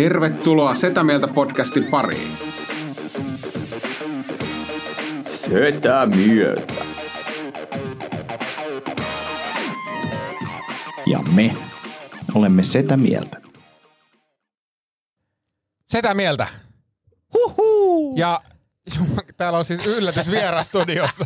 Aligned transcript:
Tervetuloa 0.00 0.74
Setä 0.74 1.04
Mieltä 1.04 1.28
podcastin 1.28 1.84
pariin. 1.84 2.30
Setä 5.22 6.06
mieltä. 6.06 6.84
Ja 11.06 11.18
me 11.34 11.56
olemme 12.34 12.64
sitä 12.64 12.96
mieltä. 12.96 13.40
Sitä 15.88 16.14
mieltä. 16.14 16.46
Huhuu. 17.34 18.16
Ja 18.16 18.40
täällä 19.36 19.58
on 19.58 19.64
siis 19.64 19.86
yllätysvieras 19.86 20.66
studiossa. 20.66 21.24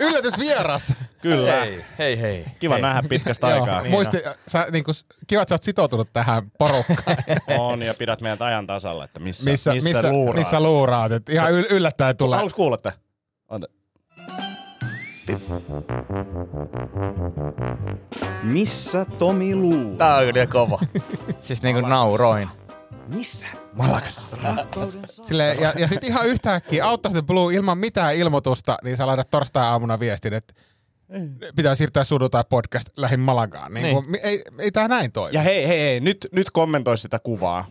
Yllätysvieras. 0.00 0.92
Kyllä. 1.22 1.52
Hei, 1.52 1.84
hei, 1.98 2.20
hei. 2.20 2.44
Kiva 2.58 2.74
hei. 2.74 2.82
nähdä 2.82 3.08
pitkästä 3.08 3.46
aikaa. 3.46 3.80
Joo, 3.80 3.90
muisti, 3.90 4.22
sä, 4.48 4.66
niin 4.70 4.84
kun, 4.84 4.94
kiva, 5.26 5.42
että 5.42 5.50
sä 5.50 5.54
oot 5.54 5.62
sitoutunut 5.62 6.12
tähän 6.12 6.50
porukkaan. 6.58 7.16
On 7.58 7.82
ja 7.82 7.94
pidät 7.94 8.20
meidät 8.20 8.42
ajan 8.42 8.66
tasalla, 8.66 9.04
että 9.04 9.20
missä, 9.20 9.50
missä, 9.50 9.72
missä, 9.74 9.88
missä, 9.88 10.10
luuraat. 10.10 10.36
missä 10.36 10.60
luuraat. 10.60 11.12
Et 11.12 11.28
ihan 11.28 11.52
yl- 11.52 11.66
yllättäen 11.70 12.16
tulee. 12.16 12.36
Haluatko 12.36 12.56
kuulla 12.56 12.74
että? 12.74 12.92
Ota. 13.48 13.66
Missä 18.42 19.04
Tomi 19.18 19.54
Luu? 19.54 19.96
Tää 19.96 20.16
on 20.16 20.24
kyllä 20.26 20.46
kova. 20.46 20.78
siis 21.40 21.62
niinku 21.62 21.88
nauroin. 21.88 22.48
Missä? 23.08 23.46
Sille, 25.28 25.56
ja, 25.60 25.72
ja 25.78 25.88
sitten 25.88 26.08
ihan 26.08 26.26
yhtäkkiä 26.26 26.86
Out 26.86 27.02
the 27.02 27.22
Blue 27.22 27.54
ilman 27.54 27.78
mitään 27.78 28.16
ilmoitusta, 28.16 28.78
niin 28.84 28.96
sä 28.96 29.06
laitat 29.06 29.30
torstai-aamuna 29.30 30.00
viestin, 30.00 30.32
että 30.32 30.54
pitää 31.56 31.74
siirtää 31.74 32.04
sudu 32.04 32.28
tai 32.28 32.44
podcast 32.50 32.88
lähin 32.96 33.20
Malagaan. 33.20 33.74
Niin, 33.74 33.84
Niin. 33.84 33.94
Kun, 33.94 34.16
ei, 34.22 34.42
ei 34.58 34.70
tää 34.70 34.88
näin 34.88 35.12
toimi. 35.12 35.36
Ja 35.36 35.42
hei, 35.42 35.68
hei, 35.68 35.78
hei, 35.78 36.00
nyt, 36.00 36.28
nyt 36.32 36.50
kommentoi 36.50 36.98
sitä 36.98 37.18
kuvaa. 37.18 37.66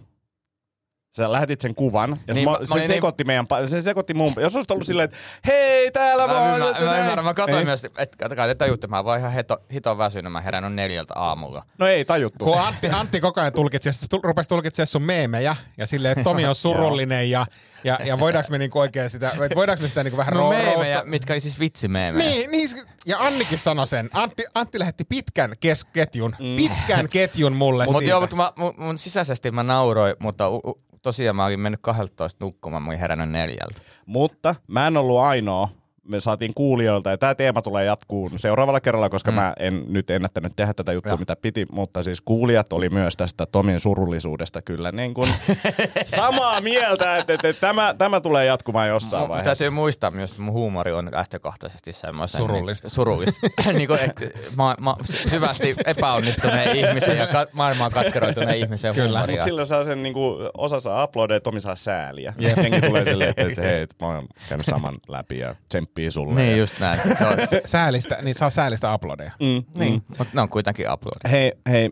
Sä 1.15 1.31
lähetit 1.31 1.61
sen 1.61 1.75
kuvan, 1.75 2.09
ja 2.09 2.15
Niin, 2.15 2.35
niin, 2.35 2.45
mä- 2.45 2.51
mä, 2.51 2.57
mä 2.59 2.65
se, 2.65 2.73
olin 2.73 2.81
niin- 2.81 2.93
sekoitti 2.93 3.23
meidän, 3.23 3.45
pa- 3.53 3.69
se 3.69 3.81
sekoitti 3.81 4.13
mun, 4.13 4.33
jos 4.37 4.55
olisit 4.55 4.71
ollut 4.71 4.85
silleen, 4.85 5.05
että 5.05 5.17
hei, 5.47 5.91
täällä 5.91 6.27
Mä, 6.27 6.33
vaan, 6.33 6.59
mä, 6.59 6.69
että 6.69 6.85
mä, 6.85 6.97
ymmärrän, 6.99 7.25
mä 7.25 7.33
katsoin 7.33 7.59
Ei. 7.59 7.65
myös, 7.65 7.85
että 7.85 8.17
katsokaa, 8.17 8.47
te 8.47 8.55
tajutte, 8.55 8.87
mä 8.87 8.95
oon 8.95 9.05
vaan 9.05 9.19
ihan 9.19 9.33
hito, 9.33 9.57
hiton 9.73 9.97
väsynyt, 9.97 10.31
mä 10.31 10.41
herännyt 10.41 10.73
neljältä 10.73 11.13
aamulla. 11.17 11.65
No 11.77 11.87
ei 11.87 12.05
tajuttu. 12.05 12.45
Kun 12.45 12.59
Antti, 12.59 12.89
Antti 12.89 13.21
koko 13.21 13.41
ajan 13.41 13.53
tulkitsi, 13.53 13.93
se 13.93 14.05
tul- 14.09 14.19
rupesi 14.23 14.49
tulkitsemaan 14.49 14.87
sun 14.87 15.03
meemejä 15.03 15.55
ja 15.77 15.85
silleen, 15.87 16.11
että 16.11 16.23
Tomi 16.23 16.45
on 16.45 16.55
surullinen 16.65 17.29
ja, 17.31 17.45
ja, 17.83 17.99
ja 18.05 18.19
voidaanko 18.19 18.51
me 18.51 18.57
niinku 18.57 18.79
oikein 18.79 19.09
sitä, 19.09 19.31
voidaanko 19.55 19.81
me 19.81 19.87
sitä 19.87 20.03
niinku 20.03 20.17
vähän 20.17 20.33
No 20.33 20.45
ro- 20.45 20.49
meemejä, 20.55 20.97
roosta- 20.99 21.09
mitkä 21.09 21.33
oli 21.33 21.39
siis 21.39 21.59
vitsimeemejä. 21.59 22.29
Niin, 22.29 22.51
niin, 22.51 22.69
ja 23.05 23.17
Annikin 23.19 23.59
sanoi 23.59 23.87
sen. 23.87 24.09
Antti, 24.13 24.43
Antti 24.55 24.79
lähetti 24.79 25.03
pitkän 25.05 25.53
kes- 25.59 25.85
ketjun, 25.85 26.35
mm. 26.39 26.55
pitkän 26.55 27.09
ketjun 27.09 27.53
mulle 27.53 27.85
Mutta 27.85 27.99
siitä. 27.99 28.09
joo, 28.11 28.21
mutta 28.21 28.35
mä, 28.35 28.51
mun, 28.55 28.73
mun 28.77 28.97
sisäisesti 28.99 29.51
mä 29.51 29.63
nauroin, 29.63 30.15
mutta 30.19 30.49
u, 30.49 30.61
tosiaan 31.01 31.35
mä 31.35 31.45
olin 31.45 31.59
mennyt 31.59 31.81
12 31.81 32.45
nukkumaan, 32.45 32.83
mä 32.83 32.89
olin 32.89 32.99
herännyt 32.99 33.29
neljältä. 33.29 33.81
Mutta 34.05 34.55
mä 34.67 34.87
en 34.87 34.97
ollut 34.97 35.19
ainoa. 35.19 35.69
Me 36.09 36.19
saatiin 36.19 36.53
kuulijoilta, 36.53 37.09
ja 37.09 37.17
tämä 37.17 37.35
teema 37.35 37.61
tulee 37.61 37.85
jatkuu 37.85 38.31
seuraavalla 38.35 38.79
kerralla, 38.79 39.09
koska 39.09 39.31
mm. 39.31 39.35
mä 39.35 39.53
en 39.59 39.85
nyt 39.87 40.09
ennättänyt 40.09 40.53
tehdä 40.55 40.73
tätä 40.73 40.93
juttua, 40.93 41.11
Joo. 41.11 41.17
mitä 41.17 41.35
piti, 41.35 41.65
mutta 41.71 42.03
siis 42.03 42.21
kuulijat 42.21 42.73
oli 42.73 42.89
myös 42.89 43.17
tästä 43.17 43.45
Tomin 43.45 43.79
surullisuudesta 43.79 44.61
kyllä 44.61 44.91
niin 44.91 45.13
kuin 45.13 45.29
samaa 46.05 46.61
mieltä, 46.61 47.17
että, 47.17 47.33
että, 47.33 47.47
että 47.47 47.61
tämä, 47.61 47.95
tämä 47.97 48.21
tulee 48.21 48.45
jatkumaan 48.45 48.87
jossain 48.87 49.21
Mun 49.21 49.29
vaiheessa. 49.29 49.55
täytyy 49.55 49.69
muistaa 49.69 50.11
myös, 50.11 50.31
että 50.31 50.41
mun 50.41 50.53
huumori 50.53 50.91
on 50.91 51.09
lähtökohtaisesti 51.11 51.93
semmoisen... 51.93 52.41
Surullista. 52.41 52.87
Niin, 52.87 52.95
surullista. 52.95 53.47
niin 53.73 53.87
kuin, 53.87 53.99
että 53.99 54.25
ma, 54.55 54.75
ma, 54.79 54.95
syvästi 55.29 55.75
epäonnistuneen 55.85 56.75
ihmisen 56.75 57.17
ja 57.17 57.27
ka, 57.27 57.45
maailmaan 57.53 57.91
katkeroituneen 57.91 58.57
ihmisen 58.57 58.95
Kyllä. 58.95 59.09
huumoria. 59.09 59.35
Mutta 59.35 59.45
sillä 59.45 59.65
saa 59.65 59.83
sen 59.83 60.03
niinku, 60.03 60.37
osa 60.57 60.79
saa 60.79 61.03
uploadeja 61.03 61.35
ja 61.35 61.41
Tomi 61.41 61.61
saa 61.61 61.75
sääliä. 61.75 62.33
Yeah. 62.41 62.57
Jengi 62.57 62.81
tulee 62.81 63.05
silleen, 63.05 63.29
että, 63.29 63.43
että 63.43 63.61
hei, 63.67 63.87
mä 64.01 64.07
oon 64.07 64.27
käynyt 64.49 64.65
saman 64.65 64.97
läpi 65.07 65.39
ja 65.39 65.55
tsemppii 65.99 66.11
sulle. 66.11 66.35
Niin 66.35 66.51
ja, 66.51 66.57
just 66.57 66.79
näin. 66.79 66.99
Se 67.17 67.25
on, 67.25 67.33
Säälistä, 67.65 68.17
niin 68.21 68.35
saa 68.35 68.49
säälistä 68.49 68.93
uploadeja. 68.95 69.31
mm, 69.39 69.79
niin, 69.79 70.03
mutta 70.17 70.33
ne 70.33 70.41
on 70.41 70.49
kuitenkin 70.49 70.91
upload. 70.93 71.29
Hei, 71.31 71.51
hei. 71.69 71.89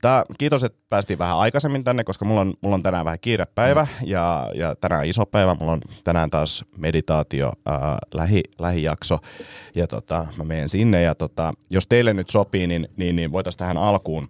Tää, 0.00 0.24
kiitos, 0.38 0.64
että 0.64 0.78
päästiin 0.88 1.18
vähän 1.18 1.36
aikaisemmin 1.36 1.84
tänne, 1.84 2.04
koska 2.04 2.24
mulla 2.24 2.40
on, 2.40 2.54
mulla 2.60 2.74
on 2.74 2.82
tänään 2.82 3.04
vähän 3.04 3.18
kiirepäivä 3.20 3.86
Mm. 4.00 4.06
ja, 4.08 4.50
ja 4.54 4.74
tänään 4.76 5.06
iso 5.06 5.26
päivä. 5.26 5.56
Mulla 5.60 5.72
on 5.72 5.80
tänään 6.04 6.30
taas 6.30 6.64
meditaatio 6.76 7.52
ää, 7.66 7.98
lähi, 8.14 8.42
lähijakso 8.58 9.18
ja 9.74 9.86
tota, 9.86 10.26
mä 10.36 10.44
menen 10.44 10.68
sinne. 10.68 11.02
Ja 11.02 11.14
tota, 11.14 11.52
jos 11.70 11.86
teille 11.86 12.14
nyt 12.14 12.30
sopii, 12.30 12.66
niin, 12.66 12.88
niin, 12.96 13.16
niin 13.16 13.32
voitaisiin 13.32 13.58
tähän 13.58 13.78
alkuun 13.78 14.28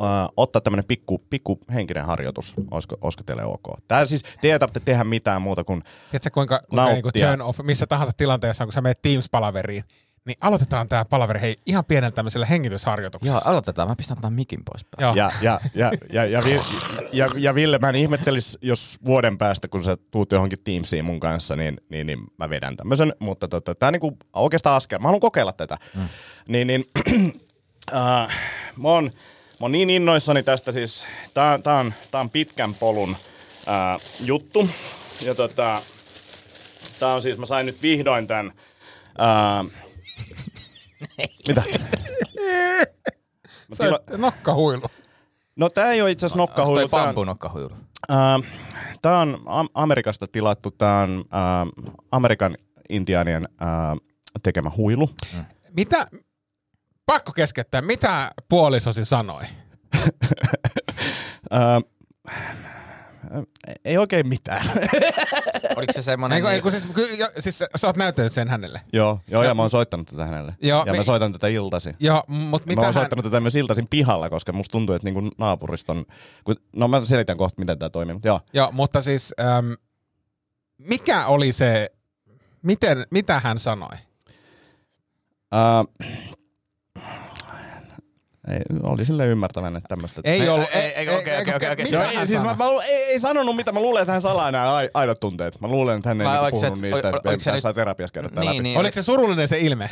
ää, 0.00 0.28
ottaa 0.36 0.60
tämmöinen 0.62 0.84
pikku, 0.84 1.18
pikku 1.30 1.58
henkinen 1.74 2.04
harjoitus. 2.04 2.54
Olisiko, 2.70 2.96
olisiko 3.00 3.22
teille 3.26 3.44
ok? 3.44 3.66
Tää 3.88 4.06
siis, 4.06 4.22
te 4.40 4.52
ei 4.52 4.58
tarvitse 4.58 4.80
tehdä 4.80 5.04
mitään 5.04 5.42
muuta 5.42 5.64
kuin 5.64 5.82
Tiedätkö, 6.10 6.30
kuinka, 6.30 6.60
kuinka 6.70 6.92
niinku 6.92 7.10
turn 7.12 7.40
off, 7.42 7.60
missä 7.62 7.86
tahansa 7.86 8.12
tilanteessa, 8.16 8.64
kun 8.64 8.72
sä 8.72 8.80
menet 8.80 9.02
Teams-palaveriin, 9.02 9.84
niin 10.26 10.38
aloitetaan 10.40 10.88
tämä 10.88 11.04
palaveri 11.04 11.40
hei, 11.40 11.56
ihan 11.66 11.84
pienellä 11.84 12.10
tämmöisellä 12.10 12.46
hengitysharjoituksella. 12.46 13.36
Joo, 13.36 13.50
aloitetaan. 13.50 13.88
Mä 13.88 13.96
pistän 13.96 14.16
tämän 14.16 14.32
mikin 14.32 14.60
pois 14.64 14.84
päältä. 14.84 15.18
Joo. 15.18 15.28
Ja, 15.28 15.30
ja, 15.42 15.60
ja, 15.74 15.92
ja, 16.12 16.24
ja, 16.24 16.42
Vi- 16.44 16.60
ja, 17.12 17.28
ja 17.36 17.54
Ville, 17.54 17.78
mä 17.78 17.88
en 17.88 17.94
ihmettelis, 17.94 18.58
jos 18.62 18.98
vuoden 19.04 19.38
päästä, 19.38 19.68
kun 19.68 19.84
sä 19.84 19.96
tuut 20.10 20.32
johonkin 20.32 20.58
Teamsiin 20.64 21.04
mun 21.04 21.20
kanssa, 21.20 21.56
niin, 21.56 21.80
niin, 21.88 22.06
niin 22.06 22.18
mä 22.38 22.50
vedän 22.50 22.76
tämmöisen. 22.76 23.12
Mutta 23.18 23.48
tota, 23.48 23.74
tää 23.74 23.86
on 23.86 23.92
niinku 23.92 24.16
oikeastaan 24.32 24.76
askel. 24.76 24.98
Mä 24.98 25.08
haluan 25.08 25.20
kokeilla 25.20 25.52
tätä. 25.52 25.78
Mm. 25.94 26.08
Niin, 26.48 26.66
niin 26.66 26.84
äh, 27.94 28.28
mä, 28.76 28.88
oon, 28.88 29.10
mä 29.60 29.64
oon 29.64 29.72
niin 29.72 29.90
innoissani 29.90 30.42
tästä 30.42 30.72
siis. 30.72 31.06
Tää, 31.34 31.58
tää, 31.58 31.76
on, 31.78 31.94
tää 32.10 32.20
on 32.20 32.30
pitkän 32.30 32.74
polun 32.74 33.16
äh, 33.68 34.00
juttu. 34.20 34.68
Ja 35.22 35.34
tota, 35.34 35.82
tää 36.98 37.14
on 37.14 37.22
siis, 37.22 37.38
mä 37.38 37.46
sain 37.46 37.66
nyt 37.66 37.82
vihdoin 37.82 38.26
tän. 38.26 38.52
Äh, 39.20 39.66
mitä? 41.48 41.62
Mä 43.68 43.74
Sä 43.76 43.84
tila- 43.84 44.16
nokkahuilu. 44.16 44.82
No 45.56 45.68
tää 45.68 45.92
ei 45.92 46.02
ole 46.02 46.10
itse 46.10 46.26
asiassa 46.26 46.42
Onko 46.42 46.50
nokkahuilu. 46.52 46.80
toi 46.80 46.88
tää 46.88 47.00
on- 47.00 47.06
pampunokkahuilu? 47.06 47.70
Äh, 48.10 48.50
Tämä 49.02 49.20
on 49.20 49.42
Am- 49.46 49.68
Amerikasta 49.74 50.26
tilattu, 50.26 50.70
tämä 50.70 51.00
on 51.00 51.24
äh, 51.34 51.68
Amerikan 52.10 52.56
intiaanien 52.88 53.48
äh, 53.62 53.68
tekemä 54.42 54.70
huilu. 54.76 55.10
Mitä, 55.76 56.06
pakko 57.06 57.32
keskeyttää, 57.32 57.82
mitä 57.82 58.30
puolisosi 58.48 59.04
sanoi? 59.04 59.42
Äh, 61.52 61.82
ei 63.84 63.98
oikein 63.98 64.28
mitään. 64.28 64.66
Oliko 65.76 65.92
se 65.92 66.02
semmonen... 66.02 66.36
Eikö, 66.46 66.70
niin- 66.70 66.80
siis, 66.80 66.94
ky- 66.94 67.14
jo, 67.14 67.28
siis 67.38 67.58
sä 67.76 67.86
oot 67.86 67.96
näyttänyt 67.96 68.32
sen 68.32 68.48
hänelle. 68.48 68.80
joo, 68.92 69.20
joo, 69.28 69.42
ja 69.42 69.54
mä 69.54 69.62
oon 69.62 69.70
soittanut 69.70 70.06
tätä 70.06 70.24
hänelle. 70.24 70.54
Joo, 70.62 70.84
ja 70.86 70.92
me- 70.92 70.98
mä 70.98 71.04
soitan 71.04 71.32
tätä 71.32 71.48
iltasi. 71.48 71.94
Joo, 72.00 72.22
mutta 72.28 72.66
Mitä 72.68 72.80
mä 72.80 72.80
oon 72.80 72.94
hän... 72.94 72.94
soittanut 72.94 73.24
tätä 73.24 73.40
myös 73.40 73.54
iltaisin 73.54 73.86
pihalla, 73.90 74.30
koska 74.30 74.52
musta 74.52 74.72
tuntuu, 74.72 74.94
että 74.94 75.06
niinku 75.10 75.30
naapuriston... 75.38 76.04
Kun, 76.44 76.56
no 76.76 76.88
mä 76.88 77.04
selitän 77.04 77.36
kohta, 77.36 77.60
miten 77.60 77.78
tämä 77.78 77.90
toimii, 77.90 78.14
mutta 78.14 78.28
joo. 78.28 78.40
Joo, 78.52 78.72
mutta 78.72 79.02
siis 79.02 79.34
äm, 79.40 79.72
mikä 80.78 81.26
oli 81.26 81.52
se, 81.52 81.90
miten, 82.62 83.06
mitä 83.10 83.40
hän 83.40 83.58
sanoi? 83.58 83.96
Äh, 85.54 86.08
ei, 88.52 88.60
oli 88.82 89.04
sille 89.04 89.26
ymmärtävän, 89.26 89.76
että 89.76 89.88
tämmöistä... 89.88 90.20
Ei 90.24 90.40
Ei, 90.40 90.48
ollut. 90.48 90.68
ei, 90.74 90.80
ei, 90.82 91.08
okei, 91.08 91.40
okei, 91.40 91.56
okei, 91.56 91.70
okei. 91.72 92.18
Ei, 92.20 92.26
siis 92.26 92.42
mä, 92.42 92.54
mä, 92.58 92.64
ei, 92.88 92.94
ei 93.04 93.20
sanonut 93.20 93.56
mitä, 93.56 93.72
mä 93.72 93.80
luulen, 93.80 94.02
että 94.02 94.12
hän 94.12 94.22
salaa 94.22 94.50
nämä 94.50 94.74
ai- 94.74 94.90
aidot 94.94 95.20
tunteet. 95.20 95.60
Mä 95.60 95.68
luulen, 95.68 95.96
että 95.96 96.08
hän 96.08 96.20
ei 96.20 96.26
Vai 96.26 96.40
niinku 96.42 96.56
se, 96.60 96.66
puhunut 96.70 96.84
että- 96.84 97.10
niistä, 97.10 97.32
että 97.34 97.52
tässä 97.52 97.72
terapiassa 97.72 98.12
käydä 98.12 98.28
Niin, 98.28 98.46
läpi. 98.46 98.60
niin. 98.62 98.78
Oliko 98.78 98.94
se 98.94 99.02
surullinen 99.02 99.48
se 99.48 99.58
ilme? 99.58 99.90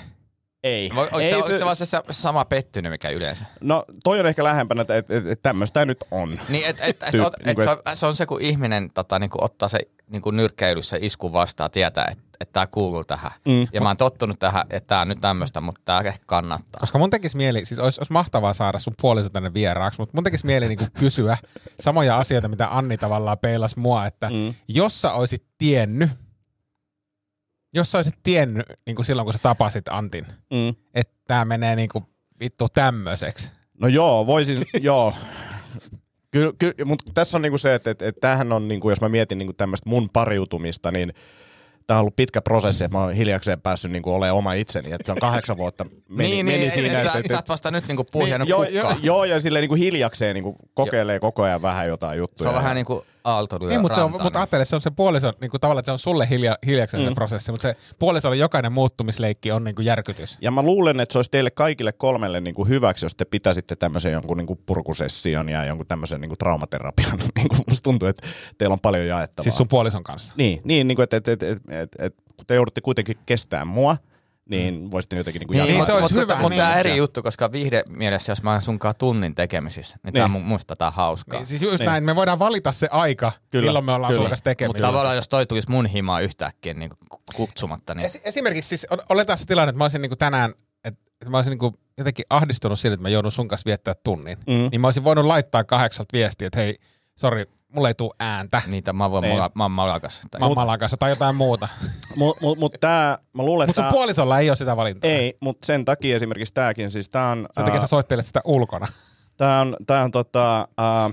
Ei. 0.64 0.90
Oliko 0.96 1.20
ei 1.20 1.42
se, 1.42 1.58
se 1.58 1.64
vaan 1.64 1.76
se 1.76 1.86
sa- 1.86 2.04
sama 2.10 2.44
pettynyt, 2.44 2.92
mikä 2.92 3.08
yleensä? 3.08 3.44
No 3.60 3.84
toi 4.04 4.20
on 4.20 4.26
ehkä 4.26 4.44
lähempänä, 4.44 4.80
että 4.82 4.96
et, 4.96 5.10
et, 5.10 5.26
et 5.26 5.42
tämmöistä 5.42 5.86
nyt 5.86 6.04
on. 6.10 6.40
Niin, 6.48 6.66
et, 6.66 6.76
et, 6.80 7.02
et, 7.02 7.20
ot, 7.20 7.34
et, 7.40 7.46
niinku, 7.46 7.62
se, 7.62 7.70
on, 7.70 7.78
se 7.94 8.06
on 8.06 8.16
se, 8.16 8.26
kun 8.26 8.42
ihminen 8.42 8.90
tota, 8.94 9.18
niinku, 9.18 9.38
ottaa 9.40 9.68
se 9.68 9.78
niinku, 10.10 10.30
nyrkkeilyssä 10.30 10.96
iskun 11.00 11.32
vastaan, 11.32 11.70
tietää, 11.70 12.08
että 12.10 12.24
et, 12.40 12.52
tämä 12.52 12.66
kuuluu 12.66 13.04
tähän. 13.04 13.30
Mm. 13.44 13.66
Ja 13.72 13.80
mä 13.80 13.88
oon 13.88 13.96
tottunut 13.96 14.38
tähän, 14.38 14.66
että 14.70 14.86
tämä 14.86 15.00
on 15.00 15.08
nyt 15.08 15.20
tämmöistä, 15.20 15.60
mutta 15.60 15.80
tämä 15.84 16.00
ehkä 16.00 16.24
kannattaa. 16.26 16.80
Koska 16.80 16.98
mun 16.98 17.10
tekisi 17.10 17.36
mieli, 17.36 17.64
siis 17.64 17.80
olisi, 17.80 18.00
olisi 18.00 18.12
mahtavaa 18.12 18.54
saada 18.54 18.78
sun 18.78 18.94
puoliso 19.00 19.28
tänne 19.28 19.54
vieraaksi, 19.54 20.00
mutta 20.00 20.16
mun 20.16 20.24
tekisi 20.24 20.46
mieli 20.46 20.68
niinku 20.68 20.84
kysyä 20.98 21.36
samoja 21.80 22.16
asioita, 22.16 22.48
mitä 22.48 22.68
Anni 22.70 22.98
tavallaan 22.98 23.38
peilas 23.38 23.76
mua, 23.76 24.06
että 24.06 24.30
mm. 24.30 24.54
jos 24.68 25.02
sä 25.02 25.12
olisit 25.12 25.44
tiennyt, 25.58 26.10
jos 27.74 27.90
sä 27.90 27.98
olisit 27.98 28.14
tiennyt 28.22 28.66
niin 28.86 28.96
kuin 28.96 29.06
silloin, 29.06 29.26
kun 29.26 29.32
sä 29.32 29.38
tapasit 29.42 29.88
Antin, 29.88 30.26
Mm. 30.50 30.74
että 30.94 31.14
tämä 31.26 31.44
menee 31.44 31.76
niin 31.76 31.88
kuin 31.88 32.04
vittu 32.40 32.68
tämmöiseksi. 32.68 33.52
No 33.80 33.88
joo, 33.88 34.26
voisin, 34.26 34.62
joo. 34.80 35.14
Kyllä, 36.30 36.52
ky, 36.58 36.74
mutta 36.84 37.12
tässä 37.14 37.38
on 37.38 37.42
niinku 37.42 37.58
se, 37.58 37.74
että 37.74 37.90
et, 37.90 38.02
et 38.02 38.16
tämähän 38.20 38.52
on, 38.52 38.68
niinku, 38.68 38.90
jos 38.90 39.00
mä 39.00 39.08
mietin 39.08 39.38
niinku 39.38 39.52
tämmöistä 39.52 39.90
mun 39.90 40.10
pariutumista, 40.10 40.90
niin 40.90 41.12
tämä 41.86 41.98
on 41.98 42.00
ollut 42.00 42.16
pitkä 42.16 42.42
prosessi, 42.42 42.84
että 42.84 42.96
mä 42.98 43.02
oon 43.04 43.12
hiljakseen 43.12 43.60
päässyt 43.60 43.90
niin 43.90 44.02
kuin 44.02 44.14
olemaan 44.14 44.36
oma 44.38 44.52
itseni. 44.52 44.92
Että 44.92 45.06
se 45.06 45.12
on 45.12 45.18
kahdeksan 45.20 45.56
vuotta 45.56 45.84
meni, 46.08 46.30
niin, 46.30 46.46
meni 46.46 46.58
niin, 46.58 46.70
siinä. 46.70 47.00
et, 47.00 47.06
että, 47.06 47.12
sä, 47.22 47.28
sä 47.28 47.36
oot 47.36 47.48
vasta 47.48 47.70
nyt 47.70 47.86
niinku 47.88 48.04
puhjennut 48.12 48.48
joo, 48.48 48.64
kukkaa. 48.64 48.82
joo, 48.82 48.98
joo, 49.02 49.24
ja 49.24 49.40
silleen 49.40 49.60
niin 49.60 49.68
kuin 49.68 49.78
hiljakseen 49.80 50.34
niin 50.34 50.44
kuin 50.44 50.56
kokeilee 50.74 51.20
koko 51.20 51.42
ajan 51.42 51.62
vähän 51.62 51.88
jotain 51.88 52.18
juttuja. 52.18 52.44
Se 52.44 52.48
on 52.48 52.62
vähän 52.62 52.74
niinku 52.74 53.04
aalto 53.24 53.58
lyö 53.60 53.68
Niin, 53.68 53.80
mutta, 53.80 53.94
se 53.94 54.00
on, 54.00 54.10
mutta 54.10 54.38
ajattele, 54.38 54.64
se 54.64 54.74
on 54.74 54.80
se 54.80 54.90
puoliso, 54.90 55.32
niin 55.40 55.50
kuin 55.50 55.60
tavallaan 55.60 55.80
että 55.80 55.88
se 55.88 55.92
on 55.92 55.98
sulle 55.98 56.28
hilja, 56.30 56.58
hiljakseen 56.66 57.02
mm. 57.02 57.08
se 57.08 57.14
prosessi, 57.14 57.50
mutta 57.50 57.62
se 57.62 57.76
puolisolle 57.98 58.36
jokainen 58.36 58.72
muuttumisleikki 58.72 59.52
on 59.52 59.64
niin 59.64 59.74
kuin 59.74 59.86
järkytys. 59.86 60.38
Ja 60.40 60.50
mä 60.50 60.62
luulen, 60.62 61.00
että 61.00 61.12
se 61.12 61.18
olisi 61.18 61.30
teille 61.30 61.50
kaikille 61.50 61.92
kolmelle 61.92 62.40
niin 62.40 62.54
kuin 62.54 62.68
hyväksi, 62.68 63.04
jos 63.04 63.14
te 63.14 63.24
pitäisitte 63.24 63.76
tämmöisen 63.76 64.12
jonkun 64.12 64.36
niin 64.36 64.46
kuin 64.46 64.60
purkusession 64.66 65.48
ja 65.48 65.64
jonkun 65.64 65.86
tämmöisen 65.86 66.20
niin 66.20 66.28
kuin 66.28 66.38
traumaterapian. 66.38 67.18
niin 67.36 67.48
kuin 67.48 67.60
musta 67.68 67.84
tuntuu, 67.84 68.08
että 68.08 68.26
teillä 68.58 68.72
on 68.72 68.80
paljon 68.80 69.06
jaettavaa. 69.06 69.44
Siis 69.44 69.56
sun 69.56 69.68
puolison 69.68 70.04
kanssa. 70.04 70.34
Niin, 70.36 70.60
niin, 70.64 70.88
niin 70.88 70.96
kuin, 70.96 71.04
että, 71.04 71.16
että, 71.16 71.32
että, 71.32 71.46
että, 71.52 71.82
että, 71.82 72.04
että 72.04 72.22
kun 72.36 72.46
te 72.46 72.54
joudutte 72.54 72.80
kuitenkin 72.80 73.16
kestämään 73.26 73.68
mua, 73.68 73.96
niin 74.50 74.90
voisitte 74.90 75.16
jotenkin 75.16 75.40
niin 75.40 75.46
kuin 75.46 75.56
Niin, 75.56 75.64
Niin, 75.66 75.74
niin 75.74 75.86
se 75.86 75.92
olisi 75.92 76.02
mutta, 76.02 76.20
hyvä, 76.20 76.34
Mutta 76.34 76.48
niin. 76.48 76.58
tämä 76.58 76.76
eri 76.76 76.96
juttu, 76.96 77.22
koska 77.22 77.52
viihde 77.52 77.82
mielessä, 77.96 78.32
jos 78.32 78.42
mä 78.42 78.52
oon 78.52 78.62
sunkaan 78.62 78.94
tunnin 78.98 79.34
tekemisissä, 79.34 79.96
niin, 79.96 80.02
niin. 80.04 80.12
tämä 80.12 80.28
Niin. 80.28 80.36
on 80.36 80.42
musta 80.48 80.76
tää 80.76 80.90
hauskaa. 80.90 81.38
Niin, 81.38 81.46
siis 81.46 81.62
just 81.62 81.78
Niin. 81.78 81.86
näin, 81.86 82.04
me 82.04 82.16
voidaan 82.16 82.38
valita 82.38 82.72
se 82.72 82.88
aika, 82.90 83.32
Kyllä, 83.50 83.64
milloin 83.66 83.84
me 83.84 83.92
ollaan 83.92 84.10
kyllä. 84.12 84.22
sun 84.24 84.30
kanssa 84.30 84.40
Mutta 84.40 84.50
tekemisissä. 84.50 84.86
tavallaan 84.86 85.16
jos 85.16 85.28
toi 85.28 85.46
tulisi 85.46 85.70
mun 85.70 85.86
himaa 85.86 86.20
yhtäkkiä 86.20 86.74
niin 86.74 86.90
kutsumatta, 87.34 87.94
niin 87.94 88.06
Es, 88.06 88.20
esimerkiksi 88.24 88.68
siis, 88.68 88.86
ol- 88.90 88.98
oletaan 89.08 89.38
se 89.38 89.46
tilanne, 89.46 89.68
että 89.70 89.78
mä 89.78 89.84
olisin 89.84 90.02
niinku 90.02 90.16
tänään, 90.16 90.50
että, 90.84 91.00
että 91.20 91.30
mä 91.30 91.36
olisin 91.36 91.50
niinku 91.50 91.74
jotenkin 91.98 92.24
ahdistunut 92.30 92.80
siitä, 92.80 92.94
että 92.94 93.02
mä 93.02 93.08
joudun 93.08 93.32
sun 93.32 93.48
kanssa 93.48 93.66
viettää 93.66 93.94
tunnin. 94.04 94.38
Mm. 94.46 94.68
Niin 94.70 94.80
mä 94.80 94.86
olisin 94.86 95.04
voinut 95.04 95.24
laittaa 95.24 95.64
kahdeksalta 95.64 96.12
viestiä, 96.12 96.46
että 96.46 96.60
hei, 96.60 96.76
sori, 97.16 97.44
mulla 97.74 97.88
ei 97.88 97.94
tule 97.94 98.14
ääntä. 98.20 98.62
niitä 98.66 98.92
mä 98.92 99.10
voin 99.10 99.22
Niin. 99.22 99.32
mulla, 99.34 99.50
mä 99.54 99.68
malakas. 99.68 100.20
Tai 100.30 100.40
Mammalan 100.40 100.78
kanssa 100.78 100.96
tai 100.96 101.10
jotain 101.10 101.36
muuta. 101.36 101.68
Mutta 102.16 102.40
mut, 102.44 102.58
mut 102.58 102.74
tää, 102.80 103.18
mä 103.32 103.42
luulen, 103.42 103.68
Mutta 103.68 103.70
että 103.80 103.82
sun 103.82 103.84
tää, 103.84 103.92
puolisolla 103.92 104.38
ei 104.38 104.50
ole 104.50 104.56
sitä 104.56 104.76
valintaa. 104.76 105.10
ei, 105.10 105.36
mutta 105.42 105.66
sen 105.66 105.84
takia 105.84 106.16
esimerkiksi 106.16 106.54
tääkin, 106.54 106.90
siis 106.90 107.08
tää 107.08 107.28
on, 107.30 107.48
Sen 107.52 107.64
takia 107.64 107.80
ää, 107.80 107.80
sä 107.80 107.86
soittelet 107.86 108.26
sitä 108.26 108.40
ulkona. 108.44 108.86
tää 109.36 109.60
on, 109.60 109.76
tää 109.86 110.02
on 110.04 110.10
tota, 110.10 110.68
ää, 110.78 111.10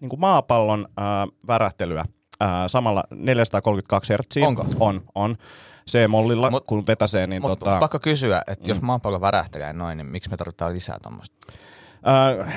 niin 0.00 0.08
kuin 0.08 0.20
maapallon 0.20 0.88
ää, 0.96 1.26
värähtelyä 1.46 2.04
ää, 2.40 2.68
samalla 2.68 3.04
432 3.14 4.12
Hz. 4.14 4.36
Onko? 4.46 4.66
On, 4.80 5.02
on. 5.14 5.36
C-mollilla, 5.90 6.50
Mut- 6.50 6.64
kun 6.66 6.84
vetäsee, 6.86 7.26
niin 7.26 7.42
Mutta 7.42 7.56
tota, 7.56 7.78
pakko 7.80 7.98
kysyä, 7.98 8.42
että 8.46 8.64
Mm. 8.64 8.68
jos 8.68 8.80
maapallo 8.82 9.20
värähtelee 9.20 9.72
noin, 9.72 9.98
niin 9.98 10.06
miksi 10.06 10.30
me 10.30 10.36
tarvitaan 10.36 10.72
lisää 10.72 10.98
tuommoista? 11.02 11.36
ää, 12.04 12.52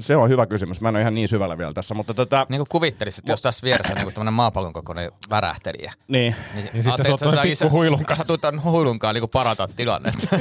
se 0.00 0.16
on 0.16 0.28
hyvä 0.28 0.46
kysymys. 0.46 0.80
Mä 0.80 0.88
en 0.88 0.94
ole 0.94 1.00
ihan 1.00 1.14
niin 1.14 1.28
syvällä 1.28 1.58
vielä 1.58 1.72
tässä, 1.72 1.94
mutta 1.94 2.14
tota, 2.14 2.46
Niin 2.48 2.58
kuin 2.58 2.68
kuvittelisit, 2.70 3.18
että 3.18 3.32
jos 3.32 3.42
tässä 3.42 3.64
vieressä 3.64 3.92
on 3.92 4.04
niin 4.04 4.14
tämmöinen 4.14 4.34
maapallon 4.34 4.72
kokoinen 4.72 5.12
värähtelijä, 5.30 5.92
niin, 6.08 6.34
niin, 6.54 6.68
Niin 6.72 6.82
sit 6.82 6.96
sä 6.96 7.04
tuot 7.04 7.20
pikku 7.42 7.70
huilun 7.70 8.04
Sä 8.16 8.24
tuut 8.24 8.40
ton 8.40 8.62
huilunkaan 8.62 9.14
niin 9.14 9.28
parantaa 9.32 9.68
tilannetta. 9.68 10.28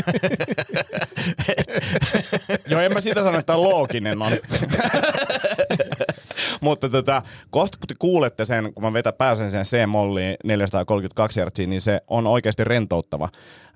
Joo, 2.69 2.81
en 2.81 2.93
mä 2.93 3.01
sitä 3.01 3.23
sano, 3.23 3.39
että 3.39 3.43
tää 3.43 3.55
on 3.55 3.63
looginen 3.63 4.21
on. 4.21 4.31
Mutta 6.61 6.89
tota, 6.89 7.21
kohta 7.49 7.77
kun 7.77 7.87
te 7.87 7.95
kuulette 7.99 8.45
sen, 8.45 8.73
kun 8.73 8.83
mä 8.83 8.93
vetä 8.93 9.13
pääsen 9.13 9.51
sen 9.51 9.65
C-molliin 9.65 10.35
432 10.43 11.39
Hz, 11.41 11.67
niin 11.67 11.81
se 11.81 12.01
on 12.07 12.27
oikeasti 12.27 12.63
rentouttava. 12.63 13.23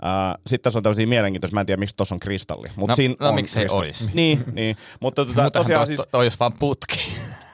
Äh, 0.05 0.35
Sitten 0.47 0.63
tässä 0.63 0.79
on 0.79 0.83
tämmöisiä 0.83 1.07
mielenkiintoisia, 1.07 1.53
mä 1.53 1.59
en 1.59 1.65
tiedä 1.65 1.79
miksi 1.79 1.95
tuossa 1.97 2.15
on 2.15 2.19
kristalli. 2.19 2.67
Mut 2.75 2.87
No- 2.89 2.95
siinä 2.95 3.15
no 3.19 3.29
on 3.29 3.35
miksei 3.35 3.61
kristalli. 3.63 3.85
olisi. 3.85 4.09
Niin, 4.13 4.43
niin. 4.51 4.75
Mutta 4.99 5.25
tota, 5.25 5.51
tosiaan 5.51 5.87
siis... 5.87 5.97
siis, 5.97 6.07
toi 6.11 6.25
olisi 6.25 6.39
vaan 6.39 6.53
putki. 6.59 6.99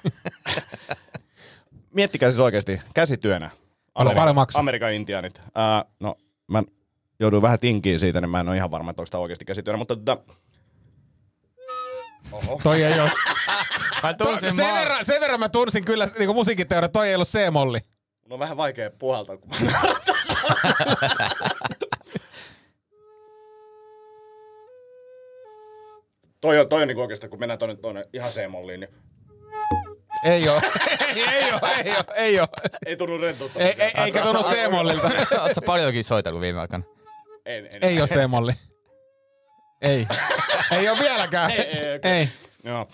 miettikää 1.95 2.30
siis 2.30 2.39
oikeasti 2.39 2.81
käsityönä. 2.94 3.50
Paljon- 3.94 4.16
paljon 4.16 4.36
maksaa? 4.36 4.60
Amerikan 4.60 4.94
intiaanit. 4.94 5.39
Äh, 5.39 5.92
no, 6.00 6.16
mä 6.51 6.63
jouduin 7.19 7.42
vähän 7.42 7.60
tinkiin 7.60 8.00
siitä, 8.00 8.22
niin 8.22 8.30
mä 8.30 8.39
en 8.39 8.48
ole 8.50 8.57
ihan 8.57 8.72
varma, 8.72 8.92
että 8.92 9.01
onko 9.01 9.10
tämä 9.12 9.22
oikeasti 9.22 9.45
käsityönä, 9.45 9.77
mutta 9.77 9.95
tota, 9.95 10.18
Toi 12.63 12.83
ei 12.83 13.00
ole. 13.00 13.12
Mä 14.04 14.13
tunsin 14.13 14.54
sen, 14.54 14.74
verran, 14.74 15.06
sen 15.06 15.22
verran 15.22 15.39
mä 15.39 15.50
tunsin 15.50 15.86
kyllä 15.86 16.07
niin 16.19 16.36
musiikkiteoria, 16.36 16.89
toi 16.89 17.07
ei 17.10 17.16
ollut 17.16 17.28
C-molli. 17.28 17.80
No 18.30 18.39
vähän 18.39 18.57
vaikea 18.57 18.92
puhaltaa, 19.00 19.38
kun 19.38 19.50
mä 19.50 19.56
Toi 26.42 26.60
on, 26.60 26.69
toi 26.69 26.81
on 26.81 26.88
niinku 26.88 27.01
oikeastaan, 27.01 27.30
kun 27.30 27.39
mennään 27.39 27.60
tonne, 27.60 27.75
tonne 27.75 28.07
ihan 28.13 28.31
C-molliin, 28.31 28.80
niin 28.80 28.89
Ei 30.25 30.50
oo. 30.50 30.62
ei, 31.16 31.24
ei 31.24 31.51
oo, 31.54 31.60
ei 31.86 31.92
oo, 31.92 32.04
ei 32.16 32.39
oo. 32.39 32.48
ei 32.86 32.95
tunnu 32.95 33.18
rentoutta. 33.18 33.60
Ei, 33.60 33.75
ei, 33.77 33.92
eikä 33.95 34.22
tunnu 34.22 34.44
C-mollilta. 34.44 35.12
Oot 35.42 35.54
sä 35.56 35.62
paljonkin 35.66 36.04
soitellut 36.06 36.42
viime 36.42 36.60
aikana? 36.60 36.84
En, 37.45 37.66
en, 37.66 37.72
Ei 37.81 38.01
oo 38.01 38.07
C-molli. 38.07 38.51
Ei. 39.81 40.07
Ei 40.72 40.89
oo 40.89 40.95
vieläkään. 41.00 41.51
Ei, 41.51 41.57
ei, 41.60 41.95
okei. 41.95 42.12
Ei. 42.12 42.30
Joo. 42.63 42.88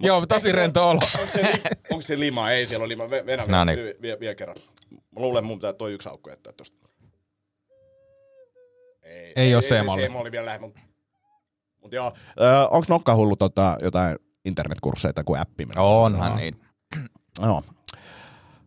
Joo, 0.00 0.26
tosi 0.26 0.52
rento 0.52 0.88
olo. 0.90 1.00
Onko 1.18 1.26
se, 1.32 1.42
li- 1.42 1.62
onko 1.90 2.02
se 2.02 2.20
lima? 2.20 2.50
Ei, 2.50 2.66
siellä 2.66 2.82
on 2.82 2.88
lima. 2.88 3.04
Ve- 3.04 3.26
Venä 3.26 3.44
No 3.48 3.64
niin. 3.64 3.78
vie, 3.78 3.94
vie, 4.02 4.20
vie, 4.20 4.34
kerran. 4.34 4.56
Mä 4.90 5.20
luulen, 5.20 5.44
mun 5.44 5.58
pitää 5.58 5.72
toi 5.72 5.92
yksi 5.92 6.08
aukko 6.08 6.30
jättää 6.30 6.52
tosta. 6.52 6.88
Ei, 9.02 9.32
Ei 9.36 9.54
oo 9.54 9.60
se 9.60 9.74
C-molli. 9.80 10.06
C-molli 10.08 10.32
vielä 10.32 10.46
lähellä, 10.46 10.66
mutta 10.66 10.80
mut 11.82 11.92
joo. 11.92 12.12
Öö, 12.40 12.60
onko 12.66 12.86
Nokka 12.88 13.14
hullu 13.14 13.36
tota, 13.36 13.76
jotain 13.82 14.16
internetkursseja 14.44 15.12
tai 15.12 15.24
kuin 15.24 15.40
appi? 15.40 15.66
Onhan 15.76 16.36
niin. 16.36 16.60
Joo. 17.42 17.62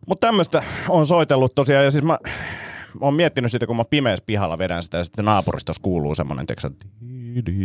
Mutta 0.06 0.26
tämmöistä 0.26 0.62
on 0.88 1.06
soitellut 1.06 1.54
tosiaan, 1.54 1.84
ja 1.84 1.90
siis 1.90 2.04
mä, 2.04 2.18
mä 3.00 3.00
oon 3.00 3.14
miettinyt 3.14 3.52
sitä, 3.52 3.66
kun 3.66 3.76
mä 3.76 3.84
pimeässä 3.90 4.24
pihalla 4.26 4.58
vedän 4.58 4.82
sitä, 4.82 4.98
ja 4.98 5.04
sitten 5.04 5.24
naapuristossa 5.24 5.82
kuuluu 5.82 6.14
semmoinen, 6.14 6.46
tiiäksä, 6.46 6.70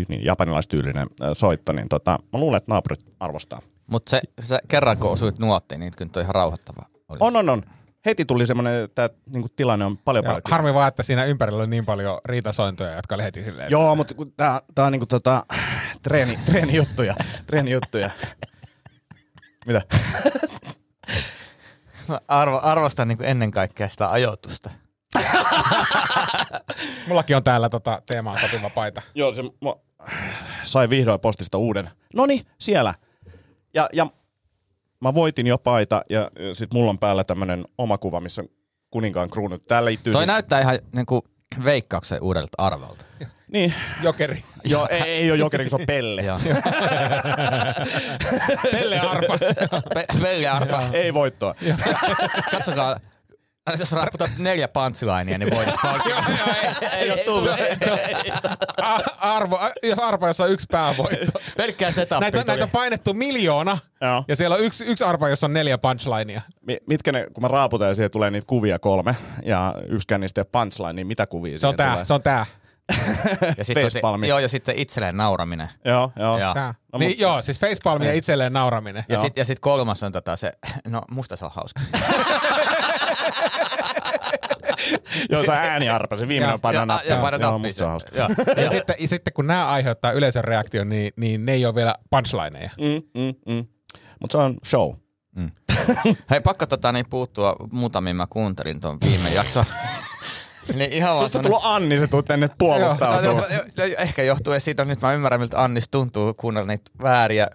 niin 0.09 0.25
japanilaistyylinen 0.25 1.07
ö, 1.21 1.35
soitto, 1.35 1.71
niin 1.71 1.89
tota, 1.89 2.19
mä 2.33 2.39
luulen, 2.39 2.57
että 2.57 2.71
naapurit 2.71 2.99
arvostaa. 3.19 3.61
Mutta 3.91 4.09
se, 4.09 4.21
se, 4.39 4.59
kerran 4.67 4.97
kun 4.97 5.11
osuit 5.11 5.39
nuottiin, 5.39 5.79
niin 5.79 5.91
kyllä 5.97 6.11
toi 6.11 6.23
ihan 6.23 6.35
rauhoittava 6.35 6.85
oli. 7.09 7.17
On, 7.21 7.35
on, 7.35 7.49
on. 7.49 7.63
Heti 8.05 8.25
tuli 8.25 8.45
semmoinen, 8.45 8.83
että 8.83 9.09
niinku, 9.29 9.49
tilanne 9.55 9.85
on 9.85 9.97
paljon 9.97 10.25
Joo, 10.25 10.31
paljon. 10.31 10.41
harmi 10.51 10.73
vaan, 10.73 10.87
että 10.87 11.03
siinä 11.03 11.25
ympärillä 11.25 11.59
oli 11.59 11.67
niin 11.67 11.85
paljon 11.85 12.19
riitasointoja, 12.25 12.95
jotka 12.95 13.15
oli 13.15 13.23
heti 13.23 13.43
silleen. 13.43 13.71
Joo, 13.71 13.95
mutta 13.95 14.15
kun 14.15 14.33
tää, 14.37 14.61
tää 14.75 14.85
on 14.85 14.91
niinku 14.91 15.05
tota, 15.05 15.43
treeni, 16.03 16.39
treenijuttuja, 16.45 17.15
treenijuttuja. 17.47 18.09
Mitä? 19.65 19.81
Mä 22.07 22.19
arvo, 22.27 22.59
arvostan 22.63 23.07
niin 23.07 23.23
ennen 23.23 23.51
kaikkea 23.51 23.89
sitä 23.89 24.11
ajoitusta. 24.11 24.69
Mullakin 27.07 27.35
on 27.35 27.43
täällä 27.43 27.69
tota 27.69 28.01
teemaan 28.05 28.39
sopiva 28.39 28.69
paita. 28.69 29.01
Joo, 29.15 29.33
se 29.33 29.41
mä 29.43 29.73
sai 30.63 30.89
vihdoin 30.89 31.19
postista 31.19 31.57
uuden. 31.57 31.89
Noni, 32.13 32.41
siellä. 32.59 32.93
Ja, 33.73 33.89
ja 33.93 34.07
mä 35.01 35.13
voitin 35.13 35.47
jo 35.47 35.57
paita 35.57 36.01
ja 36.09 36.31
sit 36.53 36.73
mulla 36.73 36.89
on 36.89 36.99
päällä 36.99 37.23
tämmönen 37.23 37.65
oma 37.77 37.97
kuva, 37.97 38.19
missä 38.19 38.41
on 38.41 38.47
kuninkaan 38.91 39.29
kruunut. 39.29 39.63
Tää 39.67 39.85
liittyy 39.85 40.13
Toi 40.13 40.21
siis... 40.21 40.27
näyttää 40.27 40.61
ihan 40.61 40.79
niin 40.95 41.05
kuin 41.05 41.21
veikkauksen 41.63 42.21
uudelta 42.21 42.55
arvolta. 42.57 43.05
Niin. 43.51 43.73
Jokeri. 44.01 44.43
Joo, 44.63 44.87
ei, 44.89 45.01
ei 45.01 45.31
ole 45.31 45.39
jokeri, 45.39 45.69
se 45.69 45.75
on 45.75 45.85
pelle. 45.87 46.23
Pelle 48.71 48.99
Arpa. 48.99 49.37
Pe- 49.93 50.05
Pelle 50.21 50.47
arpa. 50.47 50.83
Ei 50.93 51.13
voittoa. 51.13 51.55
Katsokaa, 52.51 52.99
jos 53.79 53.91
rapputat 53.91 54.31
neljä 54.37 54.67
punchlinea, 54.67 55.37
niin 55.37 55.49
palkinnon. 55.83 56.23
ei, 56.63 56.87
ei 56.99 57.11
ole 57.11 57.19
tullut. 57.25 57.49
Arvo, 59.19 59.59
jos 59.83 59.99
Arpa, 59.99 60.27
jossa 60.27 60.43
on 60.43 60.51
yksi 60.51 60.65
päävoitto. 60.71 61.39
Pelkkää 61.57 61.91
setupia 61.91 62.19
Näitä, 62.19 62.43
näitä 62.43 62.63
on 62.63 62.69
painettu 62.69 63.13
miljoona. 63.13 63.77
Joo. 64.01 64.23
Ja 64.27 64.35
siellä 64.35 64.55
on 64.55 64.63
yksi, 64.63 64.83
yksi 64.85 65.03
Arpa, 65.03 65.29
jossa 65.29 65.45
on 65.47 65.53
neljä 65.53 65.77
punchlinea. 65.77 66.41
Mi- 66.61 66.79
Mitkä 66.87 67.11
ne, 67.11 67.27
kun 67.33 67.41
mä 67.43 67.47
raaputan 67.47 67.87
ja 67.87 67.95
siihen 67.95 68.11
tulee 68.11 68.31
niitä 68.31 68.47
kuvia 68.47 68.79
kolme, 68.79 69.15
ja 69.43 69.75
yksikään 69.87 70.21
niistä 70.21 70.41
ei 70.41 70.45
ole 70.53 70.61
punchline, 70.63 70.93
niin 70.93 71.07
mitä 71.07 71.27
kuvia 71.27 71.59
Se 71.59 71.67
on 71.67 71.75
tää, 71.75 71.91
tulee? 71.91 72.05
se 72.05 72.13
on 72.13 72.21
tää. 72.21 72.45
ja 73.57 73.65
sit 73.65 73.77
on 73.77 73.91
se, 73.91 74.01
joo, 74.27 74.39
ja 74.39 74.47
sitten 74.47 74.75
itselleen 74.77 75.17
nauraminen. 75.17 75.67
Joo, 75.85 76.11
joo. 76.19 76.39
Joo. 76.39 76.53
tää. 76.53 76.73
No, 76.93 76.99
niin, 76.99 77.11
mut- 77.11 77.19
joo, 77.19 77.41
siis 77.41 77.59
facepalmi 77.59 78.05
ja 78.05 78.13
itselleen 78.13 78.53
nauraminen. 78.53 79.05
Ja 79.09 79.21
sitten 79.21 79.45
sit 79.45 79.59
kolmas 79.59 80.03
on 80.03 80.11
tota 80.11 80.35
se, 80.35 80.51
no 80.87 81.01
musta 81.11 81.35
se 81.35 81.45
on 81.45 81.51
hauska. 81.53 81.81
Joo, 85.31 85.43
se 85.45 85.51
on 85.51 85.57
ääniarpa, 85.57 86.17
se 86.17 86.27
viimeinen 86.27 86.47
Ja- 86.49 86.53
on 86.53 86.61
painaa 86.61 86.81
ja, 86.81 86.85
nappia. 86.85 87.09
ja 87.09 87.15
Joo, 87.19 87.29
nappia. 87.31 87.57
musta 87.57 87.77
se 87.77 87.83
on 87.83 87.89
hauska. 87.89 88.11
Joo. 88.17 88.27
Ja 88.63 88.69
sitten, 88.69 88.95
ja 88.99 89.07
sitten 89.07 89.33
kun 89.33 89.47
nämä 89.47 89.67
aiheuttaa 89.67 90.11
yleisön 90.11 90.43
reaktion, 90.43 90.89
niin, 90.89 91.13
niin 91.15 91.45
ne 91.45 91.51
ei 91.53 91.65
ole 91.65 91.75
vielä 91.75 91.95
punchlineja. 92.09 92.69
Mm, 92.77 93.21
mm, 93.21 93.53
mm. 93.55 93.65
Mutta 94.21 94.37
se 94.37 94.43
on 94.43 94.55
show. 94.65 94.93
Hei, 96.29 96.41
pakko 96.41 96.65
tota, 96.65 96.91
niin 96.91 97.05
puuttua 97.09 97.55
muutamiin. 97.71 98.15
Mä 98.15 98.27
kuuntelin 98.29 98.81
tuon 98.81 98.97
viime 99.05 99.29
jakson. 99.29 99.65
niin 100.75 100.93
ihan 100.93 101.19
Susta 101.19 101.27
semmonen- 101.37 101.43
tullut 101.43 101.65
Anni, 101.75 101.99
se 101.99 102.07
tuu 102.07 102.23
tänne 102.23 102.49
puolustautumaan. 102.57 103.35
No, 103.35 103.57
no, 103.57 103.63
no, 103.77 103.83
Ehkä 103.97 104.23
johtuu 104.23 104.53
siitä, 104.59 104.85
nyt 104.85 105.01
mä 105.01 105.13
ymmärrän, 105.13 105.39
miltä 105.41 105.63
Annis 105.63 105.89
tuntuu 105.89 106.33
kuunnella 106.33 106.67
niitä 106.67 106.91
vääriä 107.01 107.47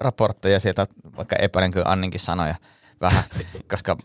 raportteja 0.00 0.60
sieltä, 0.60 0.86
vaikka 1.16 1.36
epäilen 1.36 1.70
kyllä 1.70 1.86
Anninkin 1.88 2.20
sanoja 2.20 2.54
vähän, 3.00 3.24
koska 3.70 3.96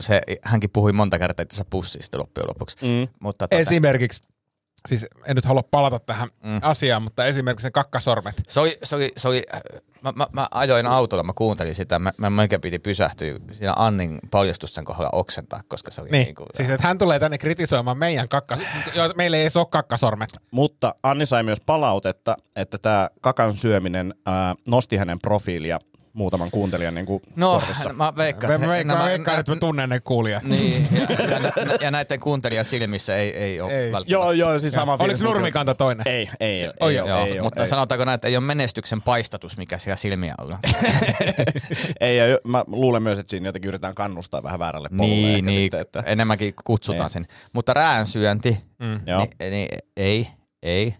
se, 0.00 0.22
hänkin 0.42 0.70
puhui 0.70 0.92
monta 0.92 1.18
kertaa 1.18 1.42
itse 1.42 1.64
pussista 1.70 2.18
loppujen 2.18 2.48
lopuksi. 2.48 2.76
Mm. 2.82 3.08
Mutta 3.20 3.48
tota, 3.48 3.60
Esimerkiksi, 3.60 4.22
siis 4.88 5.06
en 5.26 5.36
nyt 5.36 5.44
halua 5.44 5.62
palata 5.62 5.98
tähän 5.98 6.28
mm. 6.42 6.58
asiaan, 6.62 7.02
mutta 7.02 7.26
esimerkiksi 7.26 7.66
ne 7.66 7.70
kakkasormet. 7.70 8.42
se 8.48 8.60
oli, 8.60 8.78
se 8.84 8.96
oli, 8.96 9.12
se 9.16 9.28
oli 9.28 9.42
mä, 10.02 10.12
mä, 10.16 10.26
mä, 10.32 10.48
ajoin 10.50 10.86
autolla, 10.86 11.22
mä 11.22 11.32
kuuntelin 11.32 11.74
sitä, 11.74 11.98
mä, 11.98 12.12
mä 12.18 12.30
piti 12.62 12.78
pysähtyä 12.78 13.34
siinä 13.52 13.72
Annin 13.76 14.18
paljastusten 14.30 14.84
kohdalla 14.84 15.10
oksentaa, 15.12 15.62
koska 15.68 15.90
se 15.90 16.00
oli 16.00 16.10
Niin, 16.10 16.24
niin 16.24 16.34
kuin, 16.34 16.46
siis 16.54 16.70
että 16.70 16.86
hän 16.86 16.98
tulee 16.98 17.18
tänne 17.18 17.38
kritisoimaan 17.38 17.98
meidän 17.98 18.28
kakkas... 18.28 18.60
jo, 18.94 19.12
meillä 19.16 19.36
ei 19.36 19.42
edes 19.42 19.56
ole 19.56 19.66
kakkasormet. 19.70 20.30
Mutta 20.50 20.94
Anni 21.02 21.26
sai 21.26 21.42
myös 21.42 21.60
palautetta, 21.60 22.36
että 22.56 22.78
tämä 22.78 23.08
kakan 23.20 23.52
syöminen 23.54 24.14
ää, 24.26 24.54
nosti 24.68 24.96
hänen 24.96 25.18
profiilia 25.18 25.78
muutaman 26.18 26.50
kuuntelijan 26.50 26.94
niin 26.94 27.06
kuin 27.06 27.22
No, 27.36 27.58
korvissa. 27.60 27.92
mä 27.92 28.12
veikkaan, 28.16 28.50
Mä 28.50 28.54
että 28.54 28.68
veikkaan, 28.68 28.98
nämä- 28.98 29.08
veikkaan, 29.10 29.40
että 29.40 29.52
mä 29.52 29.58
tunnen 29.60 29.88
ne 29.88 30.00
kuulijat. 30.00 30.42
Niin, 30.42 30.88
ja, 30.92 31.00
ja, 31.26 31.76
ja 31.80 31.90
näiden 31.90 32.20
kuuntelijan 32.20 32.64
silmissä 32.64 33.16
ei, 33.16 33.36
ei 33.36 33.60
ole 33.60 33.72
Ei. 33.72 33.92
välttämättä. 33.92 34.12
Joo, 34.12 34.32
joo, 34.32 34.58
siis 34.58 34.72
sama 34.72 34.96
Oliko 35.00 35.24
nurmikanta 35.24 35.74
toinen? 35.74 36.08
Ei, 36.08 36.30
ei, 36.40 36.62
ei, 36.62 36.70
Oi, 36.80 36.92
ei, 36.92 36.96
joo. 37.08 37.24
ei, 37.26 37.40
mutta 37.40 37.60
ei. 37.62 37.66
sanotaanko 37.68 38.04
näin, 38.04 38.14
että 38.14 38.28
ei 38.28 38.36
ole 38.36 38.44
menestyksen 38.44 39.02
paistatus, 39.02 39.56
mikä 39.56 39.78
siellä 39.78 39.96
silmiä 39.96 40.34
on. 40.38 40.58
ei, 42.00 42.16
ja 42.16 42.24
mä 42.44 42.64
luulen 42.66 43.02
myös, 43.02 43.18
että 43.18 43.30
siinä 43.30 43.48
jotenkin 43.48 43.68
yritetään 43.68 43.94
kannustaa 43.94 44.42
vähän 44.42 44.58
väärälle 44.58 44.88
polulle. 44.88 45.06
niin, 45.14 45.28
ehkä 45.34 45.46
niin 45.46 45.62
Sitten, 45.64 45.80
että, 45.80 46.02
enemmänkin 46.06 46.54
kutsutaan 46.64 47.04
Niin. 47.04 47.10
sen. 47.12 47.26
Mutta 47.52 47.74
räänsyönti, 47.74 48.58
Mm. 48.78 49.00
niin, 49.06 49.50
niin, 49.50 49.68
ei, 49.96 50.28
ei. 50.62 50.94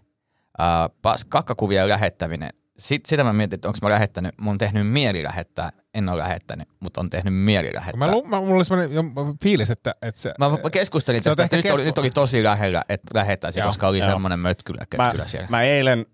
Uh, 0.59 1.13
kakkakuvien 1.29 1.89
lähettäminen, 1.89 2.49
Sit, 2.79 3.05
sitä 3.05 3.23
mä 3.23 3.33
mietin, 3.33 3.55
että 3.55 3.67
onko 3.67 3.79
mä 3.81 3.89
lähettänyt, 3.89 4.35
mun 4.41 4.51
on 4.51 4.57
tehnyt 4.57 4.87
mieli 4.87 5.23
lähettää, 5.23 5.69
en 5.93 6.09
ole 6.09 6.17
lähettänyt, 6.17 6.67
mutta 6.79 7.01
on 7.01 7.09
tehnyt 7.09 7.33
mieli 7.33 7.73
lähettää. 7.73 8.07
Mä, 8.07 8.11
lu, 8.11 8.23
mä, 8.23 8.39
mulla 8.39 8.55
oli 8.55 8.65
semmoinen 8.65 8.95
jo 8.95 9.03
fiilis, 9.43 9.69
että, 9.69 9.95
että 10.01 10.21
se... 10.21 10.33
Mä, 10.39 10.49
mä 10.49 10.69
keskustelin 10.71 11.23
Se 11.23 11.29
on 11.29 11.35
tästä, 11.35 11.45
että 11.45 11.57
ehkä 11.57 11.69
nyt 11.69 11.73
oli, 11.73 11.83
kesku- 11.83 11.89
nyt 11.89 11.97
oli 11.97 12.09
tosi 12.09 12.43
lähellä, 12.43 12.83
että 12.89 13.07
lähettäisiin, 13.13 13.65
koska 13.65 13.87
oli 13.87 13.99
joo. 13.99 14.09
semmoinen 14.09 14.39
mötkylä 14.39 14.85
mä, 14.97 15.11
kyllä 15.11 15.27
siellä. 15.27 15.47
mä 15.49 15.63
eilen 15.63 16.05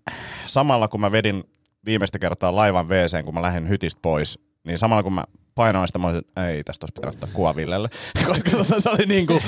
samalla 0.46 0.88
kun 0.88 1.00
mä 1.00 1.12
vedin 1.12 1.44
viimeistä 1.84 2.18
kertaa 2.18 2.56
laivan 2.56 2.88
WC, 2.88 3.24
kun 3.24 3.34
mä 3.34 3.42
lähdin 3.42 3.68
hytistä 3.68 3.98
pois, 4.02 4.38
niin 4.64 4.78
samalla 4.78 5.02
kun 5.02 5.14
mä 5.14 5.24
painoin 5.54 5.86
sitä, 5.86 5.98
mä 5.98 6.06
olisin, 6.06 6.24
että 6.28 6.48
ei, 6.48 6.64
tästä 6.64 6.84
olisi 6.84 6.92
pitänyt 6.92 7.14
ottaa 7.14 7.28
kuva 7.32 7.56
Villelle. 7.56 7.88
Koska 8.26 8.50
tota, 8.50 8.80
se 8.80 8.90
oli 8.90 9.06
niin 9.06 9.26
kuin, 9.26 9.42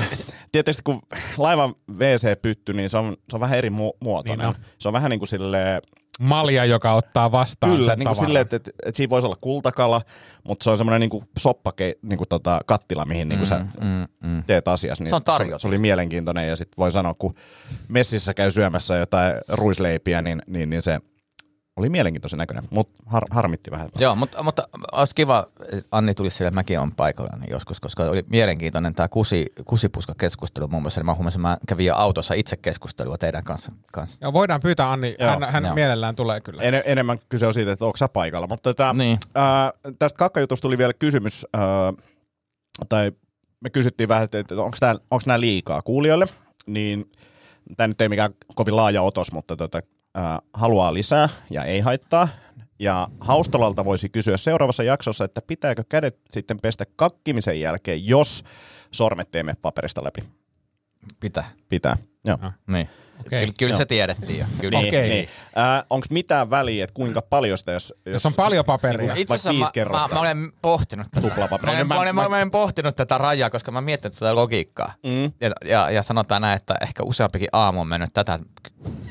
tietysti 0.53 0.83
kun 0.83 1.03
laivan 1.37 1.75
WC-pytty, 1.91 2.73
niin 2.73 2.91
se 2.91 2.99
on, 2.99 3.17
se 3.29 3.37
on 3.37 3.41
vähän 3.41 3.59
eri 3.59 3.69
mu- 3.69 3.97
muotoinen. 4.01 4.47
Niin 4.47 4.57
Niin 4.57 4.75
se 4.79 4.89
on 4.89 4.93
vähän 4.93 5.11
niin 5.11 5.21
kuin 5.21 5.29
silleen, 5.29 5.83
Malja, 6.19 6.65
joka 6.65 6.93
ottaa 6.93 7.33
vastaan 7.33 7.73
Kyllä, 7.73 7.87
sen 7.87 7.99
niin 7.99 8.07
kuin 8.07 8.17
silleen, 8.17 8.43
että, 8.43 8.57
että, 8.57 8.71
että 8.87 8.97
siinä 8.97 9.11
voisi 9.11 9.27
olla 9.27 9.39
kultakala, 9.41 10.03
mutta 10.45 10.65
se 10.65 10.71
on 10.71 10.77
semmoinen 10.77 11.11
niin 11.11 11.25
soppake, 11.39 11.95
niin 12.03 12.19
kuin 12.19 12.29
tota, 12.29 12.61
kattila, 12.67 13.05
mihin 13.05 13.29
niin 13.29 13.39
kuin 13.39 13.47
sä 13.47 13.59
mm, 13.81 14.29
mm. 14.29 14.45
teet 14.45 14.69
asiassa. 14.69 15.05
Niin 15.05 15.11
Se 15.11 15.17
on 15.17 15.25
tarjotin. 15.25 15.61
Se, 15.61 15.69
oli 15.69 15.79
mielenkiintoinen 15.79 16.49
ja 16.49 16.57
sitten 16.57 16.75
voi 16.79 16.91
sanoa, 16.91 17.15
kun 17.19 17.35
messissä 17.89 18.35
käy 18.35 18.51
syömässä 18.51 18.97
jotain 18.97 19.35
ruisleipiä, 19.49 20.23
niin, 20.23 20.43
niin, 20.47 20.71
niin 20.71 20.83
se 20.83 20.99
oli 21.79 21.89
mielenkiintoisen 21.89 22.39
näköinen, 22.39 22.65
mutta 22.71 23.03
har, 23.07 23.23
harmitti 23.31 23.71
vähän. 23.71 23.89
Joo, 23.99 24.15
mutta, 24.17 24.43
mutta 24.43 24.69
olisi 24.93 25.15
kiva, 25.15 25.47
että 25.73 25.89
Anni 25.93 26.15
tulisi 26.15 26.37
sille, 26.37 26.49
että 26.49 26.55
mäkin 26.55 26.79
olen 26.79 26.95
paikalla 26.95 27.37
niin 27.41 27.51
joskus, 27.51 27.81
koska 27.81 28.05
oli 28.05 28.25
mielenkiintoinen 28.31 28.95
tämä 28.95 29.09
kusi, 29.09 29.47
kusipuska-keskustelu 29.65 30.69
muun 30.69 30.83
muassa. 30.83 31.03
Mä 31.05 31.15
huomasin, 31.15 31.41
että 31.41 31.49
mä 31.49 31.59
kävin 31.69 31.87
jo 31.87 31.95
autossa 31.95 32.35
itse 32.35 32.57
keskustelua 32.57 33.19
teidän 33.19 33.45
kanssa. 33.45 33.73
kanssa. 33.93 34.19
Joo, 34.21 34.33
voidaan 34.33 34.61
pyytää 34.61 34.91
Anni, 34.91 35.17
Joo, 35.19 35.31
hän, 35.31 35.43
hän 35.53 35.65
joo. 35.65 35.75
mielellään 35.75 36.17
tulee 36.17 36.41
kyllä. 36.41 36.63
En, 36.63 36.83
enemmän 36.85 37.19
kyse 37.29 37.47
on 37.47 37.55
siitä, 37.55 37.73
että 37.73 37.85
onko 37.85 37.97
sä 37.97 38.09
paikalla. 38.09 38.47
Mutta 38.47 38.75
tätä, 38.75 38.93
Niin. 38.93 39.19
ää, 39.35 39.73
tästä 39.99 40.19
kakkajutusta 40.19 40.63
tuli 40.63 40.79
vielä 40.79 40.93
kysymys, 40.93 41.47
ää, 41.53 41.93
tai 42.89 43.13
me 43.61 43.71
kysyttiin 43.71 44.09
vähän, 44.09 44.25
että, 44.25 44.39
että 44.39 44.55
onko 45.11 45.23
nämä 45.27 45.41
liikaa 45.41 45.83
kuulijoille, 45.83 46.27
niin 46.67 47.11
tämä 47.77 47.89
nyt 47.89 48.01
ei 48.01 48.09
mikään 48.09 48.35
kovin 48.55 48.77
laaja 48.77 49.03
otos, 49.03 49.33
mutta 49.33 49.57
tota, 49.57 49.81
ää, 50.15 50.39
haluaa 50.53 50.95
lisää 50.95 51.29
ja 51.51 51.65
ei 51.65 51.81
haittaa. 51.81 52.29
Ja 52.79 53.09
Haustolalta 53.21 53.85
voisi 53.85 54.09
kysyä 54.09 54.37
seuraavassa 54.37 54.83
jaksossa, 54.83 55.25
että 55.25 55.43
pitääkö 55.43 55.85
kädet 55.89 56.19
sitten 56.31 56.57
pestä 56.63 56.85
kakkimisen 56.97 57.61
jälkeen, 57.61 58.07
jos 58.07 58.45
sormet 58.93 59.31
teemme 59.31 59.55
paperista 59.63 60.05
läpi. 60.05 60.21
Pitää. 61.21 61.45
Pitää. 61.69 61.97
Joo. 62.25 62.39
Niin. 62.67 62.89
Okei. 63.21 63.41
Kyllä, 63.41 63.53
kyllä 63.59 63.77
se 63.77 63.85
tiedettiin 63.87 64.39
jo. 64.39 64.45
Kyllä. 64.61 64.81
Niin, 64.81 64.93
niin. 64.93 65.29
Äh, 65.59 65.85
Onko 65.91 66.07
mitään 66.11 66.51
väliä, 66.51 66.85
että 66.85 66.95
kuinka 66.95 67.23
paljon 67.23 67.59
sitä, 67.59 67.73
jos, 67.73 67.95
Jos 68.07 68.27
on 68.27 68.35
paljon 68.35 68.65
paperia. 68.65 69.15
Itse 69.15 69.17
vaikka 69.19 69.35
asiassa 69.35 69.51
viisi 69.51 69.61
mä, 69.63 69.67
mä, 69.67 69.73
kerrosta. 69.73 70.15
mä, 70.15 70.21
olen 70.21 70.53
pohtinut 70.63 71.07
tätä. 71.11 71.29
Tuplapaperia. 71.29 71.75
Mä 71.75 71.79
olen, 71.79 71.87
Mä- 71.89 71.95
mä, 71.95 72.01
olen, 72.01 72.15
mä- 72.15 72.29
mä, 72.29 72.37
olen 72.37 72.51
pohtinut 72.51 72.97
tätä 72.97 73.19
rajaa, 73.19 73.51
koska 73.51 73.73
mä 73.73 73.79
oon 73.79 73.85
miettinyt 73.85 74.15
tätä 74.19 74.35
logiikkaa. 74.35 74.93
Mm. 75.07 75.33
Ja, 75.41 75.51
ja, 75.65 75.91
ja 75.91 76.03
sanotaan 76.03 76.43
näin, 76.43 76.57
että 76.57 76.75
ehkä 76.81 77.03
useampikin 77.03 77.49
aamu 77.53 77.81
on 77.81 77.87
mennyt 77.89 78.11
tätä 78.15 78.39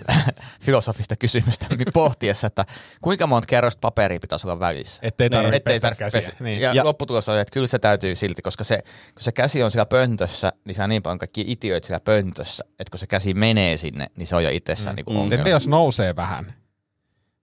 filosofista 0.66 1.16
kysymystä 1.16 1.66
pohtiessa, 1.94 2.48
että 2.48 2.66
kuinka 3.02 3.28
monta 3.28 3.46
kerrosta 3.48 3.80
paperia 3.82 4.20
pitäisi 4.20 4.48
olla 4.48 4.60
välissä. 4.60 5.00
Ettei 5.04 5.30
tarvitse 5.30 5.56
Ettei 5.58 5.74
pestä 5.74 5.82
tarvitse 5.82 6.04
käsiä. 6.04 6.22
pestä. 6.22 6.44
Niin. 6.44 6.60
Ja, 6.62 6.74
Ja- 6.74 6.84
lopputulos 6.86 7.30
on, 7.30 7.40
että 7.40 7.52
kyllä 7.54 7.68
se 7.68 7.80
täytyy 7.80 8.16
silti, 8.16 8.42
koska 8.42 8.64
se, 8.64 8.78
kun 9.14 9.22
se 9.24 9.32
käsi 9.32 9.64
on 9.64 9.72
siellä 9.72 9.86
pöntössä, 9.86 10.54
niin 10.66 10.76
se 10.76 10.84
on 10.84 10.90
niin 10.90 11.04
paljon 11.04 11.20
kaikki 11.20 11.46
itiöitä 11.48 11.88
siellä 11.88 12.00
pöntössä, 12.00 12.64
että 12.80 12.92
kun 12.92 13.00
se 13.00 13.08
käsi 13.08 13.34
menee 13.34 13.78
sinne, 13.78 14.08
niin 14.18 14.28
se 14.28 14.36
on 14.36 14.44
jo 14.44 14.50
itsessään 14.50 14.94
mm. 14.94 14.96
niin 14.96 15.06
kuin 15.06 15.18
ongelma. 15.18 15.40
Entä 15.42 15.50
jos 15.50 15.68
nousee 15.68 16.16
vähän 16.16 16.54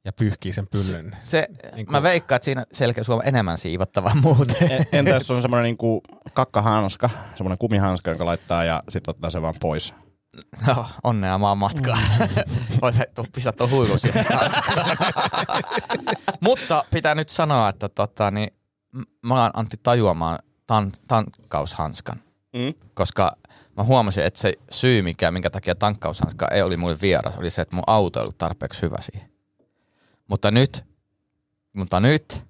ja 0.04 0.12
pyyhkii 0.12 0.52
sen 0.52 0.66
pyllyn? 0.66 1.16
Se, 1.18 1.48
Niin 1.76 1.86
kuin- 1.86 1.92
mä 1.92 2.02
veikkaan, 2.02 2.36
että 2.36 2.44
siinä 2.44 2.64
selkeä 2.72 3.04
on 3.08 3.22
enemmän 3.24 3.58
siivottavaa 3.58 4.14
muuten. 4.22 4.70
En- 4.72 4.86
Entä 4.92 5.10
jos 5.10 5.30
on 5.30 5.42
semmoinen 5.42 5.64
niinku 5.64 6.02
kakkahanska, 6.34 7.10
semmoinen 7.36 7.58
kumihanska, 7.58 8.10
jonka 8.10 8.24
laittaa 8.26 8.64
ja 8.64 8.82
sitten 8.88 9.10
ottaa 9.10 9.30
se 9.30 9.42
vaan 9.42 9.54
pois? 9.60 9.94
No, 10.66 10.86
onnea 11.04 11.38
maan 11.38 11.58
matkaa. 11.58 11.98
Voit 12.82 12.94
tuu- 13.14 13.26
pistää 13.34 13.52
tuon 13.52 13.70
huilu 13.70 13.98
siihen 13.98 14.26
Mutta 16.40 16.84
pitää 16.90 17.14
nyt 17.14 17.28
sanoa, 17.28 17.68
että 17.68 17.88
tota, 17.88 18.30
niin, 18.30 18.50
mä 19.22 19.34
alan 19.34 19.50
Antti 19.54 19.76
tajuamaan 19.82 20.38
tan, 20.66 20.92
tankkaushanskan. 21.08 22.20
Mm. 22.52 22.74
Koska 22.94 23.36
mä 23.76 23.82
huomasin, 23.82 24.24
että 24.24 24.40
se 24.40 24.52
syy, 24.70 25.02
mikä, 25.02 25.30
minkä 25.30 25.50
takia 25.50 25.74
tankkaushanska 25.74 26.48
ei 26.48 26.62
oli 26.62 26.76
mulle 26.76 26.96
vieras, 27.02 27.36
oli 27.36 27.50
se, 27.50 27.62
että 27.62 27.76
mun 27.76 27.84
auto 27.86 28.20
ei 28.20 28.22
ollut 28.22 28.38
tarpeeksi 28.38 28.82
hyvä 28.82 28.96
siihen. 29.00 29.30
Mutta 30.28 30.50
nyt, 30.50 30.84
mutta 31.72 32.00
nyt, 32.00 32.44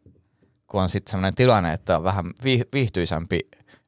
kun 0.67 0.83
on 0.83 0.89
sitten 0.89 1.11
sellainen 1.11 1.35
tilanne, 1.35 1.73
että 1.73 1.97
on 1.97 2.05
vähän 2.05 2.25
viihtyisämpi 2.73 3.41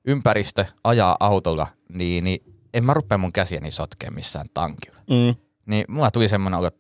ympäristö 0.04 0.64
ajaa 0.84 1.16
autolla, 1.20 1.66
niin, 1.88 2.24
niin 2.24 2.55
en 2.76 2.84
mä 2.84 2.94
rupea 2.94 3.18
mun 3.18 3.32
käsiäni 3.32 3.70
sotkea 3.70 4.10
missään 4.10 4.46
tankilla. 4.54 4.98
Mm. 5.10 5.34
Niin 5.66 5.84
mulla 5.88 6.10
tuli 6.10 6.28
semmoinen 6.28 6.58
olo, 6.60 6.70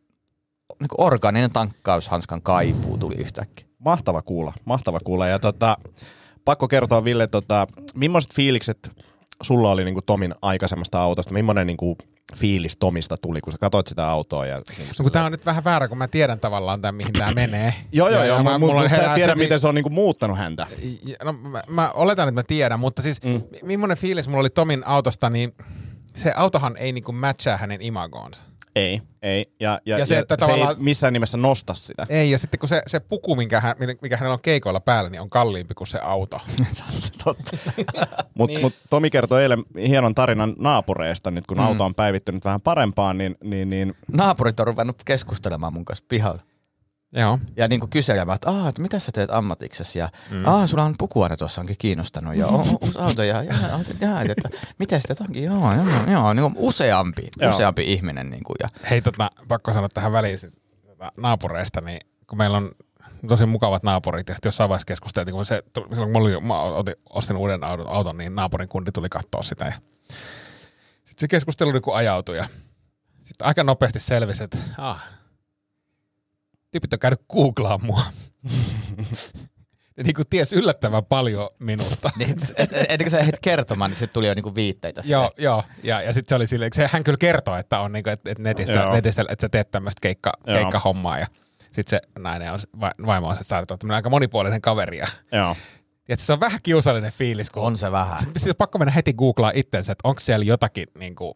niin 0.80 0.88
kuin 0.88 1.06
orgaaninen 1.06 1.52
tankkaushanskan 1.52 2.42
kaipuu 2.42 2.98
tuli 2.98 3.14
yhtäkkiä. 3.14 3.66
Mahtava 3.78 4.22
kuulla, 4.22 4.52
mahtava 4.64 4.98
kuulla. 5.04 5.26
Ja 5.26 5.38
tota, 5.38 5.76
pakko 6.44 6.68
kertoa 6.68 7.04
Ville, 7.04 7.26
tota, 7.26 7.66
millaiset 7.94 8.34
fiilikset 8.34 8.90
sulla 9.42 9.70
oli 9.70 9.84
niinku 9.84 10.02
Tomin 10.02 10.34
aikaisemmasta 10.42 11.00
autosta? 11.02 11.34
Millainen 11.34 11.66
niinku 11.66 11.98
fiilis 12.36 12.76
Tomista 12.76 13.16
tuli, 13.16 13.40
kun 13.40 13.52
sä 13.52 13.58
katsoit 13.60 13.86
sitä 13.86 14.08
autoa? 14.08 14.46
Ja, 14.46 14.62
niinku 14.78 15.02
No 15.02 15.10
tää 15.10 15.24
on 15.24 15.32
nyt 15.32 15.46
vähän 15.46 15.64
väärä, 15.64 15.88
kun 15.88 15.98
mä 15.98 16.08
tiedän 16.08 16.40
tavallaan 16.40 16.82
tämän, 16.82 16.94
mihin 16.94 17.12
tää 17.12 17.34
menee. 17.34 17.74
Joo, 17.92 18.08
joo, 18.08 18.24
joo, 18.24 18.42
mutta 18.42 18.58
mut, 18.58 18.90
sä 18.90 19.06
et 19.08 19.14
tiedä, 19.14 19.32
se- 19.32 19.38
miten 19.38 19.60
se 19.60 19.68
on 19.68 19.74
niinku 19.74 19.90
muuttanut 19.90 20.38
häntä. 20.38 20.66
Ja, 21.04 21.16
No, 21.24 21.32
mä, 21.32 21.62
mä 21.68 21.90
oletan, 21.90 22.28
että 22.28 22.38
mä 22.40 22.42
tiedän, 22.42 22.80
mutta 22.80 23.02
siis 23.02 23.22
mm. 23.22 23.42
millainen 23.62 23.96
fiilis 23.98 24.28
mulla 24.28 24.40
oli 24.40 24.50
Tomin 24.50 24.86
autosta, 24.86 25.30
niin 25.30 25.54
se 26.16 26.32
autohan 26.36 26.76
ei 26.76 26.92
niinku 26.92 27.12
matchaa 27.12 27.56
hänen 27.56 27.82
imagoonsa. 27.82 28.42
Ei, 28.76 29.02
ei. 29.22 29.46
Ja, 29.60 29.80
ja, 29.86 29.94
Ja 29.94 29.98
ja 29.98 30.06
se, 30.06 30.18
että 30.18 30.36
se 30.40 30.44
ei 30.44 30.48
tavallaan- 30.50 30.76
missään 30.78 31.12
nimessä 31.12 31.36
nosta 31.36 31.74
sitä. 31.74 32.06
Ei, 32.08 32.30
ja 32.30 32.38
sitten 32.38 32.60
kun 32.60 32.68
se, 32.68 32.82
se 32.86 33.00
puku, 33.00 33.36
minkä 33.36 33.60
hän, 33.60 33.76
mikä 34.02 34.16
hänellä 34.16 34.34
on 34.34 34.40
keikoilla 34.42 34.80
päällä, 34.80 35.10
niin 35.10 35.20
on 35.20 35.30
kalliimpi 35.30 35.74
kuin 35.74 35.88
se 35.88 35.98
auto. 36.02 36.40
Mutta 37.24 37.56
niin. 38.46 38.60
mut 38.60 38.74
Tomi 38.90 39.10
kertoi 39.10 39.42
eilen 39.42 39.64
hienon 39.88 40.14
tarinan 40.14 40.54
naapureista, 40.58 41.30
nyt 41.30 41.46
kun 41.46 41.56
mm. 41.56 41.64
auto 41.64 41.84
on 41.84 41.94
päivittynyt 41.94 42.44
vähän 42.44 42.60
parempaan, 42.60 43.18
niin, 43.18 43.36
niin, 43.44 43.68
niin 43.68 43.94
Naapurit 44.12 44.60
on 44.60 44.66
ruvennut 44.66 45.02
keskustelemaan 45.04 45.72
mun 45.72 45.84
kanssa 45.84 46.04
pihalla. 46.08 46.40
Joo. 47.12 47.38
Ja 47.56 47.68
niin 47.68 47.80
kuin 47.80 47.90
kyselemään, 47.90 48.34
että, 48.34 48.50
Aa, 48.50 48.68
että 48.68 48.82
mitä 48.82 48.98
sä 48.98 49.12
teet 49.12 49.30
ammatiksesi 49.30 49.98
ja 49.98 50.08
mm. 50.30 50.46
Aa, 50.46 50.66
sulla 50.66 50.84
on 50.84 50.94
pukuaine 50.98 51.36
tuossa 51.36 51.60
onkin 51.60 51.76
kiinnostanut 51.78 52.34
ja 52.34 52.46
on, 52.46 52.66
uusi 52.82 52.98
auto 52.98 53.22
ja, 53.22 53.42
ja, 53.42 53.54
ja, 54.00 54.20
että 54.20 54.48
miten 54.78 55.00
sitä 55.00 55.14
onkin, 55.20 55.44
joo, 55.44 55.74
joo, 55.74 55.84
joo, 56.12 56.32
niin 56.32 56.42
kuin 56.42 56.54
useampi, 56.56 57.28
Joo. 57.40 57.54
useampi 57.54 57.92
ihminen 57.92 58.30
niin 58.30 58.44
kuin, 58.44 58.56
ja 58.62 58.68
Hei, 58.90 59.02
tota, 59.02 59.30
pakko 59.48 59.72
sanoa 59.72 59.88
tähän 59.88 60.12
väliin 60.12 60.38
siis, 60.38 60.62
tota, 60.86 61.12
naapureista, 61.16 61.80
niin 61.80 62.00
kun 62.26 62.38
meillä 62.38 62.56
on 62.56 62.70
tosi 63.28 63.46
mukavat 63.46 63.82
naapurit, 63.82 64.28
ja 64.28 64.34
sitten 64.34 64.48
jossain 64.48 64.68
vaiheessa 64.68 64.86
keskusteltiin, 64.86 65.34
kun 65.34 65.46
se, 65.46 65.62
silloin 65.74 65.96
kun 65.98 66.10
mä, 66.12 66.18
olin, 66.18 66.46
mä 66.46 66.62
otin, 66.62 66.94
ostin 67.10 67.36
uuden 67.36 67.64
auton, 67.64 67.88
auton, 67.88 68.18
niin 68.18 68.34
naapurin 68.34 68.68
kundi 68.68 68.92
tuli 68.92 69.08
katsoa 69.08 69.42
sitä, 69.42 69.64
ja 69.64 69.72
sitten 71.04 71.20
se 71.20 71.28
keskustelu 71.28 71.72
niin 71.72 71.82
ajautui, 71.94 72.36
ja 72.36 72.46
sitten 73.22 73.46
aika 73.46 73.64
nopeasti 73.64 74.00
selvisi, 74.00 74.44
että 74.44 74.58
ah, 74.78 75.04
tyypit 76.70 76.92
on 76.92 76.98
käynyt 76.98 77.20
googlaa 77.32 77.78
mua. 77.78 78.02
ne 79.96 80.02
niinku 80.02 80.22
ties 80.30 80.52
yllättävän 80.52 81.04
paljon 81.04 81.48
minusta. 81.58 82.10
Niin, 82.18 82.30
et, 82.30 82.54
et, 82.56 82.72
ennen 82.72 82.98
kuin 82.98 83.10
sä 83.10 83.18
ehdit 83.18 83.40
kertomaan, 83.42 83.90
niin 83.90 83.98
sitten 83.98 84.14
tuli 84.14 84.26
jo 84.26 84.34
niinku 84.34 84.54
viitteitä. 84.54 85.02
Joo, 85.04 85.30
joo. 85.38 85.64
Ja, 85.82 86.02
ja 86.02 86.12
sitten 86.12 86.28
se 86.28 86.34
oli 86.34 86.46
silleen, 86.46 86.72
se 86.74 86.88
hän 86.92 87.04
kyllä 87.04 87.18
kertoo, 87.18 87.56
että 87.56 87.80
on 87.80 87.92
niinku, 87.92 88.10
että 88.10 88.30
et 88.30 88.38
netistä, 88.38 88.72
Joo. 88.72 88.92
netistä, 88.94 89.24
että 89.28 89.40
sä 89.40 89.48
teet 89.48 89.70
tämmöistä 89.70 90.00
keikka, 90.02 90.32
Joo. 90.46 90.58
keikkahommaa 90.58 91.18
ja 91.18 91.26
sitten 91.62 91.86
se 91.86 92.00
nainen 92.18 92.52
on, 92.52 92.58
va- 92.80 92.94
vaimo 93.06 93.28
on 93.28 93.36
se 93.36 93.42
saattaa 93.42 93.78
tämmöinen 93.78 93.96
aika 93.96 94.10
monipuolinen 94.10 94.60
kaveri 94.60 94.98
ja 94.98 95.06
Joo. 95.32 95.56
ja 96.08 96.16
se 96.16 96.32
on 96.32 96.40
vähän 96.40 96.60
kiusallinen 96.62 97.12
fiilis, 97.12 97.50
kun 97.50 97.62
On 97.62 97.78
se 97.78 97.92
vähän. 97.92 98.18
Sitten 98.18 98.40
sit 98.40 98.50
on 98.50 98.56
pakko 98.56 98.78
mennä 98.78 98.92
heti 98.92 99.12
googlaa 99.12 99.52
itsensä, 99.54 99.92
että 99.92 100.08
onko 100.08 100.20
siellä 100.20 100.44
jotakin 100.44 100.86
niinku, 100.98 101.34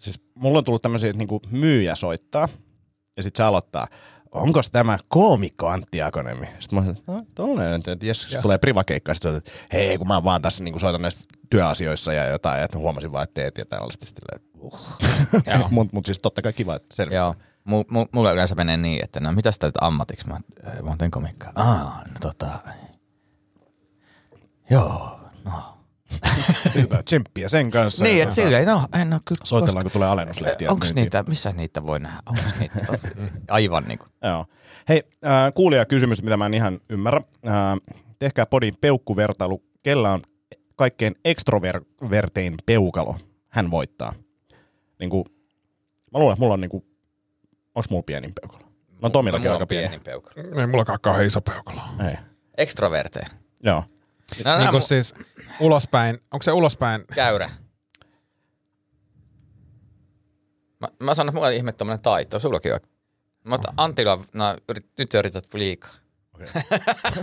Siis 0.00 0.20
mulla 0.34 0.58
on 0.58 0.64
tullut 0.64 0.82
tämmöisiä, 0.82 1.10
että 1.10 1.18
niinku 1.18 1.40
myyjä 1.50 1.94
soittaa 1.94 2.48
ja 3.16 3.22
sitten 3.22 3.36
se 3.36 3.42
aloittaa. 3.42 3.86
Onko 4.32 4.60
tämä 4.72 4.98
koomikko 5.08 5.68
Antti 5.68 6.02
Akonemi? 6.02 6.46
Sitten 6.60 6.78
mä 6.78 6.80
sanoin, 6.80 6.98
että 6.98 7.12
no, 7.12 7.24
tollainen, 7.34 7.82
että 7.86 8.06
jos 8.06 8.36
tulee 8.42 8.58
privakeikka, 8.58 9.14
sitten 9.14 9.36
että 9.36 9.50
hei, 9.72 9.98
kun 9.98 10.08
mä 10.08 10.24
vaan 10.24 10.42
tässä 10.42 10.64
niinku 10.64 10.78
soitan 10.78 11.02
näissä 11.02 11.20
työasioissa 11.50 12.12
ja 12.12 12.26
jotain, 12.26 12.62
että 12.62 12.78
huomasin 12.78 13.12
vaan, 13.12 13.24
että 13.24 13.34
teet 13.34 13.58
ja 13.58 13.64
tällaista. 13.66 14.06
Sitten, 14.06 14.40
uh. 14.58 14.80
Mutta 15.70 15.96
mut 15.96 16.06
siis 16.06 16.18
totta 16.18 16.42
kai 16.42 16.52
kiva, 16.52 16.76
että 16.76 16.96
selviää. 16.96 17.22
Joo. 17.24 17.34
M- 17.64 17.98
m- 17.98 18.08
mulle 18.12 18.32
yleensä 18.32 18.54
menee 18.54 18.76
niin, 18.76 19.04
että 19.04 19.20
no 19.20 19.32
mitä 19.32 19.50
sä 19.52 19.58
teet 19.60 19.74
ammatiksi? 19.80 20.26
Mä, 20.28 20.40
"Ei, 20.76 20.82
mä 20.82 20.96
teen 20.98 21.10
komikkaa. 21.10 21.52
Aa, 21.54 22.02
no 22.08 22.14
tota... 22.20 22.58
Joo, 24.70 25.20
no. 25.44 25.78
Hyvä 26.74 27.02
tsemppiä 27.02 27.48
sen 27.48 27.70
kanssa. 27.70 28.04
Niin, 28.04 28.22
että 28.22 28.34
silleen, 28.34 28.66
no 28.66 28.86
en 29.02 29.12
oo 29.12 29.20
kyllä... 29.24 29.40
Soitellaan, 29.44 29.84
kun 29.84 29.92
tulee 29.92 30.08
alennuslehtiä. 30.08 30.70
Onko 30.70 30.86
niitä, 30.94 31.24
missä 31.28 31.52
niitä 31.52 31.86
voi 31.86 32.00
nähdä? 32.00 32.22
Onko 32.26 32.42
niitä? 32.60 32.98
Aivan 33.48 33.84
niinku. 33.84 34.06
Joo. 34.24 34.46
Hei, 34.88 35.02
äh, 35.26 35.52
kuulija 35.54 35.84
kysymys, 35.86 36.22
mitä 36.22 36.36
mä 36.36 36.46
en 36.46 36.54
ihan 36.54 36.80
ymmärrä. 36.88 37.20
Äh, 37.46 37.54
tehkää 38.18 38.46
podin 38.46 38.74
peukkuvertailu. 38.80 39.62
Kellä 39.82 40.12
on 40.12 40.22
kaikkein 40.76 41.14
ekstrovertein 41.24 42.54
peukalo? 42.66 43.16
Hän 43.48 43.70
voittaa. 43.70 44.12
Niin 44.98 45.10
kuin, 45.10 45.24
mä 46.12 46.18
luulen, 46.18 46.32
että 46.32 46.40
mulla 46.40 46.54
on 46.54 46.60
niin 46.60 46.70
kuin, 46.70 46.84
onks 47.74 47.90
mulla 47.90 48.02
pienin 48.02 48.32
peukalo? 48.40 48.70
No 49.02 49.10
Tomillakin 49.10 49.44
Mulla 49.44 49.54
aika 49.54 49.64
on 49.64 49.68
pieni. 49.68 49.88
pieni 49.88 50.02
peukalo. 50.04 50.60
ei 50.60 50.66
mulla 50.66 50.84
kauhean 50.84 51.26
iso 51.26 51.40
peukalo. 51.40 51.80
Ei. 52.08 52.14
Extroverteja. 52.58 53.26
Joo. 53.62 53.84
No, 54.44 54.58
Niin 54.58 54.70
kuin 54.70 54.82
siis 54.82 55.14
ulospäin, 55.60 56.18
onko 56.30 56.42
se 56.42 56.52
ulospäin? 56.52 57.04
Käyrä. 57.14 57.50
Mä, 60.80 60.88
mä 61.02 61.14
sanon, 61.14 61.28
että 61.28 61.34
mulla 61.36 61.46
on 61.46 61.52
ihme 61.52 61.72
tommonen 61.72 62.00
taito, 62.00 62.38
sullakin 62.38 62.74
on. 62.74 62.80
Mutta 63.44 63.72
Antilla, 63.76 64.24
no, 64.34 64.56
yrit, 64.68 64.86
nyt 64.98 65.12
sä 65.12 65.18
yrität 65.18 65.54
liikaa. 65.54 65.90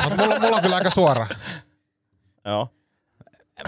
Mut 0.03 0.17
mulla, 0.17 0.39
mulla 0.39 0.55
on 0.55 0.61
kyllä 0.61 0.75
aika 0.75 0.89
suora. 0.89 1.27
Joo. 2.45 2.69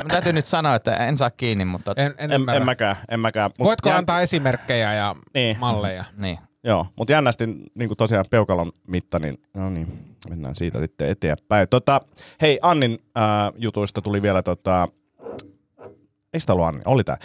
Mä 0.04 0.10
täytyy 0.10 0.34
nyt 0.34 0.46
sanoa, 0.46 0.76
että 0.76 0.96
en 0.96 1.18
saa 1.18 1.30
kiinni, 1.32 1.66
mutta 1.66 1.94
En, 1.98 2.14
en, 2.18 2.32
En, 2.32 2.50
en 2.50 2.66
mäkään, 2.66 2.96
en 3.10 3.20
mäkään. 3.20 3.52
Mut 3.58 3.66
Voitko 3.68 3.90
jän- 3.90 3.98
antaa 3.98 4.22
esimerkkejä 4.22 4.94
ja 4.94 5.16
Niin. 5.34 5.60
malleja? 5.60 6.04
niin. 6.18 6.40
Joo, 6.64 6.88
mutta 6.96 7.12
jännästi 7.12 7.48
niin 7.48 7.90
kuin 7.90 7.98
tosiaan 7.98 8.26
peukalon 8.30 8.72
mitta, 8.88 9.20
niin 9.20 9.42
no 9.54 9.70
niin, 9.70 10.16
mennään 10.30 10.56
siitä 10.56 10.80
sitten 10.80 11.10
eteenpäin. 11.10 11.70
Tota, 11.70 12.02
hei, 12.42 12.60
Annin 12.62 13.00
äh, 13.18 13.24
jutuista 13.58 14.02
tuli 14.02 14.22
vielä, 14.22 14.44
tota, 14.44 14.88
eikö 16.34 16.46
tämä 16.46 16.54
ollut 16.54 16.68
Anni? 16.68 16.82
Oli 16.86 17.04
tämä. 17.04 17.18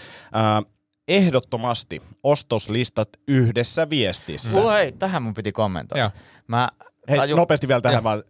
Ehdottomasti 1.08 2.02
ostoslistat 2.22 3.08
yhdessä 3.28 3.90
viestissä. 3.90 4.58
Mulla 4.58 4.72
hei, 4.72 4.92
tähän 4.92 5.22
mun 5.22 5.34
piti 5.34 5.52
kommentoida. 5.52 6.02
Joo. 6.02 6.10
Mä 6.46 6.68
Hei, 7.08 7.18
taju- 7.18 7.36
nopeasti 7.36 7.68
vielä 7.68 7.80
tähän 7.80 8.04
vaan 8.04 8.22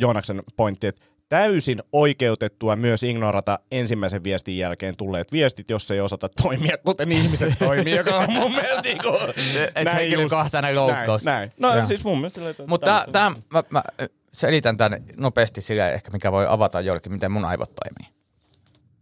Joonaksen 0.00 0.42
pointti, 0.56 0.86
että 0.86 1.04
täysin 1.28 1.82
oikeutettua 1.92 2.76
myös 2.76 3.02
ignorata 3.02 3.58
ensimmäisen 3.70 4.24
viestin 4.24 4.58
jälkeen 4.58 4.96
tulleet 4.96 5.32
viestit, 5.32 5.70
jos 5.70 5.90
ei 5.90 6.00
osata 6.00 6.28
toimia, 6.42 6.78
kuten 6.78 7.12
ihmiset 7.12 7.58
toimii, 7.66 7.96
joka 7.96 8.16
on 8.18 8.32
mun 8.32 8.52
mielestä 8.54 8.82
niin 8.82 8.98
kuin, 9.02 9.16
Et 9.74 9.94
henkilökohtainen 9.94 10.74
loukkaus. 10.74 11.24
Näin, 11.24 11.38
näin. 11.38 11.52
No 11.58 11.74
Joo. 11.76 11.86
siis 11.86 12.04
mun 12.04 12.18
mielestä... 12.18 12.50
että- 12.50 12.66
Mutta 12.66 13.06
tää, 13.12 13.30
mä, 13.52 13.62
mä 13.70 13.82
selitän 14.32 14.76
tämän 14.76 15.02
nopeasti 15.16 15.60
sillä 15.60 15.90
ehkä, 15.90 16.10
mikä 16.10 16.32
voi 16.32 16.46
avata 16.48 16.80
jollekin, 16.80 17.12
miten 17.12 17.32
mun 17.32 17.44
aivot 17.44 17.72
toimii. 17.74 18.14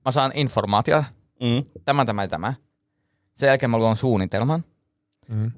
Mä 0.04 0.12
saan 0.12 0.32
informaatiota, 0.34 1.04
Mm. 1.40 1.64
tämä, 1.84 2.04
tämä 2.04 2.22
ja 2.22 2.28
tämä. 2.28 2.54
Sen 3.34 3.46
jälkeen 3.46 3.70
mä 3.70 3.78
luon 3.78 3.96
suunnitelman. 3.96 4.64
Mm. 5.28 5.50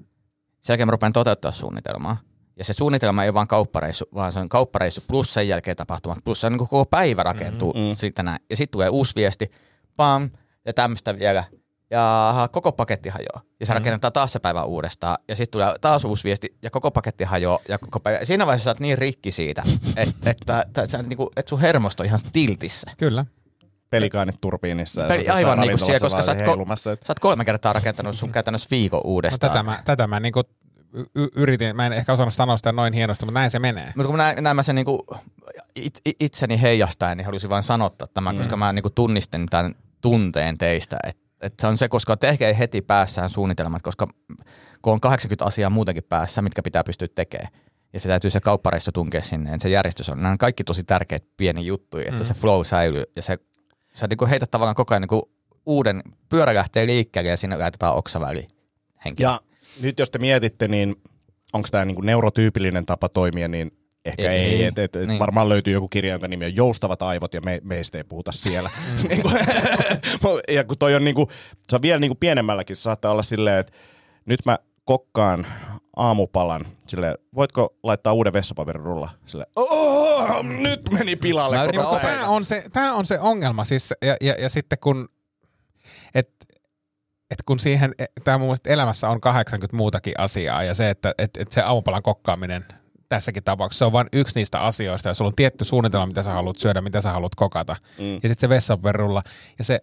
Sen 0.62 0.72
jälkeen 0.74 0.88
mä 0.88 0.90
rupean 0.92 1.12
toteuttaa 1.12 1.52
suunnitelmaa. 1.52 2.16
Ja 2.56 2.64
se 2.64 2.72
suunnitelma 2.72 3.22
ei 3.22 3.28
ole 3.28 3.34
vaan 3.34 3.48
kauppareissu, 3.48 4.04
vaan 4.14 4.32
se 4.32 4.38
on 4.38 4.48
kauppareissu 4.48 5.00
plus 5.08 5.34
sen 5.34 5.48
jälkeen 5.48 5.76
tapahtumat. 5.76 6.18
Plus 6.24 6.40
se 6.40 6.46
on 6.46 6.52
niin 6.52 6.58
kuin 6.58 6.68
koko 6.68 6.84
päivä 6.84 7.22
rakentuu 7.22 7.72
Mm-hmm. 7.72 7.88
mm. 7.88 7.96
siitä 7.96 8.22
näin. 8.22 8.38
Ja 8.50 8.56
sitten 8.56 8.72
tulee 8.72 8.88
uusi 8.88 9.14
viesti, 9.16 9.50
pam, 9.96 10.30
ja 10.66 10.72
tämmöistä 10.72 11.18
vielä. 11.18 11.44
Ja 11.90 12.48
koko 12.52 12.72
paketti 12.72 13.08
hajoaa. 13.08 13.40
Ja 13.60 13.66
se 13.66 13.72
mm. 13.72 13.74
rakennetaan 13.74 14.12
taas 14.12 14.32
se 14.32 14.38
päivä 14.38 14.64
uudestaan. 14.64 15.18
Ja 15.28 15.36
sitten 15.36 15.52
tulee 15.52 15.74
taas 15.80 16.04
uusi 16.04 16.24
viesti, 16.24 16.56
ja 16.62 16.70
koko 16.70 16.90
paketti 16.90 17.24
hajoaa. 17.24 17.58
Ja 17.68 17.78
koko 17.78 18.00
päivä. 18.00 18.24
Siinä 18.24 18.46
vaiheessa 18.46 18.64
sä 18.64 18.70
oot 18.70 18.80
niin 18.80 18.98
rikki 18.98 19.30
siitä, 19.30 19.62
että, 19.96 20.30
että, 20.30 20.60
että, 20.60 20.82
että, 20.82 21.02
niinku, 21.02 21.32
että 21.36 21.50
sun 21.50 21.60
hermosto 21.60 22.02
on 22.02 22.06
ihan 22.06 22.18
tiltissä. 22.32 22.90
Kyllä. 22.96 23.24
pelikaanit 23.90 24.40
turbiinissa. 24.40 25.02
Peli- 25.08 25.28
aivan 25.28 25.58
niinku 25.60 25.76
ravintolassa 25.76 25.86
siellä, 25.86 26.00
koska 26.00 26.22
sä 26.22 26.30
oot 26.32 26.68
ko- 26.68 26.76
Sä 27.06 27.10
oot 27.10 27.18
kolme 27.18 27.44
kertaa 27.44 27.72
rakentanut 27.72 28.16
sun 28.16 28.32
käytännössä 28.36 28.68
viikon 28.70 28.98
No, 29.04 29.10
uudestaan. 29.10 29.50
tätä 29.52 29.62
mä, 29.62 29.82
tätä 29.84 30.06
mä 30.06 30.20
niinku 30.20 30.42
y- 30.94 31.28
yritin, 31.36 31.76
mä 31.76 31.86
en 31.86 31.92
ehkä 31.92 32.12
osannut 32.12 32.34
sanoa 32.34 32.56
sitä 32.56 32.72
noin 32.72 32.92
hienosti, 32.92 33.24
mutta 33.24 33.40
näin 33.40 33.50
se 33.50 33.58
menee. 33.58 33.92
Mutta 33.96 34.08
kun 34.08 34.18
näin, 34.18 34.44
näin 34.44 34.56
mä 34.56 34.62
sen 34.62 34.74
niinku 34.74 35.06
it, 35.76 36.00
it, 36.04 36.16
itseni 36.20 36.62
heijastaen, 36.62 37.16
niin 37.16 37.26
halusin 37.26 37.50
vain 37.50 37.62
sanottaa 37.62 38.08
tämän, 38.14 38.34
mm. 38.34 38.38
koska 38.38 38.56
mä 38.56 38.72
niinku 38.72 38.90
tunnistin 38.90 39.46
tämän 39.46 39.74
tunteen 40.00 40.58
teistä. 40.58 40.96
Et, 41.04 41.18
et 41.40 41.54
se 41.60 41.66
on 41.66 41.78
se, 41.78 41.88
koska 41.88 42.16
tehkää 42.16 42.52
heti 42.52 42.82
päässään 42.82 43.30
suunnitelmat, 43.30 43.82
koska 43.82 44.06
kun 44.82 44.92
on 44.92 45.00
80 45.00 45.44
asiaa 45.44 45.70
muutenkin 45.70 46.04
päässä, 46.08 46.42
mitkä 46.42 46.62
pitää 46.62 46.84
pystyä 46.84 47.08
tekemään. 47.14 47.52
Ja 47.92 48.00
se 48.00 48.08
täytyy 48.08 48.30
se 48.30 48.40
kauppareissu 48.40 48.92
tunkea 48.92 49.22
sinne, 49.22 49.50
ja 49.50 49.58
se 49.58 49.68
järjestys 49.68 50.08
on. 50.08 50.18
Nämä 50.18 50.30
on 50.30 50.38
kaikki 50.38 50.64
tosi 50.64 50.84
tärkeitä 50.84 51.26
pieni 51.36 51.66
juttuja, 51.66 52.08
että 52.08 52.22
mm. 52.22 52.26
se 52.26 52.34
flow 52.34 52.64
säilyy. 52.64 53.04
Ja 53.16 53.22
se, 53.22 53.38
sä 53.94 54.06
niinku 54.06 54.26
heität 54.26 54.50
tavallaan 54.50 54.74
koko 54.74 54.94
ajan 54.94 55.02
niinku 55.02 55.30
uuden, 55.66 56.02
pyörä 56.28 56.54
lähtee 56.54 56.86
liikkeelle 56.86 57.30
ja 57.30 57.36
sinne 57.36 57.56
laitetaan 57.56 57.94
oksa 57.94 58.20
väliin. 58.20 58.48
Ja 59.18 59.40
nyt 59.82 59.98
jos 59.98 60.10
te 60.10 60.18
mietitte, 60.18 60.68
niin 60.68 60.96
onko 61.52 61.68
tämä 61.70 61.84
niinku 61.84 62.02
neurotyypillinen 62.02 62.86
tapa 62.86 63.08
toimia, 63.08 63.48
niin 63.48 63.70
ehkä 64.04 64.30
Ei, 64.32 64.40
ei. 64.40 64.54
ei. 64.54 64.64
Et, 64.64 64.78
et, 64.78 64.96
et 64.96 65.08
Niin. 65.08 65.18
Varmaan 65.18 65.48
löytyy 65.48 65.72
joku 65.72 65.88
kirja, 65.88 66.12
jonka 66.12 66.28
nimi 66.28 66.44
on 66.44 66.56
Joustavat 66.56 67.02
aivot, 67.02 67.34
ja 67.34 67.40
me, 67.40 67.60
meistä 67.64 67.98
ei 67.98 68.04
puhuta 68.04 68.32
siellä. 68.32 68.70
Niinku- 69.08 69.30
ja 70.56 70.64
kun 70.64 70.78
toi 70.78 70.94
on, 70.94 71.04
niinku, 71.04 71.30
se 71.68 71.76
on 71.76 71.82
vielä 71.82 72.00
niinku 72.00 72.14
pienemmälläkin, 72.14 72.76
se 72.76 72.82
saattaa 72.82 73.12
olla 73.12 73.22
silleen, 73.22 73.58
että 73.58 73.72
nyt 74.26 74.40
mä 74.46 74.58
kokkaan 74.84 75.46
aamupalan, 75.96 76.66
sille 76.86 77.14
voitko 77.34 77.76
laittaa 77.82 78.12
uuden 78.12 78.32
vessapaperin 78.32 78.82
rulla? 78.82 79.10
Sille, 79.26 79.46
oh, 79.56 80.44
nyt 80.44 80.80
meni 80.90 81.16
pilalle 81.16 81.56
tämä 82.02 82.28
on, 82.28 82.44
se, 82.44 82.64
tää 82.72 82.94
on 82.94 83.06
se 83.06 83.18
ongelma. 83.20 83.64
Siis, 83.64 83.94
ja, 84.02 84.16
ja, 84.20 84.34
ja 84.38 84.48
sitten 84.48 84.78
kun, 84.78 85.08
et 86.14 86.30
kun 87.46 87.58
siihen, 87.58 87.94
tämä 88.24 88.38
mun 88.38 88.46
mielestä 88.46 88.70
elämässä 88.70 89.08
on 89.08 89.20
80 89.20 89.76
muutakin 89.76 90.14
asiaa 90.18 90.62
ja 90.62 90.74
se, 90.74 90.90
että 90.90 91.14
et, 91.18 91.36
et 91.36 91.52
se 91.52 91.60
aamupalan 91.60 92.02
kokkaaminen 92.02 92.64
tässäkin 93.08 93.44
tapauksessa, 93.44 93.78
se 93.78 93.84
on 93.84 93.92
vain 93.92 94.08
yksi 94.12 94.34
niistä 94.34 94.60
asioista 94.60 95.08
ja 95.08 95.14
sulla 95.14 95.28
on 95.28 95.34
tietty 95.36 95.64
suunnitelma, 95.64 96.06
mitä 96.06 96.22
sä 96.22 96.32
haluat 96.32 96.58
syödä, 96.58 96.80
mitä 96.80 97.00
sä 97.00 97.12
haluat 97.12 97.34
kokata. 97.34 97.76
Mm. 97.98 98.14
Ja 98.14 98.28
sitten 98.28 98.40
se 98.40 98.48
vessapaperulla. 98.48 99.22
Ja 99.58 99.64
se 99.64 99.80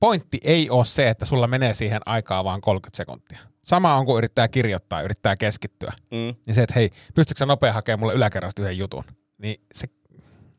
pointti 0.00 0.40
ei 0.44 0.70
ole 0.70 0.84
se, 0.84 1.08
että 1.08 1.24
sulla 1.24 1.46
menee 1.46 1.74
siihen 1.74 2.00
aikaa 2.06 2.44
vaan 2.44 2.60
30 2.60 2.96
sekuntia. 2.96 3.38
Sama 3.64 3.94
on, 3.94 4.06
kun 4.06 4.18
yrittää 4.18 4.48
kirjoittaa, 4.48 5.02
yrittää 5.02 5.36
keskittyä. 5.36 5.92
Mm. 6.10 6.34
Niin 6.46 6.54
se, 6.54 6.62
että 6.62 6.74
hei, 6.74 6.90
pystytkö 7.14 7.38
sä 7.38 7.46
nopea 7.46 7.72
hakemaan 7.72 8.00
mulle 8.00 8.14
yläkerrasta 8.14 8.62
yhden 8.62 8.78
jutun? 8.78 9.04
Niin 9.38 9.60
se, 9.74 9.86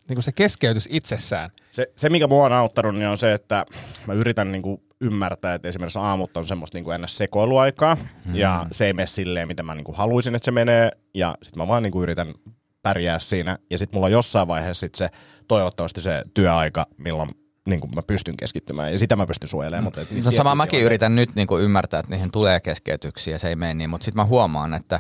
niin 0.10 0.16
kuin 0.16 0.24
se 0.24 0.32
keskeytys 0.32 0.90
itsessään. 0.92 1.50
Se, 1.72 1.92
se, 1.96 2.10
mikä 2.10 2.28
mua 2.28 2.46
on 2.46 2.54
auttanut, 2.54 2.96
niin 2.96 3.08
on 3.08 3.18
se, 3.18 3.34
että 3.34 3.66
mä 4.08 4.14
yritän 4.14 4.52
niinku 4.52 4.84
ymmärtää, 5.04 5.54
että 5.54 5.68
esimerkiksi 5.68 6.00
aamut 6.00 6.38
on 6.38 6.48
semmoista 6.48 6.78
niinku 6.78 6.92
ennä 6.92 7.08
sekoiluaikaa, 7.08 7.96
mm. 7.96 8.36
ja 8.36 8.66
se 8.72 8.86
ei 8.86 8.94
mene 8.94 9.08
silleen, 9.08 9.48
mitä 9.48 9.64
mä 9.64 9.76
niinku 9.76 9.94
haluaisin, 9.94 10.36
että 10.36 10.46
se 10.46 10.52
menee, 10.52 10.92
ja 11.14 11.36
sitten 11.42 11.64
mä 11.64 11.68
vaan 11.68 11.84
niinku 11.84 12.04
yritän 12.04 12.34
pärjää 12.82 13.20
siinä, 13.20 13.58
ja 13.70 13.78
sitten 13.78 13.98
mulla 13.98 14.06
on 14.06 14.12
jossain 14.12 14.48
vaiheessa 14.48 14.80
sit 14.80 14.96
se, 14.96 15.10
toivottavasti 15.48 16.02
se 16.02 16.24
työaika, 16.34 16.86
milloin 16.98 17.30
niinku 17.68 17.88
mä 17.88 18.02
pystyn 18.02 18.38
keskittymään, 18.38 18.92
ja 18.94 19.00
sitä 19.00 19.16
mä 19.16 19.26
pystyn 19.26 19.50
suojelemaan. 19.50 19.84
Mutta 19.84 20.02
et 20.02 20.12
niitä 20.12 20.30
No 20.30 20.36
sama 20.36 20.56
mäkin 20.56 20.82
yritän 20.82 21.16
nyt 21.16 21.36
niinku 21.36 21.58
ymmärtää, 21.58 22.00
että 22.00 22.12
niihin 22.12 22.32
tulee 22.32 22.60
keskeytyksiä 22.60 23.36
ja 23.36 23.40
se 23.40 23.50
ei 23.50 23.56
mene 23.56 23.74
niin, 23.74 23.90
mutta 23.90 24.06
sitten 24.06 24.22
mä 24.22 24.26
huomaan, 24.26 24.74
että 24.74 25.00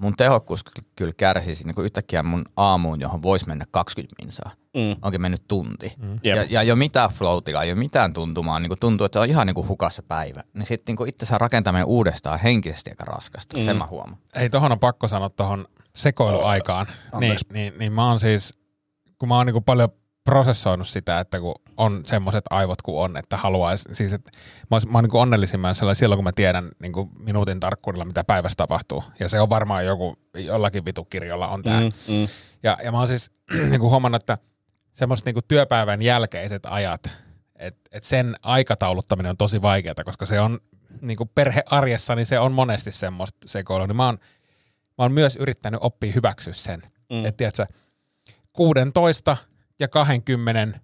mun 0.00 0.16
tehokkuus 0.16 0.64
ky- 0.64 0.86
kyllä 0.96 1.12
kärsisi 1.16 1.64
niinku 1.64 1.82
yhtäkkiä 1.82 2.22
mun 2.22 2.44
aamuun, 2.56 3.00
johon 3.00 3.22
voisi 3.22 3.46
mennä 3.46 3.64
20 3.70 4.14
minsaa. 4.22 4.50
Mm. 4.76 4.96
Onkin 5.02 5.20
mennyt 5.20 5.42
tunti. 5.48 5.92
Mm. 5.98 6.18
Ja, 6.24 6.46
ja 6.50 6.60
ei 6.60 6.70
ole 6.70 6.78
mitään 6.78 7.10
flow 7.10 7.38
ei 7.62 7.72
ole 7.72 7.74
mitään 7.74 8.12
tuntumaa, 8.12 8.60
niin 8.60 8.72
tuntuu, 8.80 9.04
että 9.04 9.16
se 9.16 9.20
on 9.20 9.28
ihan 9.28 9.46
niinku 9.46 9.66
hukassa 9.66 10.02
päivä. 10.02 10.42
Niin 10.54 10.66
sitten 10.66 10.92
niinku 10.92 11.04
itse 11.04 11.26
saa 11.26 11.38
rakentaminen 11.38 11.86
uudestaan 11.86 12.40
henkisesti 12.40 12.90
aika 12.90 13.04
raskasta, 13.04 13.56
mm. 13.58 13.64
sen 13.64 13.76
mä 13.76 13.86
huomaan. 13.86 14.18
Ei, 14.34 14.50
tohon 14.50 14.72
on 14.72 14.78
pakko 14.78 15.08
sanoa 15.08 15.30
tohon 15.30 15.66
sekoiluaikaan. 15.96 16.86
Niin, 16.86 16.96
Anteeksi. 17.12 17.46
niin, 17.52 17.72
niin 17.78 17.92
mä 17.92 18.08
oon 18.08 18.20
siis 18.20 18.60
kun 19.18 19.28
mä 19.28 19.36
oon 19.36 19.46
niinku 19.46 19.60
paljon 19.60 19.88
prosessoinut 20.24 20.88
sitä, 20.88 21.20
että 21.20 21.40
kun 21.40 21.54
on 21.76 22.00
semmoiset 22.04 22.44
aivot 22.50 22.82
kuin 22.82 22.98
on, 22.98 23.16
että 23.16 23.36
haluaisi, 23.36 23.88
siis 23.92 24.12
että 24.12 24.30
mä 24.70 24.76
oon, 24.76 24.82
mä 24.88 24.98
oon 24.98 25.04
niinku 25.04 25.18
onnellisimmän 25.18 25.74
silloin, 25.74 26.16
kun 26.16 26.24
mä 26.24 26.32
tiedän 26.32 26.70
niinku 26.82 27.10
minuutin 27.18 27.60
tarkkuudella, 27.60 28.04
mitä 28.04 28.24
päivässä 28.24 28.56
tapahtuu. 28.56 29.04
Ja 29.20 29.28
se 29.28 29.40
on 29.40 29.50
varmaan 29.50 29.86
joku, 29.86 30.16
jollakin 30.34 30.84
vitukirjolla 30.84 31.48
on 31.48 31.62
tämä. 31.62 31.80
Mm, 31.80 31.86
mm. 31.86 32.26
Ja, 32.62 32.76
ja 32.84 32.92
mä 32.92 32.98
oon 32.98 33.08
siis 33.08 33.30
niinku 33.70 33.90
huomannut, 33.90 34.22
että 34.22 34.38
semmoiset 34.92 35.26
niinku 35.26 35.42
työpäivän 35.48 36.02
jälkeiset 36.02 36.66
ajat, 36.66 37.10
että 37.56 37.80
et 37.92 38.04
sen 38.04 38.36
aikatauluttaminen 38.42 39.30
on 39.30 39.36
tosi 39.36 39.62
vaikeaa, 39.62 40.04
koska 40.04 40.26
se 40.26 40.40
on 40.40 40.60
niinku 41.00 41.26
perhearjessa, 41.26 42.14
niin 42.14 42.26
se 42.26 42.38
on 42.38 42.52
monesti 42.52 42.92
semmoista 42.92 43.38
sekoilua. 43.46 43.86
Niin 43.86 43.96
mä 43.96 44.06
oon, 44.06 44.18
mä 44.98 45.04
oon 45.04 45.12
myös 45.12 45.36
yrittänyt 45.36 45.80
oppia 45.82 46.12
hyväksyä 46.12 46.52
sen. 46.52 46.82
Mm. 47.12 47.24
Että 47.24 47.36
tiedätkö, 47.36 47.66
16 48.52 49.36
ja 49.80 49.88
20, 49.88 50.80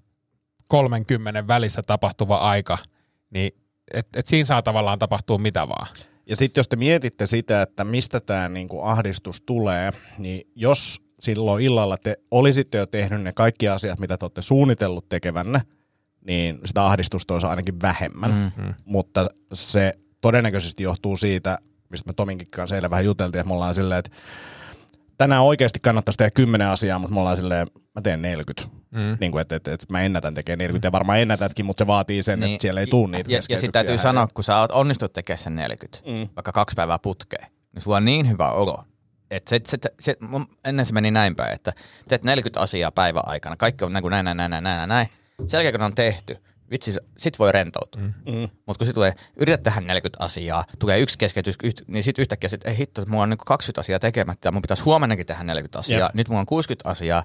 30 0.68 1.46
välissä 1.46 1.82
tapahtuva 1.86 2.36
aika, 2.36 2.78
niin 3.30 3.52
et, 3.94 4.08
et 4.16 4.26
siinä 4.26 4.44
saa 4.44 4.62
tavallaan 4.62 4.98
tapahtua 4.98 5.38
mitä 5.38 5.68
vaan. 5.68 5.86
Ja 6.26 6.36
sitten 6.36 6.60
jos 6.60 6.68
te 6.68 6.76
mietitte 6.76 7.26
sitä, 7.26 7.62
että 7.62 7.84
mistä 7.84 8.20
tämä 8.20 8.48
niinku 8.48 8.82
ahdistus 8.82 9.40
tulee, 9.40 9.92
niin 10.18 10.50
jos 10.54 11.02
silloin 11.20 11.64
illalla 11.64 11.96
te 11.96 12.16
olisitte 12.30 12.78
jo 12.78 12.86
tehnyt 12.86 13.22
ne 13.22 13.32
kaikki 13.32 13.68
asiat, 13.68 13.98
mitä 13.98 14.18
te 14.18 14.24
olette 14.24 14.42
suunnitellut 14.42 15.08
tekevänne, 15.08 15.60
niin 16.26 16.58
sitä 16.64 16.86
ahdistusta 16.86 17.34
olisi 17.34 17.46
ainakin 17.46 17.80
vähemmän. 17.82 18.30
Mm-hmm. 18.30 18.74
Mutta 18.84 19.26
se 19.52 19.92
todennäköisesti 20.20 20.82
johtuu 20.82 21.16
siitä, 21.16 21.58
mistä 21.88 22.08
me 22.08 22.12
Tominkin 22.12 22.48
kanssa 22.50 22.74
eilen 22.76 22.90
vähän 22.90 23.04
juteltiin, 23.04 23.40
että 23.40 23.48
me 23.48 23.54
ollaan 23.54 23.74
silleen, 23.74 23.98
että 23.98 24.10
tänään 25.18 25.42
oikeasti 25.42 25.80
kannattaisi 25.82 26.18
tehdä 26.18 26.30
kymmenen 26.30 26.68
asiaa, 26.68 26.98
mutta 26.98 27.14
me 27.14 27.20
ollaan 27.20 27.36
silleen, 27.36 27.66
mä 27.94 28.02
teen 28.02 28.22
40. 28.22 28.76
Mm. 28.96 29.16
Niin 29.20 29.32
kuin, 29.32 29.42
että, 29.42 29.56
että, 29.56 29.72
että 29.72 29.86
mä 29.88 30.00
ennätän 30.00 30.34
tekemään 30.34 30.58
40 30.58 30.86
mm. 30.86 30.88
ja 30.88 30.92
varmaan 30.92 31.20
ennätätkin, 31.20 31.66
mutta 31.66 31.84
se 31.84 31.86
vaatii 31.86 32.22
sen, 32.22 32.40
niin, 32.40 32.54
että 32.54 32.62
siellä 32.62 32.80
ei 32.80 32.86
tule 32.86 33.10
niitä 33.10 33.30
Ja, 33.30 33.40
ja 33.48 33.56
sitten 33.56 33.72
täytyy 33.72 33.98
sanoa, 33.98 34.28
kun 34.34 34.44
sä 34.44 34.68
onnistut 34.72 35.12
tekemään 35.12 35.38
sen 35.38 35.56
40, 35.56 36.10
mm. 36.10 36.28
vaikka 36.36 36.52
kaksi 36.52 36.74
päivää 36.74 36.98
putkeen, 36.98 37.46
niin 37.72 37.82
sulla 37.82 37.96
on 37.96 38.04
niin 38.04 38.30
hyvä 38.30 38.50
olo, 38.50 38.84
että 39.30 39.50
se, 39.50 39.60
se, 39.64 39.78
se, 40.00 40.16
ennen 40.64 40.86
se 40.86 40.92
meni 40.92 41.10
näin 41.10 41.36
päin, 41.36 41.54
että 41.54 41.72
teet 42.08 42.24
40 42.24 42.60
asiaa 42.60 42.90
päivän 42.90 43.28
aikana, 43.28 43.56
kaikki 43.56 43.84
on 43.84 43.92
näin, 43.92 44.04
näin, 44.10 44.24
näin, 44.36 44.50
näin, 44.50 44.64
näin, 44.64 44.88
näin. 44.88 45.08
Sen 45.46 45.58
jälkeen 45.58 45.72
kun 45.72 45.82
on 45.82 45.94
tehty, 45.94 46.36
vitsi, 46.70 46.94
sit 47.18 47.38
voi 47.38 47.52
rentoutua. 47.52 48.02
Mm. 48.02 48.12
Mm. 48.26 48.48
Mutta 48.66 48.78
kun 48.78 48.86
se 48.86 48.92
tulee, 48.92 49.14
yritä 49.36 49.62
tehdä 49.62 49.80
40 49.80 50.24
asiaa, 50.24 50.64
tulee 50.78 51.00
yksi 51.00 51.18
keskeytys, 51.18 51.56
yht, 51.62 51.80
niin 51.86 52.02
sitten 52.02 52.22
yhtäkkiä, 52.22 52.48
sit, 52.48 52.66
ei 52.66 52.78
hitto, 52.78 53.04
mulla 53.06 53.22
on 53.22 53.30
niin 53.30 53.38
20 53.46 53.80
asiaa 53.80 53.98
tekemättä, 53.98 54.48
ja 54.48 54.52
mun 54.52 54.62
pitäisi 54.62 54.82
huomennakin 54.82 55.26
tehdä 55.26 55.44
40 55.44 55.78
asiaa, 55.78 56.08
Jep. 56.08 56.14
nyt 56.14 56.28
mulla 56.28 56.40
on 56.40 56.46
60 56.46 56.90
asiaa. 56.90 57.24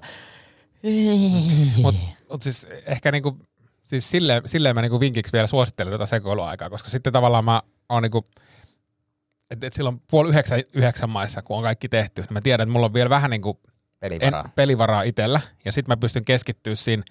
Mutta 1.82 2.00
mut 2.30 2.42
siis 2.42 2.66
ehkä 2.86 3.12
niinku, 3.12 3.38
siis 3.84 4.10
silleen, 4.10 4.42
silleen 4.46 4.74
mä 4.74 4.82
niinku 4.82 5.00
vinkiksi 5.00 5.32
vielä 5.32 5.46
suosittelen 5.46 5.90
tuota 5.90 6.06
sekoiluaikaa, 6.06 6.70
koska 6.70 6.90
sitten 6.90 7.12
tavallaan 7.12 7.44
mä 7.44 7.62
oon 7.88 8.02
niinku, 8.02 8.24
että 9.50 9.66
et 9.66 9.72
silloin 9.72 10.02
puoli 10.10 10.28
yhdeksän, 10.28 10.62
yhdeksän 10.72 11.10
maissa, 11.10 11.42
kun 11.42 11.56
on 11.56 11.62
kaikki 11.62 11.88
tehty, 11.88 12.22
niin 12.22 12.32
mä 12.32 12.40
tiedän, 12.40 12.64
että 12.64 12.72
mulla 12.72 12.86
on 12.86 12.94
vielä 12.94 13.10
vähän 13.10 13.30
niinku 13.30 13.60
pelivaraa, 14.00 14.42
en, 14.44 14.50
pelivaraa 14.54 15.02
itsellä, 15.02 15.40
ja 15.64 15.72
sitten 15.72 15.92
mä 15.92 15.96
pystyn 15.96 16.24
keskittyä 16.24 16.74
siinä 16.74 17.02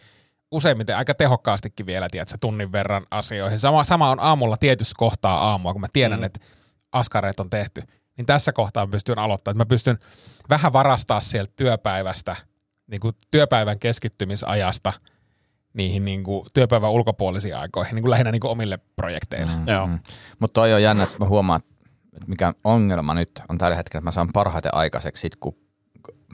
useimmiten 0.51 0.97
aika 0.97 1.13
tehokkaastikin 1.13 1.85
vielä, 1.85 2.07
tiedätkö, 2.11 2.37
tunnin 2.41 2.71
verran 2.71 3.05
asioihin. 3.11 3.59
Sama, 3.59 3.83
sama 3.83 4.09
on 4.09 4.19
aamulla 4.19 4.57
tietyssä 4.57 4.95
kohtaa 4.97 5.49
aamua, 5.49 5.71
kun 5.71 5.81
mä 5.81 5.87
tiedän, 5.93 6.19
mm. 6.19 6.23
että 6.23 6.39
askareet 6.91 7.39
on 7.39 7.49
tehty. 7.49 7.83
Niin 8.17 8.25
tässä 8.25 8.53
kohtaa 8.53 8.85
mä 8.85 8.91
pystyn 8.91 9.19
aloittamaan, 9.19 9.53
että 9.53 9.65
mä 9.65 9.75
pystyn 9.75 9.97
vähän 10.49 10.73
varastaa 10.73 11.21
sieltä 11.21 11.53
työpäivästä, 11.55 12.35
niin 12.91 13.01
kuin 13.01 13.15
työpäivän 13.31 13.79
keskittymisajasta 13.79 14.93
niihin 15.73 16.05
niin 16.05 16.23
kuin 16.23 16.45
työpäivän 16.53 16.91
ulkopuolisiin 16.91 17.57
aikoihin, 17.57 17.95
niin 17.95 18.03
kuin 18.03 18.11
lähinnä 18.11 18.31
niin 18.31 18.39
kuin 18.39 18.51
omille 18.51 18.79
projekteille. 18.95 19.51
Mm, 19.51 19.67
Joo. 19.67 19.87
Mm. 19.87 19.99
Mutta 20.39 20.53
toi 20.53 20.73
on 20.73 20.83
jännä, 20.83 21.03
että 21.03 21.15
mä 21.19 21.25
huomaan, 21.25 21.61
että 22.13 22.27
mikä 22.27 22.53
ongelma 22.63 23.13
nyt 23.13 23.31
on 23.49 23.57
tällä 23.57 23.75
hetkellä, 23.75 23.99
että 23.99 24.07
mä 24.07 24.11
saan 24.11 24.29
parhaiten 24.33 24.75
aikaiseksi 24.75 25.21
sit, 25.21 25.35
kun 25.35 25.55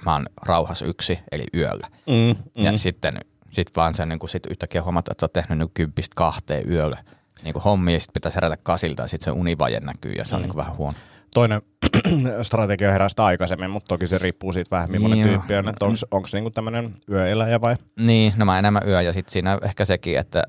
mä 0.05 0.13
oon 0.13 0.25
rauhassa 0.41 0.85
yksi, 0.85 1.19
eli 1.31 1.43
yöllä. 1.53 1.87
Mm, 2.07 2.43
mm. 2.57 2.65
Ja 2.65 2.77
sitten 2.77 3.19
sit 3.51 3.71
vaan 3.75 3.93
sen 3.93 4.09
niin 4.09 4.29
sit 4.29 4.45
yhtäkkiä 4.49 4.83
huomata, 4.83 5.11
että 5.11 5.21
sä 5.21 5.25
oot 5.25 5.33
tehnyt 5.33 5.57
niin 5.57 5.71
kympistä 5.73 6.13
kahteen 6.15 6.71
yöllä 6.71 7.03
niin 7.43 7.55
hommia, 7.65 7.95
ja 7.95 7.99
sitten 7.99 8.13
pitäisi 8.13 8.35
herätä 8.35 8.57
kasilta, 8.63 9.01
ja 9.01 9.07
sitten 9.07 9.25
se 9.25 9.39
univaje 9.39 9.79
näkyy, 9.79 10.11
ja 10.11 10.25
se 10.25 10.35
on 10.35 10.41
mm. 10.41 10.47
niin 10.47 10.55
vähän 10.55 10.77
huono. 10.77 10.97
Toinen 11.33 11.61
strategia 12.43 12.91
herää 12.91 13.09
sitä 13.09 13.25
aikaisemmin, 13.25 13.69
mutta 13.69 13.87
toki 13.87 14.07
se 14.07 14.17
riippuu 14.17 14.53
siitä 14.53 14.75
vähän, 14.75 14.91
millainen 14.91 15.17
niin 15.17 15.29
tyyppi 15.29 15.55
on, 15.55 15.69
että 15.69 15.85
onko 16.11 16.27
niinku 16.33 16.49
tämmöinen 16.49 16.95
yöeläjä 17.09 17.61
vai? 17.61 17.75
Niin, 17.99 18.33
no 18.37 18.45
mä 18.45 18.59
enemmän 18.59 18.81
yö, 18.87 19.01
ja 19.01 19.13
sitten 19.13 19.33
siinä 19.33 19.57
ehkä 19.61 19.85
sekin, 19.85 20.19
että 20.19 20.43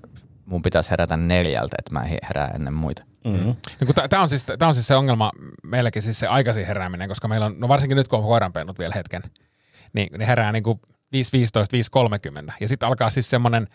mun 0.46 0.62
pitäisi 0.62 0.90
herätä 0.90 1.16
neljältä, 1.16 1.76
että 1.78 1.92
mä 1.92 2.04
herää 2.28 2.48
ennen 2.54 2.74
muita. 2.74 3.04
Mm-hmm. 3.24 3.54
Tämä 4.10 4.22
on, 4.22 4.28
siis, 4.28 4.46
on 4.66 4.74
siis 4.74 4.86
se 4.86 4.94
ongelma 4.94 5.32
meilläkin, 5.66 6.02
siis 6.02 6.18
se 6.18 6.26
aikaisin 6.26 6.66
herääminen, 6.66 7.08
koska 7.08 7.28
meillä 7.28 7.46
on, 7.46 7.54
no 7.58 7.68
varsinkin 7.68 7.96
nyt 7.96 8.08
kun 8.08 8.18
on 8.18 8.24
koiranpennut 8.24 8.78
vielä 8.78 8.94
hetken, 8.94 9.22
niin 9.92 10.08
ne 10.18 10.26
herää 10.26 10.52
niin 10.52 10.62
kuin 10.62 10.80
5.15, 11.16 11.20
5.30. 12.48 12.52
Ja 12.60 12.68
sitten 12.68 12.88
alkaa 12.88 13.10
siis 13.10 13.30
semmoinen 13.30 13.68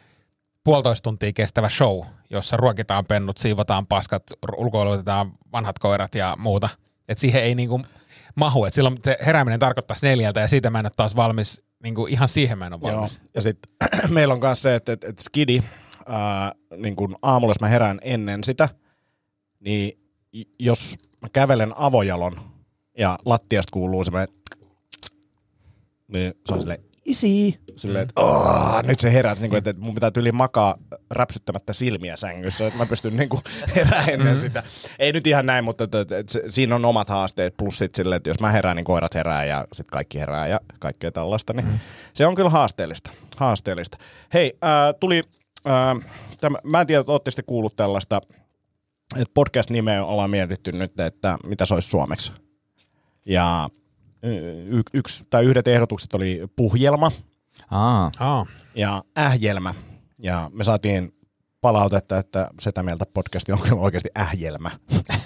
puolitoista 0.64 1.04
tuntia 1.04 1.34
kestävä 1.34 1.70
show, 1.70 2.02
jossa 2.30 2.58
ruokitaan 2.58 3.06
pennut, 3.06 3.38
siivotaan 3.38 3.88
paskat, 3.88 4.24
ulkoilutetaan 4.58 5.32
vanhat 5.52 5.80
koirat 5.80 6.16
ja 6.16 6.36
muuta. 6.40 6.70
Et 7.08 7.18
siihen 7.18 7.44
ei 7.44 7.56
niinku 7.56 7.82
mahu. 8.36 8.66
Et 8.66 8.74
silloin 8.74 8.98
se 9.04 9.18
herääminen 9.26 9.60
tarkoittaisi 9.60 10.06
neljältä 10.06 10.40
ja 10.40 10.48
siitä 10.48 10.70
mä 10.70 10.80
en 10.80 10.86
ole 10.86 10.92
taas 10.98 11.16
valmis, 11.16 11.64
niinku 11.84 12.06
ihan 12.08 12.28
siihen 12.28 12.58
mä 12.58 12.68
en 12.68 12.74
ole 12.74 12.82
valmis. 12.82 13.18
Joo. 13.18 13.30
Ja 13.36 13.42
sitten 13.42 13.72
meillä 14.14 14.34
on 14.34 14.40
myös 14.40 14.62
se, 14.62 14.76
että, 14.76 14.92
että, 14.92 15.08
että 15.08 15.24
skidi, 15.24 15.64
ää, 16.08 16.52
niin 16.78 16.96
kun 16.96 17.16
aamulla 17.22 17.52
jos 17.52 17.62
mä 17.62 17.68
herään 17.68 18.00
ennen 18.02 18.44
sitä, 18.44 18.70
niin 19.60 20.00
jos 20.60 20.98
mä 21.22 21.28
kävelen 21.34 21.74
avojalon 21.76 22.40
ja 22.98 23.20
lattiasta 23.26 23.72
kuuluu 23.72 24.04
semmoinen 24.04 24.44
niin 26.08 26.34
se 26.46 26.54
on 26.54 26.60
silleen, 26.60 26.84
isi. 27.06 27.60
Silleen, 27.76 28.04
että 28.04 28.22
oh, 28.22 28.84
nyt 28.84 29.00
se 29.00 29.14
herää, 29.14 29.36
niin 29.40 29.56
että 29.56 29.74
mun 29.78 29.94
pitää 29.94 30.12
yli 30.18 30.32
makaa 30.32 30.78
räpsyttämättä 31.10 31.74
silmiä 31.74 32.18
sängyssä, 32.18 32.68
että 32.68 32.80
mä 32.80 32.86
pystyn 32.86 33.18
niin 33.18 33.30
herää 33.76 34.04
ennen 34.04 34.20
mm-hmm. 34.20 34.40
sitä. 34.40 34.64
Ei 35.00 35.12
nyt 35.12 35.28
ihan 35.28 35.46
näin, 35.46 35.64
mutta 35.64 35.84
että, 35.84 36.00
että, 36.00 36.18
että 36.18 36.40
siinä 36.48 36.76
on 36.76 36.86
omat 36.86 37.10
haasteet, 37.10 37.58
plus 37.58 37.78
sit 37.78 37.96
silleen, 37.96 38.18
että 38.18 38.30
jos 38.30 38.40
mä 38.40 38.52
herään, 38.52 38.76
niin 38.76 38.86
koirat 38.86 39.16
herää 39.16 39.46
ja 39.46 39.66
sitten 39.74 39.94
kaikki 39.94 40.20
herää 40.20 40.48
ja 40.48 40.60
kaikkea 40.80 41.12
tällaista, 41.12 41.54
niin 41.54 41.66
mm-hmm. 41.66 41.80
se 42.14 42.26
on 42.26 42.36
kyllä 42.36 42.50
haasteellista. 42.50 43.10
haasteellista. 43.38 43.98
Hei, 44.34 44.58
äh, 44.64 44.94
tuli, 45.00 45.22
äh, 45.68 46.12
täm, 46.42 46.56
mä 46.64 46.82
en 46.82 46.88
tiedä, 46.88 47.00
että 47.00 47.12
ootte 47.12 47.32
sitten 47.32 47.46
kuullut 47.46 47.76
tällaista, 47.76 48.22
että 49.18 49.32
podcast-nimeä 49.34 50.06
ollaan 50.06 50.30
mietitty 50.30 50.72
nyt, 50.72 51.00
että 51.00 51.38
mitä 51.44 51.66
se 51.66 51.74
olisi 51.74 51.90
suomeksi. 51.90 52.32
Ja 53.26 53.70
y- 54.24 54.82
yksi 54.94 55.26
tai 55.30 55.46
yhdet 55.46 55.68
ehdotukset 55.68 56.14
oli 56.14 56.42
puhjelma 56.56 57.12
Aa. 57.72 58.12
Aa. 58.20 58.46
ja 58.76 59.04
ähjelmä. 59.18 59.74
Ja 60.20 60.50
me 60.54 60.64
saatiin 60.64 61.16
palautetta, 61.62 62.18
että 62.18 62.50
Setä 62.60 62.84
Mieltä 62.84 63.06
podcasti 63.14 63.52
on 63.52 63.60
kyllä 63.60 63.82
oikeasti 63.82 64.10
ähjelmä. 64.18 64.72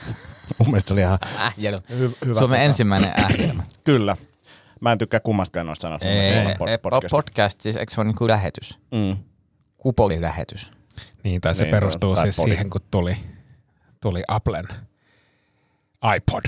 Mun 0.60 0.68
mielestä 0.68 0.88
se 0.88 0.94
oli 0.94 1.02
ihan 1.02 1.20
ähjelmä. 1.40 1.80
Hy- 1.90 2.18
hyvä. 2.26 2.40
Suomen 2.40 2.58
tota. 2.58 2.58
ensimmäinen 2.58 3.12
ähjelmä. 3.20 3.64
kyllä. 3.84 4.18
Mä 4.82 4.92
en 4.92 4.98
tykkää 4.98 5.20
kummastakaan 5.20 5.66
noista 5.66 5.82
sanoista. 5.82 6.08
Ei, 6.08 6.78
podcast. 6.78 7.12
podcast, 7.12 7.62
siis 7.62 7.76
eikö 7.76 7.94
se 7.94 8.02
ole 8.02 8.08
niin 8.08 8.28
lähetys? 8.28 8.80
Mm. 8.92 9.18
Kupolilähetys. 9.78 10.72
Niin, 11.24 11.42
tai 11.42 11.56
se 11.56 11.64
niin, 11.64 11.72
perustuu 11.72 12.16
tai 12.16 12.24
siis 12.24 12.36
poli. 12.36 12.50
siihen, 12.50 12.70
kun 12.70 12.82
tuli, 12.92 13.18
tuli 14.02 14.24
Applen 14.28 14.68
iPod. 16.16 16.44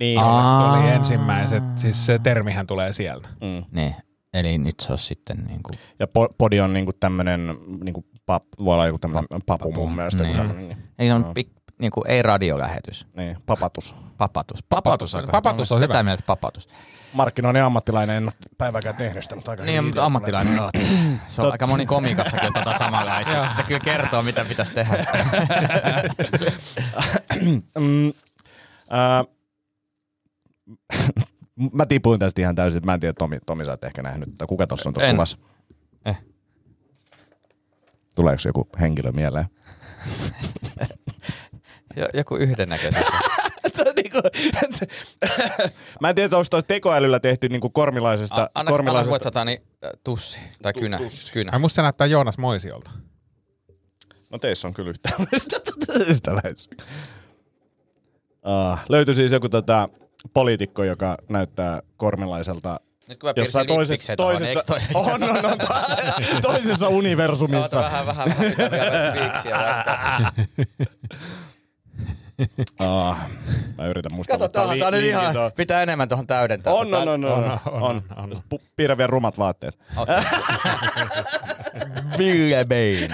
Niin, 0.00 0.20
Aa. 0.20 0.72
oli 0.72 0.90
ensimmäiset, 0.90 1.62
siis 1.76 2.06
se 2.06 2.18
termihän 2.18 2.66
tulee 2.66 2.92
sieltä. 2.92 3.28
Mm. 3.40 3.64
Niin, 3.72 3.94
eli 4.34 4.58
nyt 4.58 4.80
se 4.80 4.92
on 4.92 4.98
sitten 4.98 5.36
niin 5.36 5.62
kuin... 5.62 5.78
Ja 5.98 6.06
podi 6.38 6.60
on 6.60 6.72
niin 6.72 6.84
kuin 6.84 6.96
tämmöinen, 7.00 7.56
niin 7.84 7.92
kuin 7.92 8.06
pap, 8.26 8.42
voi 8.64 8.74
olla 8.74 8.86
joku 8.86 8.98
tämmöinen 8.98 9.26
papu, 9.46 9.68
papu 9.68 9.80
mun 9.80 9.96
mielestä. 9.96 10.22
Niin. 10.22 10.56
Niin. 10.56 10.76
Ei, 10.98 11.10
on 11.10 11.22
no. 11.22 11.32
pik, 11.34 11.48
niin 11.80 11.92
kuin 11.92 12.06
ei 12.06 12.22
radiolähetys. 12.22 13.06
Niin, 13.16 13.36
papatus. 13.46 13.94
Papatus. 14.18 14.62
Papatus, 14.68 15.12
papatus, 15.12 15.30
papatus 15.32 15.72
on 15.72 15.80
hyvä. 15.80 15.92
Sitä 15.92 16.02
mieltä 16.02 16.22
papatus. 16.26 16.68
Markkinoinnin 17.12 17.62
ammattilainen 17.62 18.16
en 18.16 18.24
ole 18.24 18.32
päivääkään 18.58 18.96
tehnyt 18.96 19.22
sitä, 19.22 19.34
mutta 19.34 19.50
aika 19.50 19.62
Niin, 19.62 19.84
mutta 19.84 20.04
ammattilainen 20.04 20.60
olet. 20.60 20.74
Se 21.28 21.40
on 21.40 21.46
Tot... 21.46 21.52
aika 21.52 21.66
moni 21.66 21.86
komikassakin 21.86 22.52
tota 22.52 22.78
samalla. 22.78 23.24
Se 23.24 23.62
kyllä 23.66 23.80
kertoo, 23.80 24.22
mitä 24.22 24.44
pitäisi 24.44 24.74
tehdä. 24.74 24.96
mm, 27.78 28.08
äh, 28.92 29.26
mä 31.72 31.86
tipuin 31.86 32.20
tästä 32.20 32.40
ihan 32.40 32.54
täysin, 32.54 32.78
että 32.78 32.86
mä 32.86 32.94
en 32.94 33.00
tiedä, 33.00 33.14
Tomi, 33.18 33.38
Tomi 33.46 33.64
sä 33.64 33.70
oot 33.70 33.84
ehkä 33.84 34.02
nähnyt, 34.02 34.28
tai 34.38 34.46
kuka 34.46 34.66
tuossa 34.66 34.88
on 34.88 34.94
tuossa 34.94 35.10
kuvassa? 35.10 35.38
Eh. 36.04 36.18
Tuleeko 38.14 38.42
joku 38.44 38.68
henkilö 38.80 39.12
mieleen? 39.12 39.46
Joku 42.14 42.36
yhdennäköinen. 42.36 43.02
niin 43.74 43.94
niinku, 43.96 44.20
mä 46.00 46.08
en 46.08 46.14
tiedä, 46.14 46.36
onko 46.36 46.46
tuossa 46.50 46.66
tekoälyllä 46.66 47.20
tehty 47.20 47.48
niinku 47.48 47.70
kormilaisesta... 47.70 48.34
Anna, 48.34 48.48
anna 48.54 48.70
kormilaisesta... 48.70 49.10
voit 49.10 49.22
tota, 49.22 49.44
niin, 49.44 49.62
äh, 49.84 49.90
tussi 50.04 50.40
tai 50.62 50.72
kynä. 50.72 50.98
kynä. 51.32 51.52
Ai 51.52 51.58
musta 51.58 51.74
se 51.76 51.82
näyttää 51.82 52.06
Joonas 52.06 52.38
Moisiolta. 52.38 52.90
No 54.30 54.38
teissä 54.38 54.68
on 54.68 54.74
kyllä 54.74 54.90
yhtä, 54.90 55.08
yhtäläisiä. 56.12 56.72
Uh, 58.46 58.78
löytyi 58.88 59.14
siis 59.14 59.32
joku 59.32 59.48
tota, 59.48 59.88
poliitikko, 60.34 60.84
joka 60.84 61.16
näyttää 61.28 61.82
kormelaiselta 61.96 62.80
Nyt 63.08 63.18
kun 63.20 63.28
mä 63.28 63.32
jossain 63.36 63.66
toisessa, 63.66 64.16
tohon, 64.16 64.36
toisessa, 64.36 64.66
toi... 64.66 64.78
on, 64.94 65.22
on, 65.22 65.44
on, 65.46 65.58
to- 65.58 66.40
toisessa 66.42 66.86
Oota 66.86 66.96
universumissa. 66.98 67.78
vähän, 67.78 68.06
vähän, 68.06 68.28
vähän 68.28 68.50
pitää 68.50 68.70
vielä 68.70 70.32
Uh, 72.80 73.16
mä 73.78 73.86
yritän 73.86 74.12
muistaa. 74.12 74.38
Kato, 74.38 74.48
tää 74.48 74.86
on 74.86 74.92
nyt 74.92 75.04
ihan, 75.04 75.34
pitää 75.56 75.82
enemmän 75.82 76.08
tuohon 76.08 76.26
täydentää. 76.26 76.72
On, 76.72 76.94
on, 76.94 77.08
on, 77.08 77.24
on, 77.24 77.60
On, 77.66 78.02
on, 78.16 78.32
on, 78.50 78.58
vielä 78.78 79.06
rumat 79.06 79.38
vaatteet. 79.38 79.78
Okay. 79.96 80.22
Ville 82.18 82.64
Bain. 82.64 83.10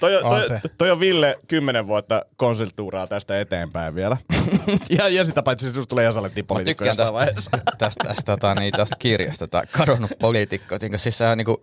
Toi, 0.00 0.16
on- 0.16 0.22
toi, 0.22 0.60
toi 0.78 0.90
on 0.90 1.00
Ville 1.00 1.38
kymmenen 1.48 1.86
vuotta 1.86 2.22
konsultuuraa 2.36 3.06
tästä 3.06 3.40
eteenpäin 3.40 3.94
vielä. 3.94 4.16
ja, 4.98 5.08
ja 5.08 5.24
sitä 5.24 5.42
paitsi 5.42 5.72
susta 5.72 5.90
tulee 5.90 6.04
Jasalettiin 6.04 6.44
Mä 6.44 6.48
poliitikko 6.48 6.84
tykkään 6.84 6.90
jossain 6.90 7.06
tästä, 7.06 7.14
vaiheessa. 7.14 7.50
tästä, 7.78 8.04
tästä, 8.04 8.22
tota, 8.22 8.54
niin, 8.54 8.72
tästä 8.72 8.96
kirjasta, 8.98 9.48
tää 9.48 9.62
kadonnut 9.70 10.10
poliitikko. 10.20 10.76
Niin, 10.80 10.98
siis 10.98 11.18
sehän 11.18 11.32
on 11.32 11.38
niinku, 11.38 11.62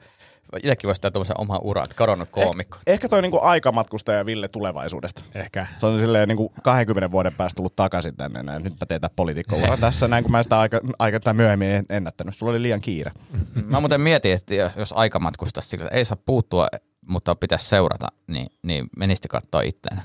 itsekin 0.58 0.88
voisi 0.88 1.02
tehdä 1.02 1.12
tuommoisen 1.12 1.40
oman 1.40 1.60
uran, 1.64 1.84
että 1.84 1.96
kadonnut 1.96 2.30
koomikko. 2.32 2.78
Ehkä 2.88 3.10
toi 3.10 3.22
niinku 3.22 3.40
aikamatkustaja 3.42 4.26
Ville 4.26 4.48
tulevaisuudesta. 4.48 5.24
Ehkä. 5.36 5.68
Se 5.78 5.86
on 5.86 6.00
silleen 6.00 6.28
niinku 6.28 6.54
20 6.64 7.12
vuoden 7.12 7.34
päästä 7.34 7.56
tullut 7.56 7.76
takaisin 7.76 8.16
tänne 8.16 8.44
näin. 8.44 8.64
Nyt 8.64 8.74
mä 8.74 8.86
teen 8.88 9.02
tää 9.02 9.10
poliitikko 9.16 9.56
tässä 9.80 10.08
näin, 10.08 10.24
kun 10.24 10.32
mä 10.32 10.44
sitä 10.44 10.60
aika, 10.60 10.80
aika 11.00 11.20
tai 11.20 11.34
myöhemmin 11.34 11.68
en- 11.70 11.86
ennättänyt. 11.90 12.36
Sulla 12.36 12.52
oli 12.52 12.62
liian 12.62 12.82
kiire. 12.82 13.12
Mä 13.66 13.80
muuten 13.80 14.02
mietin, 14.02 14.34
että 14.34 14.56
jos, 14.56 14.76
jos 14.76 14.94
aikamatkustaisi 14.94 15.70
sillä, 15.70 15.86
että 15.86 15.98
ei 15.98 16.06
saa 16.06 16.18
puuttua, 16.26 16.68
mutta 17.08 17.36
pitäisi 17.36 17.66
seurata, 17.68 18.08
niin, 18.28 18.48
niin 18.64 18.88
menisitte 18.98 19.28
katsoa 19.28 19.62
itteen. 19.62 20.02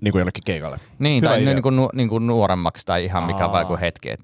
Niin 0.00 0.12
kuin 0.12 0.20
jollekin 0.20 0.44
keikalle. 0.44 0.80
Niin, 0.98 1.22
Hyvä 1.22 1.30
tai 1.32 1.42
idea. 1.42 1.54
niin 1.54 1.62
kuin, 1.62 1.76
nu, 1.76 1.88
niin 1.94 2.08
kuin 2.08 2.26
nuoremmaksi 2.26 2.86
tai 2.86 3.04
ihan 3.04 3.26
mikä 3.26 3.44
Aa. 3.44 3.52
vaan 3.52 3.66
kuin 3.66 3.80
hetki. 3.80 4.10
Et, 4.10 4.20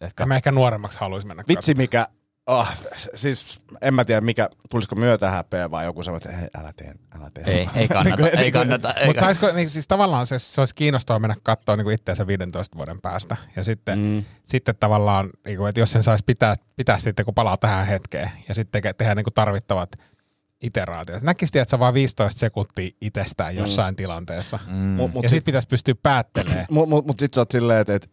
et 0.00 0.12
Mä 0.26 0.36
ehkä 0.36 0.52
nuoremmaksi 0.52 0.98
haluaisin 1.00 1.28
mennä 1.28 1.44
Vitsi 1.48 1.74
mikä, 1.74 2.08
oh, 2.46 2.68
siis 3.14 3.60
en 3.80 3.94
mä 3.94 4.04
tiedä 4.04 4.20
mikä, 4.20 4.48
tulisiko 4.70 4.94
myötä 4.96 5.30
häpeä 5.30 5.70
vai 5.70 5.84
joku 5.84 6.02
sanoo, 6.02 6.16
että 6.16 6.32
hei, 6.32 6.48
älä 6.60 6.72
tee, 6.76 6.92
älä 7.18 7.30
tee. 7.34 7.44
ei, 7.46 7.68
ei 7.74 7.88
kannata, 7.88 8.16
Niinku- 8.16 8.36
ei 8.42 8.52
kannata. 8.52 8.92
Ei 8.92 9.06
Mutta 9.06 9.20
kannata. 9.20 9.40
saisiko, 9.40 9.56
niin 9.56 9.70
siis 9.70 9.88
tavallaan 9.88 10.26
se, 10.26 10.38
se 10.38 10.60
olisi 10.60 10.74
kiinnostavaa 10.74 11.18
mennä 11.20 11.36
katsoa 11.42 11.76
niin 11.76 11.90
itseänsä 11.90 12.26
15 12.26 12.76
vuoden 12.76 13.00
päästä. 13.00 13.36
Ja 13.56 13.64
sitten, 13.64 13.98
mm. 13.98 14.24
sitten 14.44 14.74
tavallaan, 14.80 15.30
niin 15.46 15.56
kuin, 15.58 15.68
että 15.68 15.80
jos 15.80 15.92
sen 15.92 16.02
saisi 16.02 16.24
pitää, 16.26 16.54
pitää 16.76 16.98
sitten, 16.98 17.24
kun 17.24 17.34
palaa 17.34 17.56
tähän 17.56 17.86
hetkeen, 17.86 18.30
ja 18.48 18.54
sitten 18.54 18.72
teke, 18.72 18.92
tehdä 18.92 19.14
niin 19.14 19.24
kuin 19.24 19.34
tarvittavat 19.34 19.92
iteraatiot. 20.62 21.22
Näkisi, 21.22 21.58
että 21.58 21.70
sä 21.70 21.78
vaan 21.78 21.94
15 21.94 22.38
sekuntia 22.40 22.90
itsestään 23.00 23.56
jossain 23.56 23.92
mm. 23.92 23.96
tilanteessa. 23.96 24.58
Mm. 24.66 24.74
Mut, 24.74 25.12
mut 25.12 25.22
Ja 25.22 25.28
sit, 25.28 25.36
sitten 25.36 25.44
pitäisi 25.52 25.68
pystyä 25.68 25.94
päättelemään. 26.02 26.66
mut, 26.70 26.88
mut, 26.88 27.06
mut 27.06 27.20
sit 27.20 27.34
sä 27.34 27.40
oot 27.40 27.50
silleen, 27.50 27.80
että, 27.80 27.94
että 27.94 28.08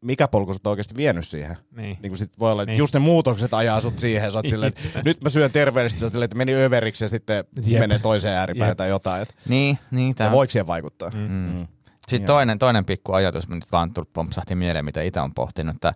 mikä 0.00 0.28
polku 0.28 0.52
sä 0.52 0.56
oot 0.56 0.66
oikeasti 0.66 0.94
vienyt 0.96 1.26
siihen? 1.26 1.56
Niin. 1.76 1.98
Niin 2.02 2.10
kuin 2.10 2.18
sit 2.18 2.38
voi 2.38 2.52
olla, 2.52 2.62
että 2.62 2.70
Niin. 2.70 2.78
just 2.78 2.94
ne 2.94 3.00
muutokset 3.00 3.54
ajaa 3.54 3.80
sut 3.80 3.98
siihen. 3.98 4.32
Sä 4.32 4.38
oot 4.38 4.48
silleen, 4.48 4.68
että 4.68 5.02
nyt 5.04 5.22
mä 5.22 5.28
syön 5.28 5.52
terveellisesti, 5.52 6.00
sä 6.00 6.06
oot 6.06 6.12
silleen, 6.12 6.24
että 6.24 6.36
meni 6.36 6.54
överiksi 6.54 7.04
ja 7.04 7.08
sitten 7.08 7.44
Jep. 7.66 7.80
menee 7.80 7.98
toiseen 7.98 8.34
ääripäin 8.36 8.68
Jep. 8.68 8.76
tai 8.76 8.88
jotain. 8.88 9.22
Et, 9.22 9.34
Niin, 9.48 9.78
niin 9.90 10.08
ja 10.08 10.14
tämä 10.14 10.30
voiko 10.32 10.50
siihen 10.50 10.66
vaikuttaa? 10.66 11.10
Mm. 11.10 11.30
Mm. 11.30 11.66
Sitten 12.08 12.26
toinen, 12.26 12.58
toinen 12.58 12.84
pikku 12.84 13.12
ajatus, 13.12 13.48
nyt 13.48 13.72
vaan 13.72 13.92
pompsahti 14.12 14.54
mieleen, 14.54 14.84
mitä 14.84 15.02
itse 15.02 15.20
on 15.20 15.34
pohtinut, 15.34 15.74
että 15.74 15.94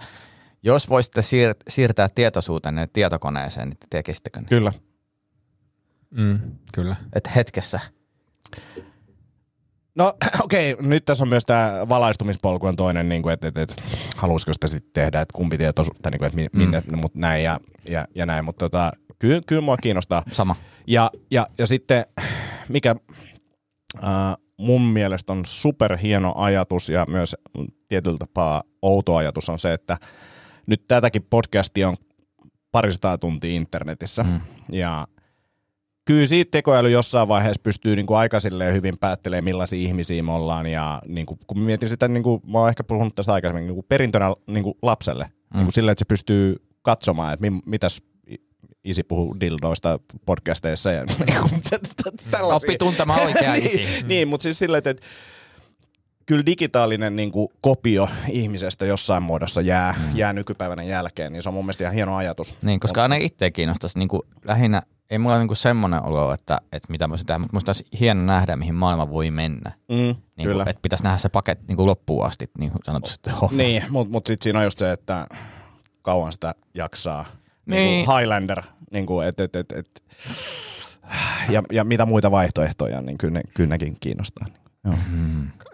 jos 0.62 0.88
voisitte 0.90 1.20
siir- 1.20 1.54
siirtää 1.68 2.08
tietoisuutenne 2.14 2.86
tietokoneeseen, 2.92 3.68
niin 3.68 3.76
te 3.78 3.86
tekisittekö 3.90 4.40
ne? 4.40 4.46
Kyllä. 4.48 4.72
Mm, 6.10 6.38
kyllä. 6.74 6.96
Että 7.12 7.30
hetkessä. 7.30 7.80
No 9.94 10.14
okei, 10.44 10.72
okay, 10.72 10.86
nyt 10.86 11.04
tässä 11.04 11.24
on 11.24 11.28
myös 11.28 11.44
tämä 11.44 11.86
valaistumispolku 11.88 12.66
on 12.66 12.76
toinen, 12.76 13.08
niin 13.08 13.22
kuin, 13.22 13.32
että, 13.32 13.48
että, 13.48 13.62
että 13.62 13.74
haluaisiko 14.16 14.52
sitä 14.52 14.66
sitten 14.66 14.92
tehdä, 14.92 15.20
että 15.20 15.36
kumpi 15.36 15.58
tietoisuus, 15.58 15.96
tai 16.02 16.10
niin 16.10 16.18
kuin, 16.18 16.26
että 16.26 16.36
mi- 16.36 16.64
minne, 16.64 16.82
mm. 16.86 16.98
mutta 16.98 17.18
näin 17.18 17.44
ja, 17.44 17.60
ja, 17.88 18.04
ja 18.14 18.26
näin, 18.26 18.44
mutta 18.44 18.64
tota, 18.64 18.92
kyllä, 19.18 19.40
kyllä 19.46 19.62
mua 19.62 19.76
kiinnostaa. 19.76 20.22
Sama. 20.30 20.56
Ja, 20.86 21.10
ja, 21.30 21.46
ja 21.58 21.66
sitten, 21.66 22.06
mikä 22.68 22.94
äh, 24.04 24.36
mun 24.58 24.82
mielestä 24.82 25.32
on 25.32 25.44
superhieno 25.44 26.32
ajatus 26.36 26.88
ja 26.88 27.06
myös 27.08 27.36
tietyllä 27.88 28.18
tapaa 28.18 28.62
outo 28.82 29.16
ajatus 29.16 29.48
on 29.48 29.58
se, 29.58 29.72
että 29.72 29.98
nyt 30.66 30.84
tätäkin 30.88 31.26
podcastia 31.30 31.88
on 31.88 31.96
parisataa 32.72 33.18
tuntia 33.18 33.50
internetissä. 33.50 34.22
Mm. 34.22 34.40
Ja 34.72 35.06
kyllä 36.10 36.26
siitä 36.26 36.50
tekoäly 36.50 36.90
jossain 36.90 37.28
vaiheessa 37.28 37.62
pystyy 37.62 37.96
niin 37.96 38.06
kuin 38.06 38.18
aika 38.18 38.38
hyvin 38.72 38.98
päättelemään, 38.98 39.44
millaisia 39.44 39.78
ihmisiä 39.78 40.22
me 40.22 40.32
ollaan. 40.32 40.66
Ja 40.66 41.02
niin 41.06 41.26
kuin, 41.26 41.40
kun 41.46 41.58
mietin 41.58 41.88
sitä, 41.88 42.08
niin 42.08 42.22
kuin, 42.22 42.42
mä 42.46 42.58
oon 42.58 42.68
ehkä 42.68 42.84
puhunut 42.84 43.14
tästä 43.14 43.32
aikaisemmin, 43.32 43.66
niin 43.66 43.74
kuin 43.74 43.86
perintönä 43.88 44.34
niin 44.46 44.64
kuin 44.64 44.74
lapselle. 44.82 45.24
Mm. 45.24 45.56
Niin 45.56 45.66
kuin 45.66 45.72
silleen, 45.72 45.92
että 45.92 46.00
se 46.00 46.08
pystyy 46.08 46.56
katsomaan, 46.82 47.32
että 47.32 47.50
mi- 47.50 47.60
mitäs 47.66 48.02
isi 48.84 49.02
puhuu 49.02 49.36
dildoista 49.40 49.98
podcasteissa 50.26 50.92
ja 50.92 51.04
niin 51.26 51.40
kuin, 51.40 51.62
tällaisia. 52.30 52.56
Oppi 52.56 52.78
tuntemaan 52.78 53.22
oikea 53.22 53.54
isi. 53.54 53.76
niin, 53.84 54.08
niin, 54.08 54.28
mutta 54.28 54.42
siis 54.42 54.58
silleen, 54.58 54.78
että, 54.78 54.90
että 54.90 55.06
kyllä 56.26 56.46
digitaalinen 56.46 57.16
niin 57.16 57.32
kuin, 57.32 57.48
kopio 57.60 58.08
ihmisestä 58.28 58.86
jossain 58.86 59.22
muodossa 59.22 59.60
jää, 59.60 59.94
mm. 59.98 60.16
jää 60.16 60.32
nykypäivänä 60.32 60.82
jälkeen, 60.82 61.32
niin 61.32 61.42
se 61.42 61.48
on 61.48 61.54
mun 61.54 61.64
mielestä 61.64 61.84
ihan 61.84 61.94
hieno 61.94 62.16
ajatus. 62.16 62.54
Niin, 62.62 62.80
koska 62.80 63.02
aina 63.02 63.16
itse 63.16 63.50
kiinnostaisi 63.50 63.98
niin 63.98 64.08
kuin 64.08 64.22
lähinnä, 64.44 64.82
ei 65.10 65.18
mulla 65.18 65.34
ole 65.34 65.40
niin 65.42 65.48
kuin 65.48 65.56
semmoinen 65.56 66.06
olo, 66.06 66.32
että, 66.34 66.60
että 66.72 66.86
mitä 66.90 67.08
voisin 67.08 67.26
tehdä, 67.26 67.38
mutta 67.38 67.56
musta 67.56 67.68
olisi 67.70 67.84
hieno 68.00 68.22
nähdä, 68.22 68.56
mihin 68.56 68.74
maailma 68.74 69.10
voi 69.10 69.30
mennä. 69.30 69.72
Mm, 69.88 69.96
Niin 69.96 70.16
kyllä. 70.42 70.64
Kuin, 70.64 70.70
että 70.70 70.82
pitäisi 70.82 71.04
nähdä 71.04 71.18
se 71.18 71.28
paketti 71.28 71.64
niin 71.68 71.76
kuin 71.76 71.86
loppuun 71.86 72.26
asti, 72.26 72.50
niin 72.58 72.70
kuin 72.70 72.82
sanotusti. 72.84 73.30
Oh. 73.42 73.52
Niin, 73.52 73.84
mutta 73.90 74.12
mut 74.12 74.26
sitten 74.26 74.44
siinä 74.44 74.58
on 74.58 74.64
just 74.64 74.78
se, 74.78 74.92
että 74.92 75.26
kauan 76.02 76.32
sitä 76.32 76.54
jaksaa. 76.74 77.24
Niin. 77.66 77.76
Niin. 77.76 78.04
kuin 78.04 78.18
Highlander, 78.18 78.62
niin 78.92 79.06
kuin, 79.06 79.26
et, 79.26 79.40
et, 79.40 79.56
et, 79.56 79.72
et. 79.72 80.02
Ja, 81.48 81.62
ja 81.72 81.84
mitä 81.84 82.06
muita 82.06 82.30
vaihtoehtoja, 82.30 83.02
niin 83.02 83.18
kyllä, 83.18 83.32
ne, 83.32 83.40
kyllä 83.54 83.68
nekin 83.68 83.96
kiinnostaa. 84.00 84.46
Joo. 84.84 84.94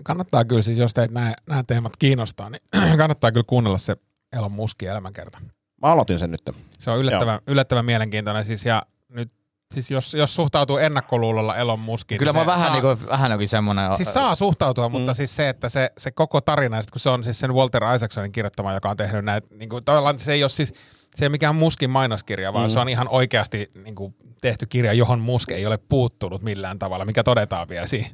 Kannattaa 0.04 0.44
kyllä 0.44 0.62
siis, 0.62 0.78
jos 0.78 0.94
teitä 0.94 1.14
nämä, 1.14 1.34
nämä 1.48 1.62
teemat 1.62 1.92
kiinnostaa, 1.98 2.50
niin 2.50 2.60
kannattaa 2.98 3.32
kyllä 3.32 3.44
kuunnella 3.46 3.78
se 3.78 3.96
Elon 4.32 4.52
Muskin 4.52 4.88
elämänkerta. 4.90 5.38
Mä 5.82 5.88
aloitin 5.92 6.18
sen 6.18 6.30
nyt. 6.30 6.56
Se 6.78 6.90
on 6.90 6.98
yllättävän, 6.98 7.40
yllättävän 7.46 7.84
mielenkiintoinen 7.84 8.44
siis 8.44 8.64
ja 8.64 8.82
nyt 9.08 9.28
siis 9.74 9.90
jos, 9.90 10.14
jos 10.14 10.34
suhtautuu 10.34 10.78
ennakkoluulolla 10.78 11.56
Elon 11.56 11.78
Muskiin, 11.78 12.18
Kyllä 12.18 12.32
niin 12.32 12.38
mä 12.38 12.42
se 12.42 12.46
vähän, 12.46 12.64
saa, 12.64 12.72
niin 12.72 12.82
kuin, 12.82 13.08
vähän 13.08 13.32
jokin 13.32 13.48
semmoinen... 13.48 13.94
Siis 13.94 14.14
saa 14.14 14.34
suhtautua, 14.34 14.88
mutta 14.88 15.14
siis 15.14 15.36
se, 15.36 15.48
että 15.48 15.68
se, 15.68 15.90
se 15.98 16.10
koko 16.10 16.40
tarina, 16.40 16.82
sit 16.82 16.90
kun 16.90 17.00
se 17.00 17.10
on 17.10 17.24
siis 17.24 17.38
sen 17.38 17.54
Walter 17.54 17.82
Isaacsonin 17.94 18.32
kirjoittama, 18.32 18.72
joka 18.72 18.90
on 18.90 18.96
tehnyt 18.96 19.24
näitä, 19.24 19.48
niin 19.54 19.68
kuin, 19.68 19.84
tavallaan 19.84 20.18
se 20.18 20.32
ei 20.32 20.44
ole 20.44 20.50
siis, 20.50 20.68
se 21.16 21.24
ei 21.24 21.26
ole 21.26 21.30
mikään 21.30 21.56
Muskin 21.56 21.90
mainoskirja, 21.90 22.52
vaan 22.52 22.70
mm. 22.70 22.72
se 22.72 22.78
on 22.78 22.88
ihan 22.88 23.08
oikeasti 23.08 23.68
niin 23.84 23.94
kuin, 23.94 24.14
tehty 24.40 24.66
kirja, 24.66 24.92
johon 24.92 25.20
Musk 25.20 25.50
ei 25.50 25.66
ole 25.66 25.78
puuttunut 25.78 26.42
millään 26.42 26.78
tavalla, 26.78 27.04
mikä 27.04 27.22
todetaan 27.22 27.68
vielä 27.68 27.86
siinä 27.86 28.08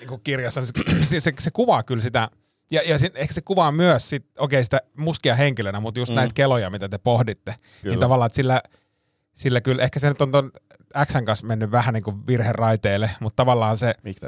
niin 0.00 0.08
kuin 0.08 0.20
kirjassa. 0.24 0.60
Niin 0.60 1.06
se, 1.06 1.20
se, 1.20 1.32
se, 1.38 1.50
kuvaa 1.50 1.82
kyllä 1.82 2.02
sitä, 2.02 2.28
ja, 2.70 2.82
ja 2.82 2.98
sit, 2.98 3.16
ehkä 3.16 3.34
se 3.34 3.40
kuvaa 3.40 3.72
myös 3.72 4.08
sit, 4.08 4.26
okei, 4.38 4.64
sitä 4.64 4.80
Muskia 4.96 5.34
henkilönä, 5.34 5.80
mutta 5.80 6.00
just 6.00 6.12
mm. 6.12 6.16
näitä 6.16 6.34
keloja, 6.34 6.70
mitä 6.70 6.88
te 6.88 6.98
pohditte, 6.98 7.52
kyllä. 7.52 7.80
Kyllä. 7.82 7.92
niin 7.92 8.00
tavallaan, 8.00 8.26
että 8.26 8.36
sillä, 8.36 8.62
sillä 9.34 9.60
kyllä, 9.60 9.82
ehkä 9.82 9.98
se 9.98 10.08
nyt 10.08 10.22
on 10.22 10.30
ton 10.30 10.52
Xn 11.04 11.24
kanssa 11.24 11.46
mennyt 11.46 11.70
vähän 11.70 11.94
niin 11.94 12.04
kuin 12.04 12.26
virheraiteille, 12.26 13.10
mutta 13.20 13.36
tavallaan 13.36 13.76
se, 13.76 13.92
Miksi 14.02 14.26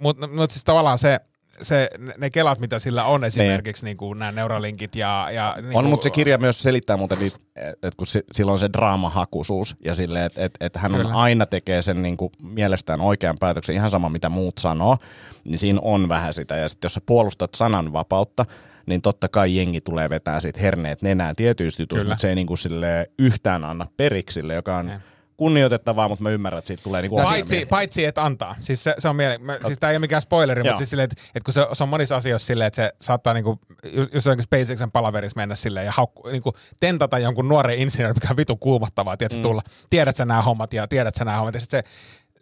mutta 0.00 0.26
mut 0.26 0.50
siis 0.50 0.64
tavallaan 0.64 0.98
se, 0.98 1.20
se, 1.62 1.90
ne- 1.98 2.14
ne 2.18 2.30
kelat, 2.30 2.60
mitä 2.60 2.78
sillä 2.78 3.04
on 3.04 3.24
esimerkiksi, 3.24 3.84
niin 3.84 3.96
kuin 3.96 4.18
nämä 4.18 4.32
neuralinkit 4.32 4.96
ja... 4.96 5.28
ja 5.32 5.54
niin 5.56 5.66
On, 5.66 5.72
kuin, 5.72 5.86
mutta 5.86 6.04
se 6.04 6.10
kirja 6.10 6.38
myös 6.38 6.62
selittää 6.62 6.96
muuten, 6.96 7.18
että 7.56 7.90
kun 7.96 8.06
se, 8.06 8.22
sillä 8.32 8.52
on 8.52 8.58
se 8.58 8.70
draamahakuisuus 8.72 9.76
ja 9.84 9.94
sille, 9.94 10.24
että 10.24 10.44
et, 10.44 10.54
et 10.60 10.76
hän 10.76 10.94
on 10.94 11.12
aina 11.12 11.46
tekee 11.46 11.82
sen 11.82 12.02
niin 12.02 12.16
kuin 12.16 12.32
mielestään 12.42 13.00
oikean 13.00 13.36
päätöksen, 13.40 13.74
ihan 13.74 13.90
sama 13.90 14.08
mitä 14.08 14.28
muut 14.28 14.58
sanoo, 14.58 14.98
niin 15.44 15.58
siinä 15.58 15.80
on 15.82 16.08
vähän 16.08 16.34
sitä. 16.34 16.56
Ja 16.56 16.68
sitten 16.68 16.86
jos 16.86 16.94
sä 16.94 17.00
puolustat 17.06 17.54
sananvapautta, 17.54 18.46
niin 18.86 19.02
totta 19.02 19.28
kai 19.28 19.56
jengi 19.56 19.80
tulee 19.80 20.10
vetää 20.10 20.40
siitä 20.40 20.60
herneet 20.60 21.02
nenään 21.02 21.36
tietyistä 21.36 21.82
jutuista, 21.82 22.08
mutta 22.08 22.20
se 22.20 22.28
ei 22.28 22.34
niin 22.34 22.46
kuin 22.46 22.58
sille 22.58 23.06
yhtään 23.18 23.64
anna 23.64 23.86
periksi 23.96 24.34
sille, 24.34 24.54
joka 24.54 24.76
on 24.76 24.90
Ei. 24.90 24.98
kunnioitettavaa, 25.36 26.08
mutta 26.08 26.22
mä 26.22 26.30
ymmärrän, 26.30 26.58
että 26.58 26.66
siitä 26.66 26.82
tulee 26.82 27.02
niin 27.02 27.10
kuin 27.10 27.22
Paitsi, 27.22 27.66
paitsi 27.66 28.04
että 28.04 28.24
antaa. 28.24 28.56
Siis 28.60 28.84
se, 28.84 28.94
se 28.98 29.08
on 29.08 29.16
miele... 29.16 29.38
mä, 29.38 29.58
siis 29.66 29.78
tämä 29.78 29.90
ei 29.90 29.94
ole 29.94 30.00
mikään 30.00 30.22
spoileri, 30.22 30.60
Joo. 30.60 30.64
mutta 30.64 30.78
siis 30.78 30.90
silleen, 30.90 31.04
että, 31.04 31.22
että 31.34 31.44
kun 31.44 31.54
se, 31.54 31.66
se 31.72 31.82
on 31.82 31.88
monissa 31.88 32.16
asioissa 32.16 32.46
silleen, 32.46 32.66
että 32.66 32.82
se 32.82 32.92
saattaa 33.00 33.34
niinku, 33.34 33.60
jos 34.14 34.26
on 34.26 34.42
SpaceXen 34.42 34.90
palaverissa 34.90 35.40
mennä 35.40 35.54
silleen 35.54 35.86
ja 35.86 35.92
haukku, 35.92 36.28
niinku, 36.28 36.52
tentata 36.80 37.18
jonkun 37.18 37.48
nuoren 37.48 37.78
insinöörin, 37.78 38.16
mikä 38.16 38.28
on 38.30 38.36
vitu 38.36 38.56
kuumottavaa, 38.56 39.16
tiedätkö, 39.16 39.38
mm. 39.38 39.42
tulla, 39.42 39.62
tiedät 39.90 40.16
sä 40.16 40.24
nämä 40.24 40.42
hommat 40.42 40.72
ja 40.72 40.88
tiedät 40.88 41.14
sä 41.14 41.24
nämä 41.24 41.36
hommat. 41.36 41.54
Ja 41.54 41.60
sit 41.60 41.70
se, 41.70 41.82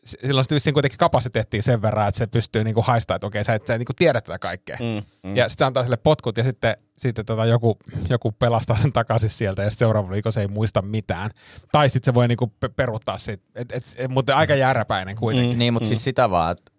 silloin 0.04 0.44
sitten 0.44 0.56
vissiin 0.56 0.74
kuitenkin 0.74 0.98
kapasiteettia 0.98 1.62
sen 1.62 1.82
verran, 1.82 2.08
että 2.08 2.18
se 2.18 2.26
pystyy 2.26 2.64
niinku 2.64 2.82
haistamaan, 2.82 3.16
että 3.16 3.26
okei, 3.26 3.44
sä 3.44 3.54
et, 3.54 3.66
sä 3.66 3.74
et 3.74 3.78
niinku 3.78 3.92
tiedä 3.96 4.20
tätä 4.20 4.38
kaikkea. 4.38 4.76
Mm, 4.80 5.02
mm. 5.30 5.36
Ja 5.36 5.48
sitten 5.48 5.64
se 5.64 5.66
antaa 5.66 5.82
sille 5.82 5.96
potkut 5.96 6.36
ja 6.36 6.44
sitten, 6.44 6.76
sitten 6.98 7.26
tota 7.26 7.46
joku, 7.46 7.78
joku 8.08 8.32
pelastaa 8.32 8.76
sen 8.76 8.92
takaisin 8.92 9.30
sieltä 9.30 9.62
ja 9.62 9.70
seuraava 9.70 10.10
viikolla 10.10 10.32
se 10.32 10.40
ei 10.40 10.48
muista 10.48 10.82
mitään. 10.82 11.30
Tai 11.72 11.88
sitten 11.88 12.12
se 12.12 12.14
voi 12.14 12.28
niinku 12.28 12.46
pe- 12.60 12.68
peruuttaa 12.68 13.18
siitä, 13.18 13.44
et, 13.54 13.72
et, 13.72 13.94
et, 13.96 14.10
mutta 14.10 14.36
aika 14.36 14.54
järräpäinen 14.54 15.16
kuitenkin. 15.16 15.58
Niin, 15.58 15.72
mutta 15.72 15.88
siis 15.88 16.04
sitä 16.04 16.30
vaan, 16.30 16.52
että 16.52 16.72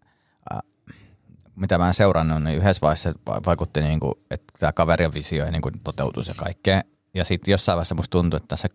äh, 0.54 0.60
mitä 1.56 1.78
mä 1.78 1.88
en 1.88 1.94
seurannut, 1.94 2.44
niin 2.44 2.58
yhdessä 2.58 2.82
vaiheessa 2.82 3.14
va- 3.28 3.42
vaikutti, 3.46 3.82
niin 3.82 4.00
kuin, 4.00 4.14
että 4.32 4.54
tämä 4.60 4.72
kaverin 4.72 5.14
visio 5.14 5.46
ei 5.46 5.52
niin 5.52 5.62
kuin 5.62 5.74
toteutuisi 5.84 6.32
ja 6.32 6.36
kaikkea. 6.36 6.82
Ja 7.14 7.26
sitten 7.26 7.52
jossain 7.52 7.76
vaiheessa 7.76 7.96
musta 7.96 8.12
tuntui, 8.12 8.38
että 8.38 8.56
se 8.56 8.70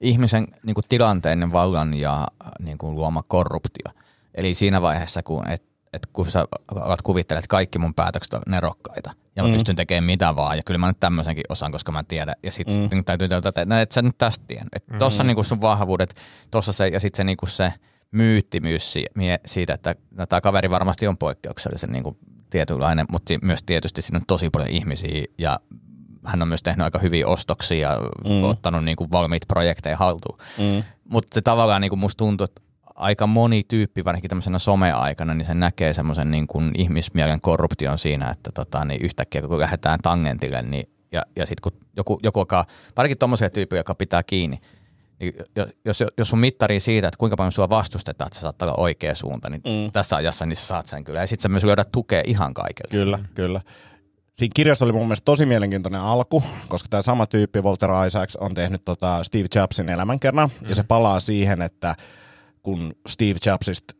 ihmisen 0.00 0.46
niin 0.62 0.74
kuin 0.74 0.84
tilanteinen 0.88 1.52
vallan 1.52 1.94
ja 1.94 2.26
niin 2.60 2.78
kuin 2.78 2.94
luoma 2.94 3.22
korruptio. 3.22 3.92
Eli 4.34 4.54
siinä 4.54 4.82
vaiheessa, 4.82 5.22
kun, 5.22 5.48
et, 5.48 5.62
et 5.92 6.06
kun 6.12 6.30
sä 6.30 6.44
alat 6.74 7.02
kuvittelemaan, 7.02 7.40
että 7.40 7.48
kaikki 7.48 7.78
mun 7.78 7.94
päätökset 7.94 8.34
on 8.34 8.42
nerokkaita 8.46 9.12
ja 9.36 9.42
mä 9.42 9.48
mm. 9.48 9.52
pystyn 9.52 9.76
tekemään 9.76 10.04
mitä 10.04 10.36
vaan 10.36 10.56
ja 10.56 10.62
kyllä 10.62 10.78
mä 10.78 10.86
nyt 10.86 11.00
tämmöisenkin 11.00 11.44
osaan, 11.48 11.72
koska 11.72 11.92
mä 11.92 12.04
tiedän. 12.08 12.34
Ja 12.42 12.52
sitten 12.52 12.88
mm. 12.92 13.04
täytyy 13.04 13.28
todeta, 13.28 13.48
että 13.48 13.64
no, 13.64 13.78
et 13.80 13.92
sä 13.92 14.02
nyt 14.02 14.18
tästä 14.18 14.44
tiedä. 14.48 14.64
Että 14.72 14.92
mm. 14.92 14.98
tossa 14.98 15.24
niinku 15.24 15.42
sun 15.42 15.60
vahvuudet, 15.60 16.14
tossa 16.50 16.72
se 16.72 16.88
ja 16.88 17.00
sitten 17.00 17.16
se, 17.16 17.24
niinku 17.24 17.46
se 17.46 17.72
myyttimyys 18.10 18.94
siitä, 19.46 19.74
että 19.74 19.94
no, 20.10 20.26
tämä 20.26 20.40
kaveri 20.40 20.70
varmasti 20.70 21.06
on 21.06 21.16
poikkeuksellisen 21.16 21.92
niinku 21.92 22.18
tietynlainen, 22.50 23.06
mutta 23.12 23.34
myös 23.42 23.62
tietysti 23.62 24.02
siinä 24.02 24.16
on 24.16 24.26
tosi 24.26 24.50
paljon 24.50 24.70
ihmisiä 24.70 25.24
ja 25.38 25.60
hän 26.26 26.42
on 26.42 26.48
myös 26.48 26.62
tehnyt 26.62 26.84
aika 26.84 26.98
hyviä 26.98 27.26
ostoksia 27.26 27.90
ja 27.90 28.00
mm. 28.24 28.44
ottanut 28.44 28.84
niinku 28.84 29.10
valmiita 29.12 29.46
projekteja 29.48 29.96
haltuun. 29.96 30.38
Mm. 30.58 30.82
Mutta 31.04 31.34
se 31.34 31.40
tavallaan 31.40 31.80
niinku 31.80 31.96
musta 31.96 32.18
tuntuu, 32.18 32.44
että 32.44 32.62
aika 32.94 33.26
moni 33.26 33.64
tyyppi, 33.68 34.04
varsinkin 34.04 34.28
tämmöisenä 34.28 34.58
someaikana, 34.58 35.34
niin 35.34 35.46
se 35.46 35.54
näkee 35.54 35.94
semmoisen 35.94 36.30
niin 36.30 36.46
kuin 36.46 36.70
ihmismielen 36.78 37.40
korruption 37.40 37.98
siinä, 37.98 38.30
että 38.30 38.50
tota, 38.54 38.84
niin 38.84 39.00
yhtäkkiä 39.02 39.42
kun 39.42 39.60
lähdetään 39.60 39.98
tangentille, 40.02 40.62
niin 40.62 40.90
ja, 41.12 41.22
ja 41.36 41.46
sitten 41.46 41.62
kun 41.62 41.88
joku, 41.96 42.20
joku 42.22 42.40
joka, 42.40 42.64
varsinkin 42.96 43.18
tommoisia 43.18 43.50
tyyppejä, 43.50 43.80
joka 43.80 43.94
pitää 43.94 44.22
kiinni, 44.22 44.60
niin 45.20 45.34
jo- 45.56 45.66
jos, 45.84 46.04
jos 46.18 46.28
sun 46.28 46.38
mittari 46.38 46.80
siitä, 46.80 47.08
että 47.08 47.18
kuinka 47.18 47.36
paljon 47.36 47.52
sua 47.52 47.68
vastustetaan, 47.68 48.26
että 48.26 48.38
se 48.38 48.40
saattaa 48.40 48.68
olla 48.68 48.82
oikea 48.82 49.14
suunta, 49.14 49.50
niin 49.50 49.62
mm. 49.64 49.92
tässä 49.92 50.16
ajassa 50.16 50.46
niin 50.46 50.56
sä 50.56 50.66
saat 50.66 50.86
sen 50.86 51.04
kyllä. 51.04 51.20
Ja 51.20 51.26
sitten 51.26 51.42
sä 51.42 51.48
myös 51.48 51.64
löydät 51.64 51.92
tukea 51.92 52.22
ihan 52.26 52.54
kaikille. 52.54 52.90
Kyllä, 52.90 53.18
kyllä. 53.34 53.60
Siinä 54.36 54.52
kirjassa 54.54 54.84
oli 54.84 54.92
mun 54.92 55.02
mielestä 55.02 55.24
tosi 55.24 55.46
mielenkiintoinen 55.46 56.00
alku, 56.00 56.42
koska 56.68 56.88
tämä 56.90 57.02
sama 57.02 57.26
tyyppi, 57.26 57.60
Walter 57.60 57.90
Isaacs, 58.06 58.36
on 58.36 58.54
tehnyt 58.54 58.84
tota 58.84 59.24
Steve 59.24 59.46
Jobsin 59.54 59.88
elämänkerran, 59.88 60.50
mm. 60.60 60.68
ja 60.68 60.74
se 60.74 60.82
palaa 60.82 61.20
siihen, 61.20 61.62
että 61.62 61.94
kun 62.62 62.92
Steve 63.08 63.38
Jobsista 63.46 63.94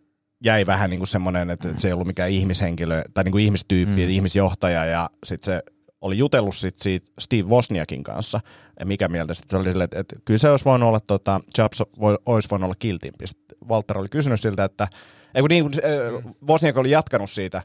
jäi 0.45 0.67
vähän 0.67 0.91
niin 0.91 0.99
kuin 1.01 1.09
semmoinen, 1.09 1.51
että 1.51 1.69
se 1.79 1.89
ei 1.89 1.93
ollut 1.93 2.07
mikään 2.07 2.31
ihmishenkilö, 2.31 3.03
tai 3.15 3.25
niin 3.25 3.33
kuin 3.33 3.45
ihmistyyppi, 3.45 4.05
mm. 4.05 4.11
ihmisjohtaja, 4.11 4.85
ja 4.85 5.11
sitten 5.25 5.55
se 5.55 5.63
oli 6.01 6.19
jutellut 6.19 6.57
sit 6.57 6.79
siitä 6.79 7.13
Steve 7.21 7.49
Wozniakin 7.49 8.03
kanssa, 8.03 8.41
ja 8.81 8.87
mikä 8.87 9.09
mieltä 9.09 9.35
sitten 9.35 9.51
se 9.51 9.57
oli 9.57 9.71
silleen, 9.71 9.85
että, 9.85 10.01
että 10.01 10.17
kyllä 10.25 10.39
se 10.39 10.51
olisi 10.51 10.65
voinut 10.65 10.89
olla, 10.89 11.01
tota, 11.01 11.41
Jobs 11.59 11.83
voi, 12.01 12.19
olisi 12.27 12.51
voinut 12.51 12.65
olla 12.65 12.77
kiltimpi. 12.79 13.27
Sitten 13.27 13.59
Walter 13.69 13.99
oli 13.99 14.09
kysynyt 14.09 14.41
siltä, 14.41 14.65
että 14.65 14.89
ei 15.35 15.43
kun 15.43 15.49
niin, 15.49 15.65
äh, 15.67 16.35
Wozniak 16.49 16.77
oli 16.77 16.91
jatkanut 16.91 17.31
siitä, 17.31 17.63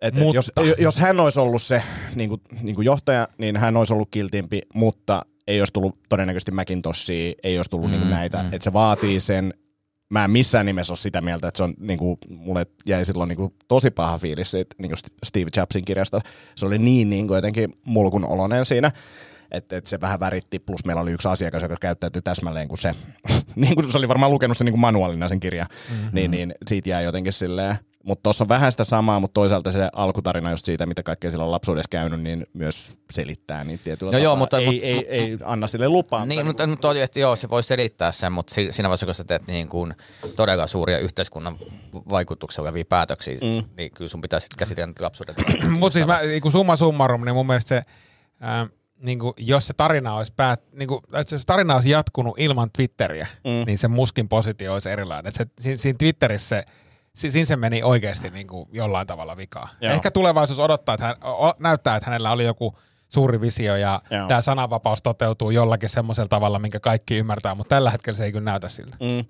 että 0.00 0.20
Mutta- 0.20 0.36
jos, 0.36 0.52
jos 0.78 0.96
hän 0.96 1.20
olisi 1.20 1.40
ollut 1.40 1.62
se 1.62 1.82
niin 2.14 2.28
kuin, 2.28 2.40
niin 2.62 2.74
kuin 2.74 2.86
johtaja, 2.86 3.28
niin 3.38 3.56
hän 3.56 3.76
olisi 3.76 3.94
ollut 3.94 4.08
kiltimpi, 4.10 4.62
mutta 4.74 5.22
ei 5.46 5.60
olisi 5.60 5.72
tullut 5.72 5.98
todennäköisesti 6.08 6.52
Macintoshia, 6.52 7.32
ei 7.42 7.56
olisi 7.56 7.70
tullut 7.70 7.90
mm, 7.90 7.96
niin 7.96 8.10
näitä. 8.10 8.42
Mm. 8.42 8.52
Että 8.52 8.64
se 8.64 8.72
vaatii 8.72 9.20
sen, 9.20 9.54
mä 10.08 10.24
en 10.24 10.30
missään 10.30 10.66
nimessä 10.66 10.92
ole 10.92 10.96
sitä 10.98 11.20
mieltä, 11.20 11.48
että 11.48 11.58
se 11.58 11.64
on, 11.64 11.74
niin 11.78 11.98
kuin, 11.98 12.18
mulle 12.28 12.66
jäi 12.86 13.04
silloin 13.04 13.28
niin 13.28 13.36
kuin, 13.36 13.54
tosi 13.68 13.90
paha 13.90 14.18
fiilis 14.18 14.50
siitä 14.50 14.76
niin 14.78 14.90
kuin 14.90 14.98
Steve 15.24 15.50
Jobsin 15.56 15.84
kirjasta. 15.84 16.20
Se 16.56 16.66
oli 16.66 16.78
niin, 16.78 17.10
niin 17.10 17.26
kuin 17.26 17.36
jotenkin 17.36 17.72
mulkun 17.84 18.24
olonen 18.24 18.64
siinä, 18.64 18.90
että, 19.50 19.76
että 19.76 19.90
se 19.90 20.00
vähän 20.00 20.20
väritti, 20.20 20.58
plus 20.58 20.84
meillä 20.84 21.02
oli 21.02 21.12
yksi 21.12 21.28
asiakas, 21.28 21.62
joka 21.62 21.76
käyttäytyi 21.80 22.22
täsmälleen 22.22 22.68
kuin 22.68 22.78
se, 22.78 22.94
niin 23.56 23.74
kuin 23.74 23.92
se 23.92 23.98
oli 23.98 24.08
varmaan 24.08 24.32
lukenut 24.32 24.56
sen 24.56 24.64
niin 24.64 24.72
kuin 24.72 24.80
manuaalina 24.80 25.28
sen 25.28 25.40
kirjan, 25.40 25.66
mm-hmm. 25.90 26.08
niin, 26.12 26.30
niin 26.30 26.54
siitä 26.68 26.90
jää 26.90 27.00
jotenkin 27.00 27.32
silleen, 27.32 27.76
mutta 28.06 28.22
tuossa 28.22 28.44
on 28.44 28.48
vähän 28.48 28.70
sitä 28.70 28.84
samaa, 28.84 29.20
mutta 29.20 29.34
toisaalta 29.34 29.72
se 29.72 29.88
alkutarina 29.92 30.50
just 30.50 30.64
siitä, 30.64 30.86
mitä 30.86 31.02
kaikkea 31.02 31.30
sillä 31.30 31.44
on 31.44 31.50
lapsuudessa 31.50 31.88
käynyt, 31.90 32.20
niin 32.20 32.46
myös 32.52 32.98
selittää 33.12 33.64
niitä 33.64 33.84
tietyllä 33.84 34.12
No 34.12 34.18
joo, 34.18 34.32
tapaa. 34.32 34.38
mutta- 34.38 34.58
ei, 34.58 34.66
mutta- 34.66 34.86
ei, 34.86 35.06
ei, 35.08 35.38
anna 35.44 35.66
sille 35.66 35.88
lupaa. 35.88 36.26
Niin, 36.26 36.46
mutta 36.46 36.66
nyt 36.66 36.84
oli, 36.84 37.00
että 37.00 37.20
joo, 37.20 37.36
se 37.36 37.50
voi 37.50 37.62
selittää 37.62 38.12
sen, 38.12 38.32
mutta 38.32 38.54
si- 38.54 38.68
siinä 38.72 38.88
vaiheessa, 38.88 39.06
kun 39.06 39.14
sä 39.14 39.24
teet 39.24 39.46
niin 39.46 39.68
kuin 39.68 39.94
todella 40.36 40.66
suuria 40.66 40.98
yhteiskunnan 40.98 41.56
vaikutuksia 42.08 42.62
olevia 42.62 42.84
päätöksiä, 42.88 43.34
mm. 43.34 43.68
niin 43.76 43.90
kyllä 43.90 44.08
sun 44.08 44.20
pitää 44.20 44.40
sitten 44.40 44.58
käsitellä 44.58 44.86
niitä 44.86 45.04
lapsuuden. 45.04 45.34
Mutta 45.80 45.92
siis 45.92 46.06
mä, 46.06 46.18
niin 46.22 46.52
summa 46.52 46.76
summarum, 46.76 47.24
niin 47.24 47.34
mun 47.34 47.46
mielestä 47.46 47.68
se, 47.68 47.82
ää, 48.40 48.66
niin 48.98 49.18
kuin, 49.18 49.34
jos 49.36 49.66
se 49.66 49.74
tarina 49.74 50.14
olisi 50.14 50.32
päät, 50.36 50.62
niin 50.72 50.88
kuin, 50.88 51.00
että 51.12 51.34
jos 51.34 51.46
tarina 51.46 51.74
olisi 51.74 51.90
jatkunut 51.90 52.34
ilman 52.38 52.70
Twitteriä, 52.76 53.26
mm. 53.44 53.50
niin 53.66 53.78
se 53.78 53.88
muskin 53.88 54.28
positio 54.28 54.72
olisi 54.72 54.90
erilainen. 54.90 55.28
Et 55.28 55.34
se, 55.34 55.46
siinä, 55.60 55.76
siinä 55.76 55.96
Twitterissä 55.98 56.48
se, 56.48 56.64
si- 57.16 57.30
siinä 57.30 57.46
se 57.46 57.56
meni 57.56 57.82
oikeasti 57.82 58.30
niin 58.30 58.46
kuin 58.46 58.68
jollain 58.72 59.06
tavalla 59.06 59.36
vikaa. 59.36 59.68
Joo. 59.80 59.92
Ehkä 59.92 60.10
tulevaisuus 60.10 60.58
odottaa, 60.58 60.94
että 60.94 61.06
hän, 61.06 61.16
o, 61.24 61.52
näyttää, 61.58 61.96
että 61.96 62.10
hänellä 62.10 62.30
oli 62.32 62.44
joku 62.44 62.78
suuri 63.08 63.40
visio 63.40 63.76
ja 63.76 64.00
Joo. 64.10 64.28
tämä 64.28 64.40
sananvapaus 64.40 65.02
toteutuu 65.02 65.50
jollakin 65.50 65.88
semmoisella 65.88 66.28
tavalla, 66.28 66.58
minkä 66.58 66.80
kaikki 66.80 67.16
ymmärtää, 67.16 67.54
mutta 67.54 67.74
tällä 67.74 67.90
hetkellä 67.90 68.16
se 68.16 68.24
ei 68.24 68.32
kyllä 68.32 68.50
näytä 68.50 68.68
siltä. 68.68 68.96
Mm. 69.00 69.24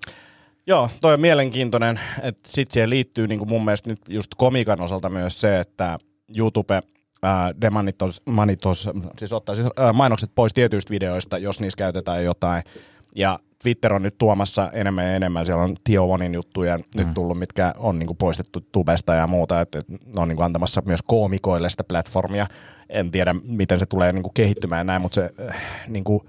Joo, 0.67 0.89
toi 1.01 1.13
on 1.13 1.19
mielenkiintoinen, 1.19 1.99
että 2.21 2.49
sit 2.51 2.71
siihen 2.71 2.89
liittyy 2.89 3.27
niin 3.27 3.39
kuin 3.39 3.49
mun 3.49 3.65
mielestä 3.65 3.89
nyt 3.89 4.01
just 4.09 4.31
komikan 4.37 4.81
osalta 4.81 5.09
myös 5.09 5.41
se, 5.41 5.59
että 5.59 5.97
YouTube 6.37 6.81
demanitos, 7.61 8.21
manitos, 8.25 8.89
siis 9.17 9.33
ottaa 9.33 9.55
siis, 9.55 9.67
mainokset 9.93 10.31
pois 10.35 10.53
tietyistä 10.53 10.91
videoista, 10.91 11.37
jos 11.37 11.59
niissä 11.59 11.77
käytetään 11.77 12.23
jotain. 12.23 12.63
Ja 13.15 13.39
Twitter 13.67 13.93
on 13.93 14.01
nyt 14.01 14.17
tuomassa 14.17 14.71
enemmän 14.73 15.05
ja 15.05 15.15
enemmän, 15.15 15.45
siellä 15.45 15.63
on 15.63 15.75
Tio 15.83 16.11
Onin 16.11 16.33
juttuja 16.33 16.77
mm. 16.77 16.83
nyt 16.95 17.13
tullut, 17.13 17.39
mitkä 17.39 17.73
on 17.77 17.99
niin 17.99 18.07
kuin 18.07 18.17
poistettu 18.17 18.61
tubesta 18.71 19.13
ja 19.13 19.27
muuta, 19.27 19.61
että 19.61 19.79
että 19.79 19.93
ne 19.93 20.21
on 20.21 20.27
niin 20.27 20.35
kuin 20.35 20.45
antamassa 20.45 20.81
myös 20.85 20.99
koomikoille 21.01 21.69
sitä 21.69 21.83
platformia. 21.83 22.47
En 22.89 23.11
tiedä, 23.11 23.35
miten 23.43 23.79
se 23.79 23.85
tulee 23.85 24.13
niin 24.13 24.23
kuin 24.23 24.33
kehittymään 24.33 24.87
näin, 24.87 25.01
mutta 25.01 25.15
se 25.15 25.29
äh, 25.49 25.61
niin 25.87 26.03
kuin, 26.03 26.21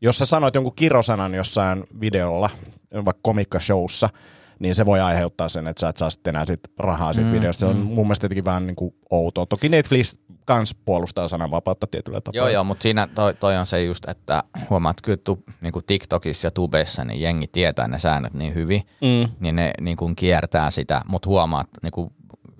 jos 0.00 0.18
sä 0.18 0.26
sanoit 0.26 0.54
jonkun 0.54 0.74
kirosanan 0.76 1.34
jossain 1.34 1.84
videolla, 2.00 2.50
vaikka 2.94 3.20
komikkashowssa, 3.22 4.08
niin 4.58 4.74
se 4.74 4.86
voi 4.86 5.00
aiheuttaa 5.00 5.48
sen, 5.48 5.68
että 5.68 5.80
sä 5.80 5.88
et 5.88 5.96
saa 5.96 6.10
sitten 6.10 6.30
enää 6.34 6.44
sit 6.44 6.60
rahaa 6.78 7.12
siitä 7.12 7.30
mm, 7.30 7.34
videosta. 7.36 7.60
Se 7.60 7.66
on 7.66 7.76
mun 7.76 8.06
mielestä 8.06 8.24
jotenkin 8.24 8.44
vähän 8.44 8.66
niin 8.66 8.76
kuin 8.76 8.94
outoa. 9.10 9.46
Toki 9.46 9.68
Netflix 9.68 10.18
kans 10.44 10.74
puolustaa 10.84 11.28
sananvapautta 11.28 11.86
tietyllä 11.86 12.20
tapaa. 12.20 12.36
Joo, 12.38 12.48
joo, 12.48 12.64
mutta 12.64 12.82
siinä 12.82 13.06
toi, 13.06 13.34
toi 13.34 13.56
on 13.56 13.66
se 13.66 13.84
just, 13.84 14.08
että 14.08 14.42
huomaat 14.70 14.96
kyllä 15.02 15.18
tu, 15.24 15.42
niin 15.60 15.72
kuin 15.72 15.84
TikTokissa 15.84 16.46
ja 16.46 16.50
Tubessa, 16.50 17.04
niin 17.04 17.20
jengi 17.20 17.46
tietää 17.46 17.88
ne 17.88 17.98
säännöt 17.98 18.34
niin 18.34 18.54
hyvin, 18.54 18.82
Mm. 19.00 19.28
niin 19.40 19.56
ne 19.56 19.70
niin 19.80 19.96
kuin 19.96 20.16
kiertää 20.16 20.70
sitä, 20.70 21.02
mutta 21.08 21.28
huomaat, 21.28 21.68
niin 21.82 21.90
kuin 21.92 22.10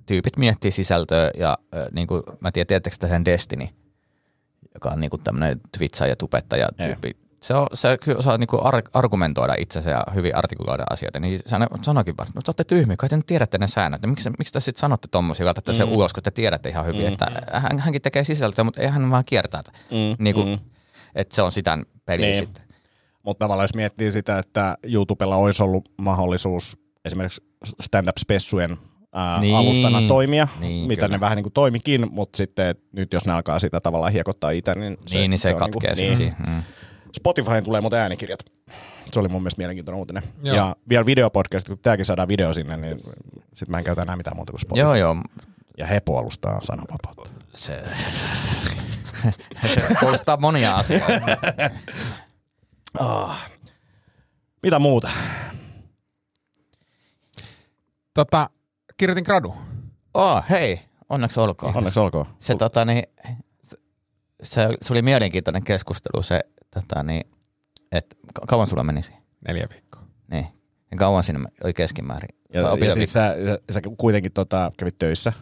tyypit 0.07 0.37
miettii 0.37 0.71
sisältöä 0.71 1.31
ja 1.39 1.59
niin 1.93 2.07
kuin, 2.07 2.23
mä 2.41 2.53
tiedän, 2.53 2.67
tiedättekö 2.67 2.97
te 3.01 3.09
sen 3.09 3.25
Destiny, 3.25 3.69
joka 4.75 4.89
on 4.91 5.01
niin 5.01 5.11
kuin 5.11 5.23
tämmöinen 5.23 5.61
twitcha 5.79 6.07
ja 6.07 6.17
tubettaja 6.17 6.69
tyyppi. 6.77 7.17
Se, 7.45 7.55
on, 7.55 7.67
se 7.75 7.99
kyllä 8.05 8.19
osaa 8.19 8.39
niin 8.39 8.47
kuin 8.49 8.63
ar- 8.63 8.83
argumentoida 8.93 9.55
itsensä 9.59 9.91
ja 9.91 10.05
hyvin 10.15 10.37
artikuloida 10.37 10.85
asioita. 10.91 11.21
Niin 11.21 11.41
aina 11.53 11.67
sanoikin 11.83 12.17
vaan, 12.17 12.29
no 12.35 12.43
te 12.43 12.49
olette 12.51 12.65
tyhmiä, 12.65 12.97
kai 12.97 13.09
te 13.09 13.17
nyt 13.17 13.27
tiedätte 13.27 13.59
ne 13.59 13.69
säännöt. 13.69 14.03
No, 14.03 14.09
miksi, 14.09 14.31
miksi 14.39 14.53
te 14.53 14.61
sitten 14.61 14.81
sanotte 14.81 15.09
tommosia, 15.11 15.47
laitatte 15.47 15.73
mm. 15.73 15.77
se 15.77 15.85
ulos, 15.85 16.13
kun 16.13 16.23
te 16.23 16.31
tiedätte 16.31 16.69
ihan 16.69 16.87
hyvin, 16.87 17.01
mm. 17.07 17.13
että 17.13 17.27
hän, 17.53 17.79
hänkin 17.79 18.03
tekee 18.03 18.25
sisältöä, 18.25 18.65
mutta 18.65 18.81
ei 18.81 18.89
hän 18.89 19.11
vaan 19.11 19.25
kiertää. 19.27 19.61
Mm, 19.91 20.25
Niin 20.25 20.35
kuin, 20.35 20.49
mm. 20.49 20.59
Että 21.15 21.35
se 21.35 21.43
on 21.43 21.53
sitä 21.53 21.79
peliä 22.07 22.27
Niin. 22.27 22.37
sitten. 22.37 22.65
Mutta 23.23 23.45
tavallaan 23.45 23.65
jos 23.65 23.75
miettii 23.75 24.13
sitä, 24.13 24.39
että 24.39 24.79
YouTubella 24.83 25.37
olisi 25.37 25.63
ollut 25.63 25.89
mahdollisuus 25.97 26.79
esimerkiksi 27.05 27.41
stand-up-spessujen 27.83 28.77
ää, 29.15 29.41
Niin. 29.41 29.57
alustana 29.57 30.03
toimia, 30.09 30.49
Niin, 30.61 30.89
mitä 30.89 31.01
kyllä. 31.07 31.17
ne 31.17 31.21
vähän 31.21 31.37
niin 31.37 31.45
kuin 31.45 31.53
toimikin, 31.53 32.07
mutta 32.11 32.37
sitten 32.37 32.77
nyt 32.93 33.13
jos 33.13 33.27
ne 33.27 33.33
alkaa 33.33 33.59
sitä 33.59 33.81
tavallaan 33.81 34.13
hiekottaa 34.13 34.51
itse, 34.51 34.75
niin 34.75 34.97
Se, 35.07 35.17
niin, 35.19 35.31
niin 35.31 35.39
se, 35.39 35.49
se 35.49 35.55
on 35.55 35.61
katkee 35.61 35.95
niinku- 35.95 36.03
niin. 36.03 36.17
siihen. 36.17 36.37
Mm. 36.47 36.63
Spotifyhin 37.17 37.65
tulee 37.65 37.81
muuten 37.81 37.99
äänikirjat. 37.99 38.41
Se 39.13 39.21
oli 39.21 39.29
mun 39.29 39.43
mielestä 39.43 39.61
mielenkiintoinen 39.61 39.99
uutinen. 39.99 40.23
Joo. 40.43 40.57
Ja 40.57 40.77
vielä 40.89 41.07
videopodcast, 41.07 41.69
kun 41.69 41.79
tämäkin 41.79 42.05
saadaan 42.05 42.29
video 42.29 42.53
sinne, 42.53 42.77
niin 42.77 43.01
sitten 43.43 43.71
mä 43.71 43.79
en 43.79 43.85
käytä 43.85 44.03
enää 44.03 44.17
mitään 44.17 44.37
muuta 44.37 44.53
kuin 44.53 44.61
Spotify. 44.61 44.81
Joo, 44.81 44.95
joo. 44.95 45.17
Ja 45.79 45.87
he 45.87 46.01
puolustaa 46.01 46.61
sananvapautta. 46.61 47.31
Se, 47.55 47.83
se 49.75 49.83
puolustaa 50.01 50.37
monia 50.37 50.75
asioita. 50.75 51.13
Ah. 52.99 53.51
Mitä 54.63 54.79
muuta? 54.79 55.11
Tota, 58.15 58.51
kirjoitin 58.97 59.25
gradu. 59.25 59.55
Oh, 60.15 60.45
hei, 60.51 60.81
onneksi 61.09 61.41
olkoon. 61.41 61.77
Onneksi 61.77 62.01
olkoon. 62.01 62.27
Se, 62.39 62.55
tota, 62.55 62.85
niin, 62.85 63.05
se, 63.63 63.77
se, 64.43 64.69
se 64.83 64.93
oli 64.93 65.03
mielenkiintoinen 65.03 65.65
keskustelu 65.65 66.23
se, 66.23 66.41
tota, 66.75 67.03
niin, 67.03 67.27
että 67.93 68.17
kauan 68.49 68.67
sulla 68.67 68.85
menisi? 68.85 69.13
Neljä 69.49 69.67
viikkoa. 69.73 70.03
Niin. 70.31 70.47
Ja 70.91 70.97
kauan 70.97 71.25
siinä 71.25 71.49
oli 71.65 71.75
keskimäärin. 71.75 72.29
Ja, 72.55 72.61
ja 72.61 72.95
siis 72.95 73.13
sä, 73.13 73.37
sä 73.71 73.81
kuitenkin 73.99 74.33
tota, 74.33 74.71
kävit 74.77 74.99
töissä. 74.99 75.33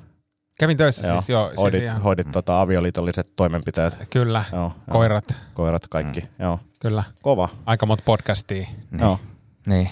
Kävin 0.59 0.77
töissä 0.77 1.07
Joo. 1.07 1.21
siis 1.21 1.29
joo. 1.29 1.49
Siis 1.49 1.61
hoidit 1.61 1.83
ihan, 1.83 2.03
hoidit 2.03 2.33
tota, 2.33 2.61
avioliitolliset 2.61 3.31
toimenpiteet. 3.37 3.97
Kyllä, 4.11 4.45
Joo, 4.53 4.61
joo. 4.61 4.73
koirat, 4.91 5.25
Koirat, 5.55 5.89
kaikki. 5.89 6.21
Mm. 6.21 6.27
Joo. 6.39 6.61
kyllä. 6.81 7.05
Kova. 7.23 7.49
Aika 7.67 7.87
monta 7.87 8.03
podcastia. 8.07 8.67
Niin. 8.91 9.01
Joo. 9.01 9.21
Niin. 9.67 9.91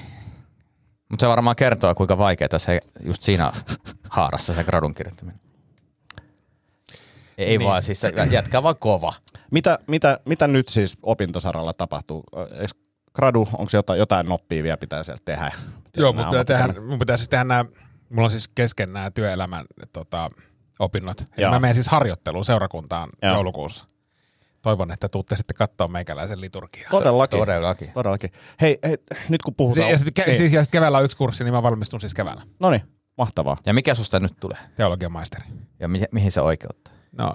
Mutta 1.09 1.25
se 1.25 1.29
varmaan 1.29 1.57
kertoo, 1.57 1.95
kuinka 1.95 2.19
vaikeaa 2.19 2.59
se 2.59 2.81
just 3.05 3.23
siinä 3.23 3.53
haarassa 4.11 4.55
se 4.55 4.65
gradun 4.65 4.95
kirjoittaminen. 4.95 5.41
Ei 7.45 7.59
Niin. 7.59 7.69
vaan, 7.69 7.83
siis 7.83 8.03
jätkä 8.31 8.63
vaan 8.63 8.77
kova. 8.79 9.13
Mitä, 9.51 9.79
mitä, 9.87 10.21
mitä 10.25 10.47
nyt 10.49 10.69
siis 10.69 10.97
opintosaralla 11.03 11.73
tapahtuu? 11.73 12.25
Eikö 12.61 12.73
gradu, 13.15 13.49
onko 13.53 13.71
jotain, 13.73 13.99
jotain 13.99 14.27
noppia 14.27 14.63
vielä 14.63 14.77
pitää 14.77 15.03
sieltä 15.03 15.23
tehdä? 15.25 15.53
Joo, 15.97 16.13
mutta 16.13 16.31
pitää 16.31 16.45
tehdä, 16.45 16.81
mun 16.81 16.99
pitää 16.99 17.17
siis 17.17 17.29
tehdä 17.29 17.45
nämä, 17.45 17.65
mulla 18.11 18.25
on 18.27 18.31
siis 18.31 18.49
kesken 18.49 18.93
nämä 18.93 19.11
työelämän 19.11 19.65
tota, 19.93 20.29
opinnot. 20.79 21.21
Eli 21.21 21.27
Joo. 21.45 21.51
mä 21.53 21.59
menen 21.59 21.75
siis 21.75 21.89
harjoitteluun 21.89 22.45
seurakuntaan 22.45 23.09
Joo. 23.23 23.33
joulukuussa. 23.35 23.87
Toivon, 24.63 24.93
että 24.93 25.09
tuutte 25.09 25.37
sitten 25.37 25.57
katsoa 25.57 25.89
meikäläisen 25.89 26.41
liturgiaa. 26.41 26.91
Todellakin. 26.91 27.39
Todellakin. 27.39 27.91
Todellakin. 27.95 28.31
Hei, 28.61 28.79
hei, 28.85 28.97
nyt 29.29 29.43
kun 29.43 29.53
Si- 29.53 29.57
puhutaan... 29.57 29.91
ja 29.91 29.99
sitten 29.99 30.25
niin. 30.27 30.37
siis, 30.37 30.53
ja 30.53 30.63
sit 30.65 30.73
keväällä 30.73 30.99
on 30.99 31.05
yksi 31.05 31.17
kurssi, 31.17 31.45
niin 31.45 31.55
mä 31.55 31.63
valmistun 31.63 32.01
siis 32.01 32.15
keväällä. 32.15 32.43
No 32.61 32.71
niin, 32.71 32.83
mahtavaa. 33.19 33.57
Ja 33.67 33.75
mikä 33.75 33.95
susta 33.95 34.21
nyt 34.21 34.33
tulee? 34.41 34.59
Teologian 34.77 35.13
maisteri. 35.13 35.45
Ja 35.81 35.89
mi- 35.89 36.05
mihin 36.13 36.31
se 36.33 36.41
oikeuttaa? 36.41 36.95
No, 37.19 37.33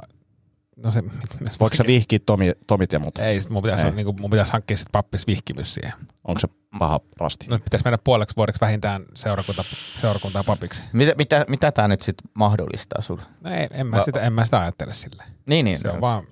no 0.76 0.91
se, 0.91 1.03
Voiko 1.59 1.76
sä 1.76 1.84
vihkiä 1.88 2.19
Tomi, 2.26 2.51
Tomit 2.67 2.93
ja 2.93 2.99
mut? 2.99 3.17
Ei, 3.17 3.41
sit 3.41 3.49
mun 3.49 3.63
pitäisi, 3.63 3.86
Ei. 3.86 3.91
Niin 3.91 4.05
kuin, 4.05 4.21
mun 4.21 4.30
pitäisi 4.30 4.51
hankkia 4.51 4.78
sit 4.78 4.88
pappis 4.91 5.28
vihkimys 5.28 5.73
siihen. 5.73 5.93
Onko 6.23 6.39
se 6.39 6.47
paha 6.80 6.99
rasti? 7.19 7.47
No 7.49 7.59
pitäisi 7.59 7.86
mennä 7.86 7.97
puoleksi 8.03 8.36
vuodeksi 8.36 8.61
vähintään 8.61 9.05
seurakunta, 9.15 9.63
seurakuntaa 10.01 10.43
papiksi. 10.43 10.84
Mitä, 10.93 11.13
mitä, 11.17 11.45
mitä 11.49 11.71
tämä 11.71 11.88
nyt 11.88 12.01
sitten 12.01 12.30
mahdollistaa 12.34 13.01
sulle? 13.01 13.23
No 13.41 13.51
ei, 13.51 13.67
en 13.71 13.88
mä, 13.88 13.97
Va- 13.97 14.03
sitä, 14.03 14.21
en 14.21 14.34
mä 14.34 14.45
sitä 14.45 14.61
ajattele 14.61 14.93
silleen. 14.93 15.30
Niin, 15.45 15.65
niin. 15.65 15.80
Se 15.80 15.89
on 15.89 16.01
vaan, 16.01 16.23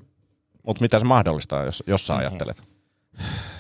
Mutta 0.65 0.81
mitä 0.81 0.99
se 0.99 1.05
mahdollistaa, 1.05 1.63
jos, 1.63 1.83
jos 1.87 2.07
sä 2.07 2.15
ajattelet? 2.15 2.63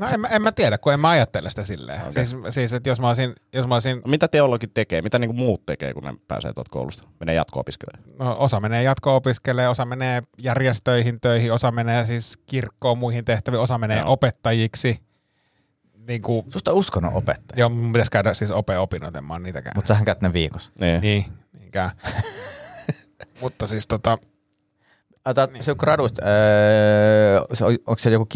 no 0.00 0.08
en, 0.14 0.20
mä- 0.20 0.28
en 0.28 0.42
mä 0.42 0.52
tiedä, 0.52 0.78
kun 0.78 0.92
en 0.92 1.00
mä 1.00 1.08
ajattele 1.08 1.50
sitä 1.50 1.64
silleen. 1.64 2.00
Okei. 2.00 2.12
Siis, 2.26 2.36
siis 2.54 2.72
että 2.72 2.88
jos 2.88 3.00
mä 3.00 3.08
olisin, 3.08 3.34
jos 3.52 3.66
mä 3.66 3.74
olisin 3.74 3.96
No, 3.96 4.02
mitä 4.10 4.28
teologit 4.28 4.74
tekee? 4.74 5.02
Mitä 5.02 5.18
niinku 5.18 5.32
muut 5.36 5.66
tekee, 5.66 5.94
kun 5.94 6.04
ne 6.04 6.14
pääsee 6.28 6.52
tuolta 6.52 6.70
koulusta? 6.70 7.02
Menee 7.20 7.34
jatko-opiskelemaan. 7.34 8.18
No, 8.18 8.36
osa 8.38 8.60
menee 8.60 8.82
jatko-opiskelemaan, 8.82 9.70
osa 9.70 9.84
menee 9.84 10.22
järjestöihin 10.38 11.20
töihin, 11.20 11.52
osa 11.52 11.70
menee 11.72 12.06
siis 12.06 12.36
kirkkoon 12.46 12.98
muihin 12.98 13.24
tehtäviin, 13.24 13.60
osa 13.60 13.78
menee 13.78 13.98
Joo. 13.98 14.12
opettajiksi. 14.12 14.96
Niin 16.08 16.22
kuin, 16.22 16.44
Susta 16.52 16.72
uskonnon 16.72 17.14
opettaja. 17.14 17.58
joo, 17.60 17.68
mun 17.68 17.92
pitäisi 17.92 18.10
käydä 18.10 18.34
siis 18.34 18.50
ope-opinnot, 18.50 19.16
en 19.16 19.24
mä 19.24 19.34
oon 19.34 19.42
niitäkään. 19.42 19.72
Mutta 19.76 19.88
sähän 19.88 20.04
käyt 20.04 20.20
ne 20.20 20.32
viikossa. 20.32 20.70
Niin. 20.80 21.00
Niin, 21.00 21.24
niinkään. 21.58 21.90
Mutta 23.40 23.66
siis 23.66 23.86
tota, 23.86 24.16
Ota, 25.24 25.48
se 25.60 25.70
on 25.70 25.76
gradusta, 25.80 26.22
öö, 26.26 27.44
se, 27.52 27.64
on- 27.64 27.72
onko 27.86 27.98
se 27.98 28.10
joku 28.10 28.26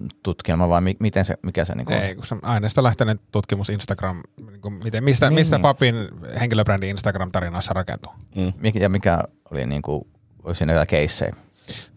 kirjallisuustutkielma 0.00 0.68
vai 0.68 0.80
mi, 0.80 0.96
miten 1.00 1.24
se, 1.24 1.36
mikä 1.42 1.64
se 1.64 1.74
niinku 1.74 1.92
on? 1.92 1.98
ei, 1.98 2.14
kun 2.14 2.26
se 2.26 2.36
aineisto 2.42 2.82
lähteinen 2.82 3.20
tutkimus 3.32 3.68
Instagram, 3.70 4.22
niin 4.50 4.60
kuin 4.60 4.74
miten, 4.84 5.04
mistä, 5.04 5.28
Niin, 5.28 5.34
mistä 5.34 5.56
niin. 5.56 5.62
papin 5.62 5.94
henkilöbrändi 6.40 6.90
Instagram-tarinoissa 6.90 7.72
rakentuu. 7.74 8.12
Mikä, 8.60 8.78
ja 8.78 8.88
mikä 8.88 9.24
oli 9.50 9.66
niinku, 9.66 10.06
olisi 10.44 10.58
siinä 10.58 10.72
jotain 10.72 10.88
keissejä? 10.88 11.34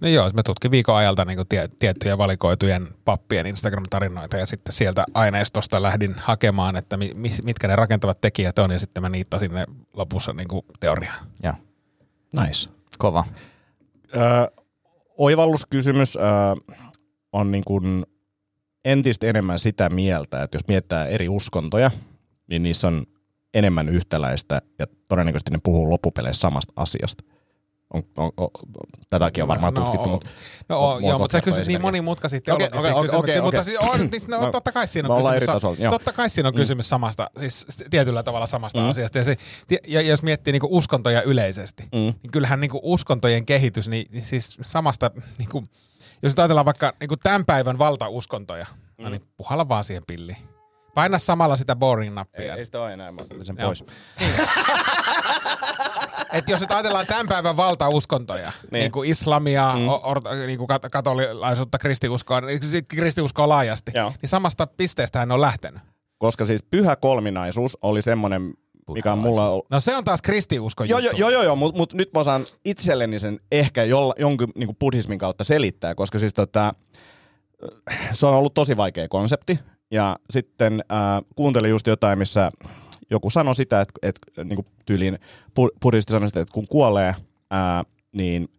No 0.01 0.07
joo, 0.07 0.31
me 0.33 0.43
tutkin 0.43 0.71
viikon 0.71 0.95
ajalta 0.95 1.25
niin 1.25 1.39
tie, 1.49 1.69
tiettyjä 1.79 2.17
valikoitujen 2.17 2.87
pappien 3.05 3.45
Instagram-tarinoita 3.45 4.37
ja 4.37 4.45
sitten 4.45 4.73
sieltä 4.73 5.05
aineistosta 5.13 5.81
lähdin 5.81 6.15
hakemaan, 6.17 6.75
että 6.77 6.97
mi, 6.97 7.11
mitkä 7.43 7.67
ne 7.67 7.75
rakentavat 7.75 8.21
tekijät 8.21 8.59
on 8.59 8.71
ja 8.71 8.79
sitten 8.79 9.03
mä 9.03 9.09
niittasin 9.09 9.53
ne 9.53 9.65
lopussa 9.93 10.33
niin 10.33 10.47
kuin 10.47 10.65
teoriaan. 10.79 11.25
Joo, 11.43 11.53
Nice. 12.43 12.69
kova. 12.97 13.23
Öö, 14.15 14.47
oivalluskysymys 15.17 16.15
öö, 16.15 16.23
on 17.33 17.51
niin 17.51 17.63
kuin 17.67 18.05
entistä 18.85 19.27
enemmän 19.27 19.59
sitä 19.59 19.89
mieltä, 19.89 20.43
että 20.43 20.55
jos 20.55 20.67
mietitään 20.67 21.09
eri 21.09 21.29
uskontoja, 21.29 21.91
niin 22.49 22.63
niissä 22.63 22.87
on 22.87 23.05
enemmän 23.53 23.89
yhtäläistä 23.89 24.61
ja 24.79 24.85
todennäköisesti 25.07 25.51
ne 25.51 25.59
puhuu 25.63 25.89
loppupeleissä 25.89 26.39
samasta 26.41 26.73
asiasta. 26.75 27.23
On, 27.93 28.03
on, 28.17 28.31
on, 28.37 28.49
tätäkin 29.09 29.43
on 29.43 29.47
varmaan 29.47 29.73
No, 29.73 29.81
tutkittu, 29.81 30.09
o- 30.09 30.11
mutta 30.11 30.29
No 30.69 30.75
Mu- 30.75 30.79
o, 30.83 30.99
joo, 31.09 31.19
mutta 31.19 31.37
sä 31.37 31.41
kysyt 31.41 31.67
niin 31.67 31.81
monimutkaisia 31.81 32.41
teologisia 32.41 32.79
okei, 32.79 32.91
kysymyksiä, 32.91 33.19
okei, 33.19 33.41
mutta 33.41 33.63
siis, 33.63 33.77
on, 33.77 34.09
siis 34.09 34.27
no, 34.27 34.41
No, 34.41 34.51
totta 34.51 34.71
kai 34.71 34.87
siinä 34.87 35.09
on 35.13 35.21
kysymys, 35.23 35.45
tasolla, 35.45 35.77
joo. 35.79 35.91
totta 35.91 36.13
kai 36.13 36.29
siinä 36.29 36.47
on 36.49 36.55
kysymys 36.55 36.89
samasta, 36.89 37.29
siis 37.39 37.65
tietyllä 37.89 38.23
tavalla 38.23 38.45
samasta 38.45 38.79
Mm. 38.79 38.89
asiasta. 38.89 39.17
Ja, 39.17 39.23
se, 39.23 39.35
ja, 39.87 40.01
jos 40.01 40.23
miettii 40.23 40.51
niin 40.53 40.61
uskontoja 40.65 41.21
yleisesti, 41.21 41.83
Mm. 41.83 41.89
niin 41.91 42.31
kyllähän 42.31 42.61
niin 42.61 42.71
uskontojen 42.81 43.45
kehitys, 43.45 43.87
niin, 43.87 44.05
niin 44.11 44.23
siis 44.25 44.57
samasta, 44.61 45.11
niin 45.37 45.49
kuin, 45.49 45.65
jos 46.23 46.33
ajatellaan 46.37 46.65
vaikka 46.65 46.93
niin 46.99 47.09
tämän 47.23 47.45
päivän 47.45 47.77
valtauskontoja, 47.77 48.65
no 48.97 49.09
niin 49.09 49.21
puhalla 49.37 49.69
vaan 49.69 49.83
siihen 49.83 50.03
pilliin. 50.07 50.37
Paina 50.93 51.19
samalla 51.19 51.57
sitä 51.57 51.73
ei, 51.73 51.79
boring-nappia. 51.79 52.55
ei 52.55 52.65
sitä 52.65 52.81
ole 52.81 52.93
enää, 52.93 53.11
mä 53.11 53.21
sen 53.43 53.55
Joo. 53.59 53.67
pois. 53.67 53.83
Et 56.33 56.49
jos 56.49 56.59
nyt 56.59 56.71
ajatellaan 56.71 57.07
tämän 57.07 57.27
päivän 57.27 57.57
valtauskontoja, 57.57 58.51
niin, 58.61 58.69
Niin. 58.71 58.91
kuin 58.91 59.09
islamia, 59.09 59.73
mm. 59.75 59.87
or, 59.87 60.21
niin 60.47 60.57
kuin 60.57 60.69
kat- 60.69 60.89
katolilaisuutta, 60.89 61.77
kristiuskoa, 61.77 62.41
kristiuskoa 62.87 63.49
laajasti, 63.49 63.91
Joo. 63.95 64.13
niin 64.21 64.29
samasta 64.29 64.67
pisteestä 64.67 65.19
hän 65.19 65.31
on 65.31 65.41
lähtenyt. 65.41 65.81
Koska 66.17 66.45
siis 66.45 66.63
pyhä 66.63 66.95
kolminaisuus 66.95 67.77
oli 67.81 68.01
semmoinen, 68.01 68.53
mikä 68.93 69.11
on 69.11 69.19
mulla 69.19 69.49
ollut. 69.49 69.69
No 69.69 69.79
se 69.79 69.95
on 69.95 70.03
taas 70.03 70.21
kristiuskon 70.21 70.89
Joo, 70.89 70.99
juttu. 70.99 71.17
joo, 71.17 71.29
joo, 71.29 71.43
joo 71.43 71.55
mutta 71.55 71.77
mut 71.77 71.93
nyt 71.93 72.13
mä 72.13 72.19
osaan 72.19 72.45
itselleni 72.65 73.19
sen 73.19 73.39
ehkä 73.51 73.83
jolla, 73.83 74.13
jonkun 74.19 74.51
niin 74.55 74.75
buddhismin 74.79 75.19
kautta 75.19 75.43
selittää, 75.43 75.95
koska 75.95 76.19
siis 76.19 76.33
tota, 76.33 76.73
se 78.11 78.25
on 78.25 78.33
ollut 78.35 78.53
tosi 78.53 78.77
vaikea 78.77 79.07
konsepti. 79.07 79.59
Ja 79.91 80.15
sitten 80.29 80.83
äh, 80.91 81.21
kuuntelin 81.35 81.69
just 81.69 81.87
jotain, 81.87 82.19
missä 82.19 82.51
joku 83.09 83.29
sanoi 83.29 83.55
sitä, 83.55 83.81
että, 83.81 83.93
että 84.01 84.43
niin 84.43 84.55
kuin 84.55 84.67
tyyliin 84.85 85.19
buddhisti 85.81 86.11
sanoi 86.11 86.29
sitä, 86.29 86.41
että 86.41 86.53
kun 86.53 86.67
kuolee, 86.67 87.07
äh, 87.07 87.85
niin, 88.11 88.49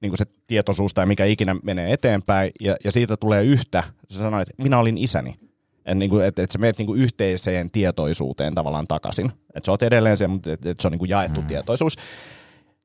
niin 0.00 0.10
kuin 0.10 0.18
se 0.18 0.26
tietoisuus 0.46 0.94
tai 0.94 1.06
mikä 1.06 1.24
ikinä 1.24 1.56
menee 1.62 1.92
eteenpäin, 1.92 2.52
ja, 2.60 2.76
ja 2.84 2.92
siitä 2.92 3.16
tulee 3.16 3.44
yhtä. 3.44 3.82
Se 4.08 4.18
sanoi, 4.18 4.42
että 4.42 4.62
minä 4.62 4.78
olin 4.78 4.98
isäni. 4.98 5.36
Et 5.84 5.98
niinku, 5.98 6.18
et, 6.18 6.38
et 6.38 6.50
sä 6.50 6.58
menet 6.58 6.78
niinku 6.78 6.94
yhteiseen 6.94 7.70
tietoisuuteen 7.70 8.54
tavallaan 8.54 8.86
takaisin. 8.86 9.32
Että 9.54 9.66
sä 9.66 9.72
oot 9.72 9.82
edelleen 9.82 10.16
se, 10.16 10.26
mutta 10.26 10.52
et, 10.52 10.66
et 10.66 10.80
se 10.80 10.88
on 10.88 10.92
niinku 10.92 11.04
jaettu 11.04 11.40
mm. 11.40 11.46
tietoisuus. 11.46 11.96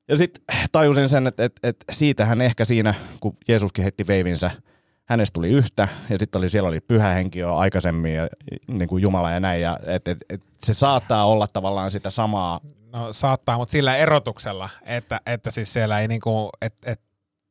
Ja 0.07 0.17
sitten 0.17 0.43
tajusin 0.71 1.09
sen, 1.09 1.27
että 1.27 1.43
et, 1.43 1.59
et 1.63 1.75
siitähän 1.91 2.41
ehkä 2.41 2.65
siinä, 2.65 2.93
kun 3.19 3.37
Jeesuskin 3.47 3.83
heitti 3.83 4.07
veivinsä, 4.07 4.51
hänestä 5.05 5.33
tuli 5.33 5.49
yhtä, 5.49 5.87
ja 6.09 6.17
sitten 6.19 6.39
oli, 6.39 6.49
siellä 6.49 6.69
oli 6.69 6.79
pyhä 6.79 7.07
henki 7.07 7.39
jo 7.39 7.55
aikaisemmin, 7.55 8.13
ja 8.13 8.27
niin 8.67 8.87
kuin 8.87 9.01
Jumala 9.01 9.31
ja 9.31 9.39
näin, 9.39 9.61
ja 9.61 9.79
et, 9.85 10.07
et, 10.07 10.17
et 10.29 10.41
se 10.63 10.73
saattaa 10.73 11.25
olla 11.25 11.47
tavallaan 11.47 11.91
sitä 11.91 12.09
samaa, 12.09 12.59
No 12.93 13.13
saattaa, 13.13 13.57
mutta 13.57 13.71
sillä 13.71 13.97
erotuksella, 13.97 14.69
että, 14.85 15.21
että 15.25 15.51
siis 15.51 15.73
siellä 15.73 15.99
ei 15.99 16.07
niinku, 16.07 16.49
et, 16.61 16.73
et, 16.85 17.01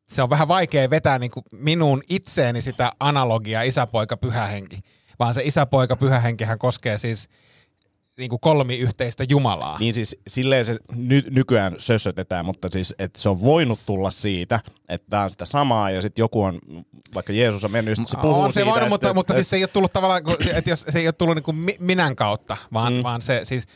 se 0.09 0.22
on 0.22 0.30
vähän 0.30 0.49
vaikea 0.49 0.90
vetää 0.90 1.18
niinku 1.18 1.42
minun 1.53 2.03
itseeni 2.09 2.62
sitä 2.62 2.92
analogiaa 3.01 3.62
isäpoika 3.62 4.16
pyhähenki, 4.16 4.80
vaan 5.18 5.34
se 5.34 5.42
isäpoika 5.44 5.96
pyhähenkihän 5.96 6.58
koskee 6.58 6.98
siis 6.98 7.28
niinku 8.18 8.38
kolmiyhteistä 8.38 9.24
Jumalaa. 9.28 9.78
niin 9.78 9.94
siis 9.94 10.16
silleen 10.26 10.64
se 10.64 10.76
ny, 10.96 11.22
nykyään 11.30 11.74
sössötetään, 11.78 12.44
mutta 12.44 12.68
siis 12.70 12.94
että 12.98 13.20
se 13.20 13.28
on 13.28 13.40
voinut 13.40 13.78
tulla 13.86 14.10
siitä, 14.10 14.60
että 14.88 15.06
tämä 15.10 15.22
on 15.22 15.30
sitä 15.30 15.44
samaa, 15.44 15.90
ja 15.90 16.02
sitten 16.02 16.22
joku 16.22 16.42
on, 16.42 16.58
vaikka 17.14 17.32
Jeesus 17.32 17.64
on 17.64 17.70
mennyt, 17.70 17.98
se 18.04 18.16
puhuu 18.16 18.40
on 18.40 18.52
se 18.52 18.54
siitä, 18.54 18.70
voinut, 18.70 18.88
mutta, 18.88 19.06
sitten- 19.06 19.14
mutta 19.16 19.34
siis 19.34 19.50
se 19.50 19.56
ei 19.56 19.62
ole 19.62 19.68
tullut 19.68 19.92
tavallaan, 19.92 20.22
että 20.54 20.70
jos 20.70 20.86
se 20.88 20.98
ei 20.98 21.06
ole 21.06 21.12
tullut 21.12 21.34
niinku 21.36 21.52
mi- 21.52 21.76
minän 21.80 22.16
kautta, 22.16 22.56
vaan, 22.72 22.92
mm. 22.92 23.02
vaan 23.02 23.22
se 23.22 23.40
siis, 23.42 23.66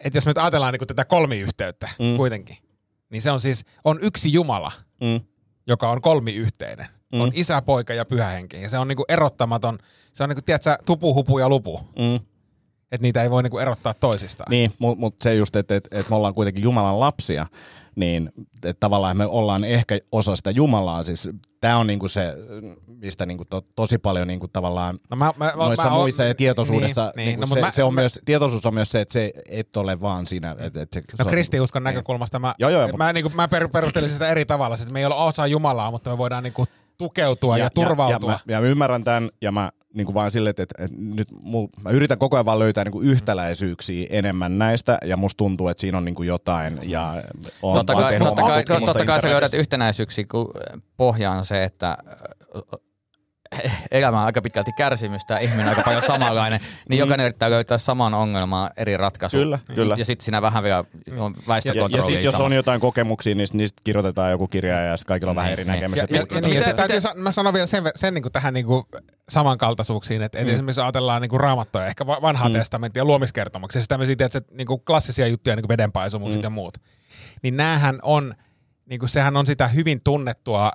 että 0.00 0.16
jos 0.16 0.26
me 0.26 0.30
nyt 0.30 0.38
ajatellaan 0.38 0.72
niinku 0.72 0.86
tätä 0.86 1.04
kolmiyhteyttä 1.04 1.88
mm. 1.98 2.16
kuitenkin, 2.16 2.56
niin 3.10 3.22
se 3.22 3.30
on 3.30 3.40
siis, 3.40 3.64
on 3.84 3.98
yksi 4.02 4.32
Jumala, 4.32 4.72
Mm. 5.00 5.20
joka 5.66 5.90
on 5.90 6.00
kolmiyhteinen. 6.00 6.86
Mm. 7.12 7.20
On 7.20 7.30
isä, 7.34 7.62
poika 7.62 7.94
ja 7.94 8.04
pyhä 8.04 8.26
henki. 8.26 8.62
Ja 8.62 8.70
se 8.70 8.78
on 8.78 8.88
niinku 8.88 9.04
erottamaton, 9.08 9.78
se 10.14 10.22
on 10.22 10.28
niinku, 10.28 10.42
tiedätkö, 10.42 10.76
tupu, 10.86 11.14
hupu 11.14 11.38
ja 11.38 11.48
lupu. 11.48 11.80
Mm. 11.98 12.14
Että 12.92 13.02
niitä 13.02 13.22
ei 13.22 13.30
voi 13.30 13.42
niinku 13.42 13.58
erottaa 13.58 13.94
toisistaan. 13.94 14.50
Niin, 14.50 14.72
mutta 14.78 15.00
mut 15.00 15.14
se 15.22 15.34
just, 15.34 15.56
että 15.56 15.76
et, 15.76 15.88
et 15.90 16.08
me 16.10 16.16
ollaan 16.16 16.34
kuitenkin 16.34 16.62
Jumalan 16.64 17.00
lapsia, 17.00 17.46
niin 17.96 18.30
että 18.54 18.80
tavallaan 18.80 19.16
me 19.16 19.26
ollaan 19.26 19.64
ehkä 19.64 19.98
osa 20.12 20.36
sitä 20.36 20.50
Jumalaa. 20.50 21.02
Siis 21.02 21.30
tämä 21.60 21.78
on 21.78 21.86
niinku 21.86 22.08
se, 22.08 22.34
mistä 22.86 23.26
niinku 23.26 23.44
to, 23.44 23.60
tosi 23.76 23.98
paljon 23.98 24.28
niinku 24.28 24.48
tavallaan 24.48 24.98
No 25.10 25.16
mä, 25.16 25.32
mä, 25.36 25.52
noissa 25.56 25.90
mä, 25.90 25.96
muissa 25.96 26.24
ja 26.24 26.34
tietoisuudessa, 26.34 27.02
niin, 27.04 27.12
niin, 27.16 27.26
niin, 27.26 27.40
niin, 27.40 27.48
no, 27.50 27.54
se, 27.54 27.60
mä, 27.60 27.70
se 27.70 27.84
on 27.84 27.94
mä, 27.94 28.00
myös, 28.00 28.20
tietoisuus 28.24 28.66
on 28.66 28.74
myös 28.74 28.90
se, 28.90 29.00
että 29.00 29.12
se 29.12 29.32
et 29.48 29.76
ole 29.76 30.00
vaan 30.00 30.26
siinä. 30.26 30.56
Et, 30.58 30.76
et 30.76 30.92
se, 30.92 31.00
se 31.00 31.22
No 31.22 31.24
on- 31.24 31.30
kristiuskon 31.30 31.80
niin. 31.80 31.84
näkökulmasta 31.84 32.38
mä, 32.38 32.54
Joo, 32.58 32.70
joo, 32.70 32.88
mä, 32.88 33.12
niinku, 33.12 33.30
mä 33.34 33.48
per, 33.48 33.68
perustelisin 33.68 34.14
sitä 34.16 34.28
eri 34.28 34.44
tavalla, 34.44 34.76
että 34.76 34.92
me 34.92 34.98
ei 34.98 35.04
olla 35.04 35.24
osa 35.24 35.46
Jumalaa, 35.46 35.90
mutta 35.90 36.10
me 36.10 36.18
voidaan 36.18 36.42
niinku 36.42 36.66
tukeutua 36.98 37.58
ja, 37.58 37.64
ja 37.64 37.70
turvautua. 37.70 38.30
Ja, 38.30 38.38
ja, 38.38 38.40
mä, 38.46 38.54
ja 38.54 38.60
mä 38.60 38.66
ymmärrän 38.66 39.04
tämän, 39.04 39.30
ja 39.40 39.52
mä 39.52 39.70
niin 39.94 40.04
kuin 40.06 40.14
vaan 40.14 40.30
silleen, 40.30 40.50
että, 40.50 40.62
että, 40.62 40.84
että 40.84 40.96
nyt 40.98 41.28
mul, 41.42 41.66
mä 41.82 41.90
yritän 41.90 42.18
koko 42.18 42.36
ajan 42.36 42.44
vaan 42.44 42.58
löytää 42.58 42.84
niin 42.84 42.92
kuin 42.92 43.06
yhtäläisyyksiä 43.06 44.06
enemmän 44.10 44.58
näistä, 44.58 44.98
ja 45.04 45.16
musta 45.16 45.36
tuntuu, 45.38 45.68
että 45.68 45.80
siinä 45.80 45.98
on 45.98 46.04
niin 46.04 46.14
kuin 46.14 46.26
jotain, 46.26 46.78
ja 46.82 47.22
on 47.62 47.76
Totta 47.76 47.94
kai, 47.94 48.18
totta 48.18 48.42
kai, 48.42 48.64
totta 48.64 49.04
kai 49.04 49.22
sä 49.22 49.30
löydät 49.30 49.54
yhtenäisyyksiä, 49.54 50.24
kun 50.30 50.50
pohja 50.96 51.30
on 51.30 51.44
se, 51.44 51.64
että 51.64 51.98
elämä 53.90 54.18
on 54.20 54.26
aika 54.26 54.42
pitkälti 54.42 54.70
kärsimystä 54.72 55.34
ja 55.34 55.40
ihminen 55.40 55.68
aika 55.68 55.82
paljon 55.82 56.02
samanlainen, 56.02 56.60
niin 56.88 56.98
jokainen 56.98 57.24
yrittää 57.24 57.50
löytää 57.50 57.78
saman 57.78 58.14
ongelman 58.14 58.70
eri 58.76 58.96
ratkaisun. 58.96 59.40
Kyllä, 59.40 59.58
kyllä. 59.74 59.94
Ja 59.98 60.04
sitten 60.04 60.24
siinä 60.24 60.42
vähän 60.42 60.62
vielä 60.62 60.84
on 61.18 61.32
Ja, 61.36 61.40
ja 61.42 61.48
väistökontrollia. 61.48 62.02
sitten 62.06 62.24
jos 62.24 62.34
on 62.34 62.52
jotain 62.52 62.80
kokemuksia, 62.80 63.34
niin 63.34 63.48
niistä 63.52 63.80
kirjoitetaan 63.84 64.30
joku 64.30 64.48
kirja 64.48 64.80
ja 64.80 64.96
sitten 64.96 65.08
kaikilla 65.08 65.30
on 65.30 65.36
vähän 65.36 65.52
eri 65.52 65.64
Niin, 65.64 65.72
näkemykset. 65.74 66.10
Ja, 66.10 66.16
ja, 66.16 66.22
ja, 66.30 66.40
tota- 66.40 66.44
niin, 66.46 66.62
ja 66.62 66.74
täytyy, 66.74 67.00
sa- 67.00 67.14
mä 67.14 67.32
sanon 67.32 67.54
vielä 67.54 67.66
sen, 67.66 67.84
sen 67.94 68.14
niin 68.14 68.22
kuin 68.22 68.32
tähän 68.32 68.54
niin 68.54 68.66
kuin 68.66 68.84
samankaltaisuuksiin, 69.28 70.22
että 70.22 70.38
mm. 70.38 70.48
esimerkiksi 70.48 70.80
ajatellaan 70.80 71.22
niin 71.22 71.30
kuin 71.30 71.40
raamattoja, 71.40 71.86
ehkä 71.86 72.06
va- 72.06 72.22
vanhaa 72.22 72.48
mm. 72.48 72.52
testamenttia 72.54 73.00
ja 73.00 73.04
luomiskertomuksia, 73.04 73.80
siis 73.80 73.88
tämmöisiä 73.88 74.16
että 74.26 74.42
niin 74.50 74.66
kuin 74.66 74.80
klassisia 74.86 75.26
juttuja, 75.26 75.56
niin 75.56 75.62
kuin 75.62 75.68
vedenpaisumukset 75.68 76.40
mm. 76.40 76.44
ja 76.44 76.50
muut. 76.50 76.74
Niin 77.42 77.56
näähän 77.56 77.98
on, 78.02 78.34
niin 78.86 79.00
kuin 79.00 79.08
sehän 79.08 79.36
on 79.36 79.46
sitä 79.46 79.68
hyvin 79.68 80.00
tunnettua 80.04 80.72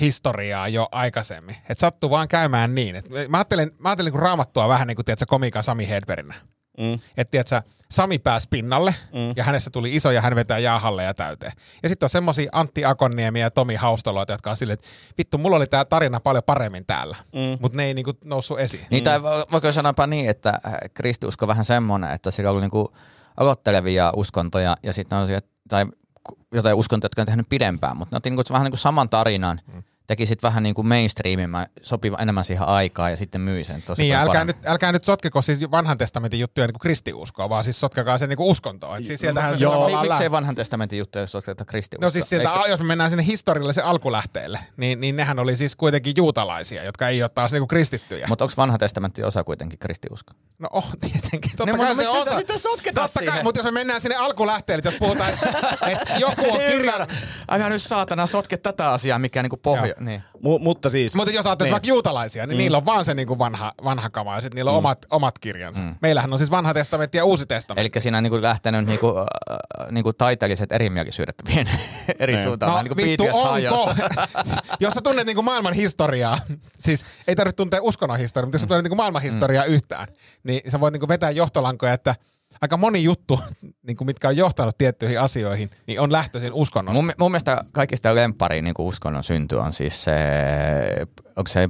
historiaa 0.00 0.68
jo 0.68 0.88
aikaisemmin. 0.92 1.56
Että 1.68 1.80
sattuu 1.80 2.10
vaan 2.10 2.28
käymään 2.28 2.74
niin. 2.74 2.96
Et 2.96 3.08
mä 3.28 3.36
ajattelen, 3.36 3.72
mä 3.78 3.88
ajattelen 3.88 4.12
niin 4.12 4.22
raamattua 4.22 4.68
vähän 4.68 4.86
niin 4.86 4.96
kuin 4.96 5.04
tiedätkö, 5.04 5.26
komiikan 5.28 5.62
Sami 5.62 5.88
Hedberginä. 5.88 6.34
Mm. 6.78 6.94
Että 7.16 7.30
tiedätkö, 7.30 7.62
Sami 7.90 8.18
pääsi 8.18 8.48
pinnalle 8.50 8.94
mm. 9.12 9.32
ja 9.36 9.44
hänestä 9.44 9.70
tuli 9.70 9.96
iso 9.96 10.10
ja 10.10 10.20
hän 10.20 10.34
vetää 10.34 10.58
jäähalle 10.58 11.04
ja 11.04 11.14
täyteen. 11.14 11.52
Ja 11.82 11.88
sitten 11.88 12.06
on 12.06 12.10
semmosia 12.10 12.48
Antti 12.52 12.84
Akonniemi 12.84 13.40
ja 13.40 13.50
Tomi 13.50 13.74
Haustaloita, 13.74 14.32
jotka 14.32 14.50
on 14.50 14.56
silleen, 14.56 14.74
että 14.74 14.88
vittu, 15.18 15.38
mulla 15.38 15.56
oli 15.56 15.66
tää 15.66 15.84
tarina 15.84 16.20
paljon 16.20 16.44
paremmin 16.44 16.86
täällä, 16.86 17.16
mm. 17.32 17.58
mutta 17.60 17.76
ne 17.76 17.84
ei 17.84 17.94
niinku 17.94 18.12
noussut 18.24 18.60
esiin. 18.60 18.86
Niin, 18.90 19.04
tai 19.04 19.18
vo- 19.18 19.46
voiko 19.52 19.72
sanoa 19.72 20.06
niin, 20.06 20.30
että 20.30 20.48
äh, 20.48 20.74
kristiusko 20.94 21.44
on 21.44 21.48
vähän 21.48 21.64
semmoinen, 21.64 22.10
että 22.10 22.30
sillä 22.30 22.48
on 22.48 22.50
ollut 22.50 22.62
niinku 22.62 22.92
aloittelevia 23.36 24.12
uskontoja 24.16 24.76
ja 24.82 24.92
sitten 24.92 25.18
on 25.18 25.26
siellä, 25.26 25.46
tai 25.68 25.86
jotain 26.52 26.76
uskontoja, 26.76 27.06
jotka 27.06 27.22
on 27.22 27.26
tehnyt 27.26 27.48
pidempään, 27.48 27.96
mutta 27.96 28.14
ne 28.14 28.16
otti 28.16 28.30
niinku 28.30 28.42
vähän 28.50 28.64
niinku 28.64 28.76
saman 28.76 29.08
tarinan, 29.08 29.60
mm. 29.74 29.82
Teki 30.08 30.26
sitten 30.26 30.48
vähän 30.48 30.62
niinku 30.62 30.82
mainstreamimman, 30.82 31.66
sopiva 31.82 32.16
enemmän 32.20 32.44
siihen 32.44 32.66
aikaan 32.68 33.10
ja 33.10 33.16
sitten 33.16 33.40
myi 33.40 33.64
sen 33.64 33.82
tosi 33.82 34.02
Niin, 34.02 34.14
älkää 34.14 34.26
paremmin. 34.26 34.54
nyt, 34.56 34.66
älkää 34.66 34.92
nyt 34.92 35.04
sotkeko 35.04 35.42
siis 35.42 35.60
vanhan 35.70 35.98
testamentin 35.98 36.40
juttuja 36.40 36.66
niin 36.66 36.72
kuin 36.72 36.80
kristiuskoa, 36.80 37.48
vaan 37.48 37.64
siis 37.64 37.80
sotkakaa 37.80 38.18
se 38.18 38.26
niin 38.26 38.36
kuin 38.36 38.48
uskontoa. 38.50 38.96
Et 38.96 39.06
siis 39.06 39.20
sieltähän 39.20 39.56
se 39.58 39.62
Joo. 39.64 40.00
Miksei 40.02 40.30
vanhan 40.30 40.54
testamentin 40.54 40.98
juttuja, 40.98 41.22
jos 41.22 41.34
otetaan 41.34 41.66
kristiuskoa? 41.66 42.06
No 42.06 42.10
siis 42.10 42.28
sieltä, 42.28 42.48
Eikö 42.50 42.62
se- 42.64 42.70
jos 42.70 42.80
me 42.80 42.86
mennään 42.86 43.10
sinne 43.10 43.24
historialliseen 43.26 43.86
alkulähteelle, 43.86 44.58
niin, 44.76 45.00
niin 45.00 45.16
nehän 45.16 45.38
oli 45.38 45.56
siis 45.56 45.76
kuitenkin 45.76 46.14
juutalaisia, 46.16 46.84
jotka 46.84 47.08
ei 47.08 47.22
ole 47.22 47.30
taas 47.34 47.52
niinku 47.52 47.66
kristittyjä. 47.66 48.26
Mutta 48.28 48.44
onko 48.44 48.54
vanha 48.56 48.78
testamentti 48.78 49.22
osa 49.24 49.44
kuitenkin 49.44 49.78
kristiusko? 49.78 50.32
No 50.58 50.68
oh, 50.72 50.90
tietenkin. 51.00 51.50
Totta 51.56 51.64
Niin, 51.64 51.76
kai 51.76 51.94
mutta 51.94 52.02
se 52.02 52.08
osa. 52.08 52.24
sitä 52.24 52.36
sitten 52.38 52.58
sotketaan 52.58 53.08
Totta 53.14 53.30
kai, 53.32 53.42
mutta 53.42 53.58
jos 53.58 53.64
me 53.64 53.70
mennään 53.70 54.00
sinne 54.00 54.16
alkulähteelle, 54.16 54.82
jos 54.84 54.94
puhutaan, 54.98 55.30
että 55.30 55.48
et 55.86 55.98
joku 56.18 56.52
on 56.52 56.58
kirja... 56.58 57.06
Älä 57.50 57.68
nyt 57.68 57.82
saatana 57.82 58.26
sotke 58.26 58.56
tätä 58.56 58.90
asiaa, 58.90 59.18
mikä 59.18 59.42
niinku 59.42 59.56
pohja. 59.56 59.94
Niin. 60.00 60.22
Mu- 60.36 60.58
mutta 60.60 60.90
siis... 60.90 61.14
Mutta 61.14 61.32
jos 61.32 61.46
ajattelet 61.46 61.66
Niin. 61.68 61.72
vaikka 61.72 61.88
juutalaisia, 61.88 62.46
niin 62.46 62.56
mm. 62.56 62.58
niillä 62.58 62.76
on 62.76 62.84
vaan 62.86 63.04
se 63.04 63.14
niinku 63.14 63.38
vanha, 63.38 63.72
vanha 63.84 64.10
kama 64.10 64.34
ja 64.34 64.40
sitten 64.40 64.56
niillä 64.56 64.70
on 64.70 64.74
Mm. 64.74 64.78
omat, 64.78 65.06
omat 65.10 65.38
kirjansa. 65.38 65.82
Mm. 65.82 65.94
Meillähän 66.02 66.32
on 66.32 66.38
siis 66.38 66.50
vanha 66.50 66.74
testamentti 66.74 67.18
ja 67.18 67.24
uusi 67.24 67.46
testamentti. 67.46 67.98
Eli 67.98 68.02
siinä 68.02 68.16
on 68.18 68.22
niinku 68.22 68.42
lähtenyt 68.42 68.86
niinku, 68.86 69.14
äh, 69.18 69.26
niinku 69.90 70.12
taiteelliset 70.12 70.72
erimielisyydet 70.72 71.34
eri 72.18 72.34
Niin. 72.34 72.44
suuntaan. 72.44 72.72
No 72.72 72.82
niinku 72.82 72.96
vittu, 72.96 73.24
onko? 73.32 73.94
jos 74.80 74.94
sä 74.94 75.00
tunnet 75.00 75.26
niinku 75.26 75.42
maailman 75.42 75.72
historiaa, 75.74 76.38
siis 76.84 77.04
ei 77.28 77.34
tarvitse 77.36 77.56
tuntea 77.56 77.82
uskonnon 77.82 78.18
historiaa, 78.18 78.46
mutta 78.46 78.54
jos 78.56 78.62
sä 78.62 78.68
tunnet 78.68 78.84
niinku 78.84 78.96
maailman 78.96 79.22
historiaa 79.22 79.66
mm. 79.66 79.72
yhtään, 79.72 80.08
niin 80.44 80.70
sä 80.70 80.80
voit 80.80 80.92
niinku 80.92 81.08
vetää 81.08 81.30
johtolankoja, 81.30 81.92
että 81.92 82.14
aika 82.60 82.76
moni 82.76 83.02
juttu, 83.02 83.40
niinku, 83.86 84.04
mitkä 84.04 84.28
on 84.28 84.36
johtanut 84.36 84.78
tiettyihin 84.78 85.20
asioihin, 85.20 85.70
niin 85.86 86.00
on 86.00 86.12
lähtöisin 86.12 86.52
uskonnosta. 86.52 87.02
Mun, 87.02 87.12
mun 87.18 87.30
mielestä 87.30 87.64
kaikista 87.72 88.14
lempari 88.14 88.62
niin 88.62 88.74
uskonnon 88.78 89.24
synty 89.24 89.56
on 89.56 89.72
siis 89.72 90.04
se, 90.04 90.14
onko 91.36 91.48
se 91.48 91.68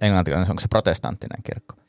englantilainen, 0.00 0.50
onko 0.50 0.60
se 0.60 0.68
protestanttinen 0.68 1.42
kirkko? 1.42 1.85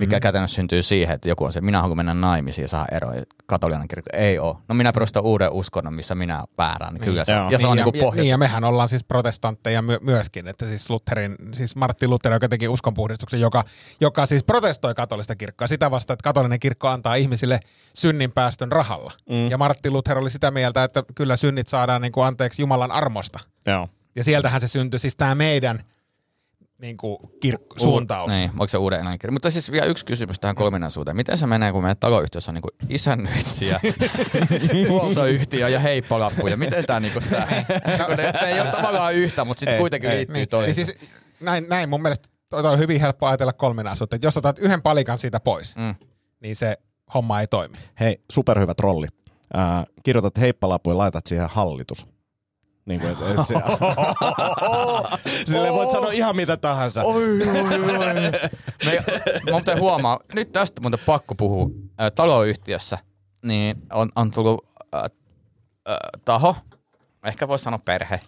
Mikä 0.00 0.16
mm. 0.16 0.20
käytännössä 0.20 0.54
syntyy 0.54 0.82
siihen, 0.82 1.14
että 1.14 1.28
joku 1.28 1.44
on 1.44 1.52
se, 1.52 1.60
minä 1.60 1.80
haluan 1.80 1.96
mennä 1.96 2.14
naimisiin 2.14 2.62
ja 2.62 2.68
saa 2.68 2.86
eroa. 2.92 3.14
ja 3.14 3.22
Katolilainen 3.46 3.88
kirkko 3.88 4.10
ei 4.12 4.38
ole. 4.38 4.56
No 4.68 4.74
minä 4.74 4.92
perustan 4.92 5.22
uuden 5.22 5.52
uskonnon, 5.52 5.94
missä 5.94 6.14
minä 6.14 6.44
väärään. 6.58 6.94
Niin 6.94 7.04
kyllä 7.04 7.24
se, 7.24 7.32
Joo. 7.32 7.50
ja 7.50 7.58
se 7.58 7.66
on 7.66 7.78
ja, 7.78 7.84
pohja. 7.84 8.22
niin, 8.22 8.30
ja 8.30 8.38
mehän 8.38 8.64
ollaan 8.64 8.88
siis 8.88 9.04
protestantteja 9.04 9.82
my- 9.82 9.98
myöskin, 10.00 10.48
että 10.48 10.66
siis 10.66 10.90
Lutherin, 10.90 11.36
siis 11.52 11.76
Martti 11.76 12.08
Luther, 12.08 12.32
joka 12.32 12.48
teki 12.48 12.68
uskonpuhdistuksen, 12.68 13.40
joka, 13.40 13.64
joka 14.00 14.26
siis 14.26 14.44
protestoi 14.44 14.94
katolista 14.94 15.36
kirkkoa 15.36 15.68
sitä 15.68 15.90
vasta, 15.90 16.12
että 16.12 16.24
katolinen 16.24 16.60
kirkko 16.60 16.88
antaa 16.88 17.14
ihmisille 17.14 17.60
synninpäästön 17.94 18.72
rahalla. 18.72 19.12
Mm. 19.30 19.50
Ja 19.50 19.58
Martti 19.58 19.90
Luther 19.90 20.18
oli 20.18 20.30
sitä 20.30 20.50
mieltä, 20.50 20.84
että 20.84 21.04
kyllä 21.14 21.36
synnit 21.36 21.68
saadaan 21.68 22.02
niin 22.02 22.12
kuin 22.12 22.26
anteeksi 22.26 22.62
Jumalan 22.62 22.92
armosta. 22.92 23.38
Joo. 23.66 23.88
Ja 24.16 24.24
sieltähän 24.24 24.60
se 24.60 24.68
syntyi 24.68 25.00
siis 25.00 25.16
tämä 25.16 25.34
meidän 25.34 25.84
niin 26.80 26.96
kuin 26.96 27.18
kirkko, 27.40 27.78
suuntaus. 27.78 28.30
Niin, 28.32 28.50
onko 28.50 28.68
se 28.68 28.78
uuden 28.78 29.18
kirja? 29.20 29.32
Mutta 29.32 29.50
siis 29.50 29.72
vielä 29.72 29.86
yksi 29.86 30.04
kysymys 30.04 30.40
tähän 30.40 30.56
kolminaisuuteen. 30.56 31.16
Miten 31.16 31.38
se 31.38 31.46
menee, 31.46 31.72
kun 31.72 31.82
meidän 31.82 31.96
taloyhtiössä 31.96 32.50
on 32.50 32.54
niinku 32.54 32.68
isännöitsijä, 32.88 33.80
huoltoyhtiö 34.88 35.68
ja 35.68 35.80
heippolappuja? 35.80 36.56
Miten 36.56 36.86
tämä 36.86 37.00
niinku 37.00 37.20
tää? 37.30 37.64
Kun 38.06 38.16
ne, 38.16 38.32
ne 38.42 38.48
ei 38.52 38.60
ole 38.60 38.70
tavallaan 38.70 39.14
yhtä, 39.14 39.44
mutta 39.44 39.60
sitten 39.60 39.78
kuitenkin 39.78 40.10
ei. 40.10 40.16
liittyy 40.16 40.34
Niin, 40.36 40.48
toisiin. 40.48 40.86
niin 40.86 40.98
siis, 40.98 41.10
näin, 41.40 41.66
näin 41.68 41.88
mun 41.88 42.02
mielestä 42.02 42.28
toi 42.48 42.62
on 42.66 42.78
hyvin 42.78 43.00
helppo 43.00 43.26
ajatella 43.26 43.52
kolminaisuutta. 43.52 44.16
Että 44.16 44.26
jos 44.26 44.36
otat 44.36 44.58
yhden 44.58 44.82
palikan 44.82 45.18
siitä 45.18 45.40
pois, 45.40 45.76
Mm. 45.76 45.94
niin 46.40 46.56
se 46.56 46.76
homma 47.14 47.40
ei 47.40 47.46
toimi. 47.46 47.76
Hei, 48.00 48.20
superhyvä 48.30 48.74
trolli. 48.74 49.06
Äh, 49.58 49.84
kirjoitat 50.02 50.38
heippalappu 50.40 50.90
ja 50.90 50.98
laitat 50.98 51.26
siihen 51.26 51.48
hallitus. 51.50 52.06
Niin 52.90 53.00
kuin, 53.00 53.12
et, 53.12 53.18
et 53.18 53.46
se, 53.46 53.54
Sille 55.52 55.72
voit 55.72 55.90
sanoa 55.90 56.12
ihan 56.12 56.36
mitä 56.36 56.56
tahansa. 56.56 57.02
Oi, 57.02 57.40
oi, 57.48 57.96
oi. 57.98 58.14
Me, 58.84 59.04
mä 59.46 59.50
muuten 59.50 59.80
huomaa, 59.80 60.20
nyt 60.34 60.52
tästä 60.52 60.80
muuten 60.80 61.00
pakko 61.06 61.34
puhua. 61.34 61.66
Taloyhtiössä 62.14 62.98
niin 63.42 63.76
on, 63.92 64.08
on 64.16 64.30
tullut 64.30 64.68
äh, 64.94 65.02
äh, 65.02 65.96
taho, 66.24 66.56
ehkä 67.24 67.48
voisi 67.48 67.64
sanoa 67.64 67.78
perhe, 67.78 68.20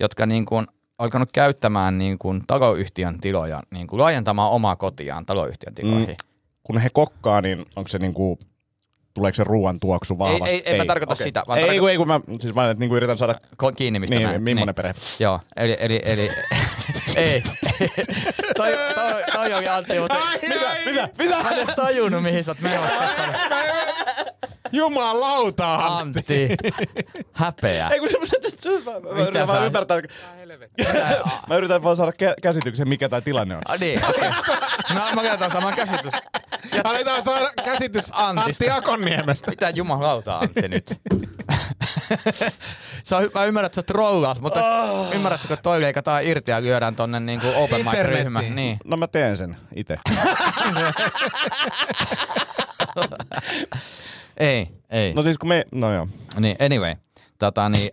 jotka 0.00 0.26
niin 0.26 0.44
kuin 0.44 0.66
alkanut 0.98 1.32
käyttämään 1.32 1.98
niin 1.98 2.18
kuin 2.18 2.46
taloyhtiön 2.46 3.20
tiloja, 3.20 3.62
niin 3.70 3.86
kuin 3.86 4.00
laajentamaan 4.00 4.50
omaa 4.50 4.76
kotiaan 4.76 5.26
taloyhtiön 5.26 5.74
tiloihin. 5.74 6.08
Mm. 6.08 6.28
Kun 6.62 6.78
he 6.78 6.88
kokkaa, 6.92 7.40
niin 7.40 7.66
onko 7.76 7.88
se 7.88 7.98
niinku, 7.98 8.38
tuleeko 9.14 9.34
se 9.34 9.44
ruoan 9.44 9.80
tuoksu 9.80 10.18
vahvasti? 10.18 10.50
ei, 10.54 10.62
en 10.64 10.76
mä 10.76 10.84
tarkoita 10.84 11.14
sitä, 11.14 11.42
vaan 11.48 11.58
Ei, 11.58 11.66
tarko- 11.66 11.78
kun, 11.80 11.90
ei, 11.90 11.96
kun 11.96 12.08
mä 12.08 12.20
siis 12.40 12.54
vaan, 12.54 12.70
että 12.70 12.80
niinku 12.80 12.96
yritän 12.96 13.18
saada, 13.18 13.34
Ko- 13.62 13.72
kiinni 13.76 13.98
mistä 13.98 14.16
niin, 14.16 14.28
mä 14.28 14.34
en- 14.34 14.42
millainen 14.42 14.74
perhe. 14.74 14.94
Joo, 15.18 15.40
eli, 15.56 15.76
eli, 15.80 16.00
eli 16.04 16.30
ei. 17.16 17.42
toi, 18.56 18.72
toi, 18.94 19.22
toi 19.32 19.54
oli 19.54 19.68
Antti, 19.68 20.00
mutta 20.00 20.16
Mitä, 20.42 20.54
mitä, 20.86 21.08
mitä? 21.18 21.42
mä 21.42 21.50
en 21.50 21.58
edes 21.58 21.74
tajunnut, 21.74 22.22
mihin 22.22 22.44
sä 22.44 22.50
oot 22.50 22.60
menossa. 22.60 22.92
Jumalauta! 24.72 25.74
Antti, 25.74 26.48
häpeä. 27.32 27.88
Ei 27.88 27.98
kun 27.98 28.08
se, 28.08 28.16
mä, 28.84 29.00
mä, 29.14 29.22
yritän 29.22 29.46
vaan 29.48 29.66
ymmärtää, 29.66 29.96
mä 31.48 31.56
yritän 31.56 31.82
vaan 31.82 31.96
saada 31.96 32.12
kä- 32.12 32.34
käsityksen, 32.42 32.88
mikä 32.88 33.08
tämä 33.08 33.20
tilanne 33.20 33.56
on. 33.56 33.62
Ah, 33.68 33.80
niin, 33.80 34.00
okei. 34.08 34.28
Okay. 34.28 34.60
No, 34.94 35.00
mä 35.14 35.22
käytän 35.22 35.50
saman 35.50 35.74
käsitys. 35.74 36.12
Aletaan 36.84 37.22
saada 37.22 37.50
käsitys 37.64 38.10
Antista. 38.12 38.64
Antti 38.64 38.70
Akonniemestä. 38.70 39.50
Mitä 39.50 39.70
jumalauta 39.70 40.38
Antti 40.38 40.68
nyt? 40.68 41.00
Sä, 43.04 43.16
mä 43.34 43.44
ymmärrän, 43.44 43.66
että 43.66 43.76
sä 43.76 43.82
trollaat, 43.82 44.40
mutta 44.40 44.82
oh. 44.82 45.14
ymmärrätkö, 45.14 45.48
kun 45.48 45.56
toi 45.62 45.80
leikataan 45.80 46.24
irti 46.24 46.50
ja 46.50 46.62
lyödään 46.62 46.96
tonne 46.96 47.20
niinku 47.20 47.46
open 47.56 47.84
mic 47.84 47.94
ryhmä. 47.94 48.40
Internettiin. 48.40 48.56
Niin. 48.56 48.78
No 48.84 48.96
mä 48.96 49.06
teen 49.06 49.36
sen 49.36 49.56
itse. 49.74 49.98
Ei, 54.36 54.68
ei. 54.90 55.14
No 55.14 55.22
siis 55.22 55.38
kun 55.38 55.48
me, 55.48 55.64
no 55.72 55.94
joo. 55.94 56.08
Niin, 56.40 56.56
anyway. 56.64 56.94
Tota, 57.38 57.68
niin, 57.68 57.90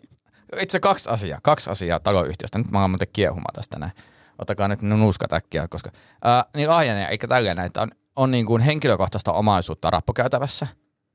itse 0.61 0.79
kaksi 0.79 1.09
asiaa, 1.09 1.39
kaksi 1.43 1.69
asiaa 1.69 1.99
taloyhtiöstä. 1.99 2.57
Nyt 2.57 2.71
mä 2.71 2.81
oon 2.81 2.89
muuten 2.89 3.07
kiehumaan 3.13 3.53
tästä 3.55 3.79
näin. 3.79 3.91
Ottakaa 4.39 4.67
nyt 4.67 4.81
nuskat 4.81 5.33
äkkiä, 5.33 5.67
koska 5.67 5.91
ää, 6.23 6.45
niin 6.55 6.69
laajenee, 6.69 7.07
eikä 7.07 7.27
tällainen, 7.27 7.65
että 7.65 7.81
on, 7.81 7.91
on 8.19 8.31
niin 8.31 8.45
kuin 8.45 8.61
henkilökohtaista 8.61 9.33
omaisuutta 9.33 9.89
rappukäytävässä. 9.89 10.67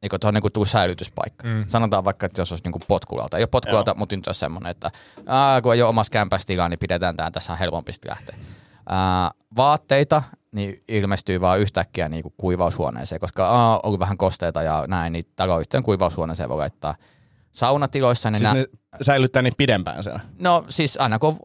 Niin 0.02 0.11
kuin, 0.11 0.16
että 0.16 0.28
on 0.28 0.34
niin 0.34 0.42
kuin 0.42 0.52
tuu 0.52 0.64
säilytyspaikka. 0.64 1.46
Mm. 1.46 1.64
Sanotaan 1.66 2.05
vaikka, 2.05 2.26
että 2.26 2.40
jos 2.40 2.52
olisi 2.52 2.64
niin 2.64 2.72
kuin 2.72 2.82
potkulauta. 2.88 3.36
Ei 3.36 3.42
ole 3.42 3.48
potkulauta, 3.48 3.94
mutta 3.94 4.16
nyt 4.16 4.26
olisi 4.26 4.40
semmoinen, 4.40 4.70
että 4.70 4.90
aa, 5.26 5.62
kun 5.62 5.74
ei 5.74 5.82
ole 5.82 5.88
omassa 5.88 6.11
kämpässä 6.11 6.46
tilaa, 6.46 6.68
niin 6.68 6.78
pidetään 6.78 7.16
tämä, 7.16 7.30
tässä 7.30 7.52
on 7.52 7.59
helpompi 7.59 7.92
lähteä. 8.09 8.36
Ää, 8.88 9.30
vaatteita 9.57 10.22
niin 10.52 10.80
ilmestyy 10.88 11.40
vaan 11.40 11.61
yhtäkkiä 11.61 12.09
niin 12.09 12.22
kuin 12.22 12.34
kuivaushuoneeseen, 12.36 13.20
koska 13.20 13.48
aa, 13.48 13.74
on 13.74 13.80
ollut 13.82 14.00
vähän 14.00 14.16
kosteita 14.16 14.62
ja 14.62 14.84
näin, 14.88 15.12
niin 15.12 15.24
taloyhtiön 15.36 15.82
kuivaushuoneeseen 15.82 16.48
voi 16.48 16.59
laittaa 16.59 16.94
saunatiloissa. 17.52 18.30
Niin 18.30 18.38
Siis 18.38 18.52
nä- 18.52 18.61
ne 18.61 18.66
säilyttää 19.02 19.42
niin 19.42 19.55
pidempään 19.57 20.05
sen. 20.05 20.20
No 20.38 20.64
siis 20.68 20.96
aina 21.00 21.18
kun 21.18 21.38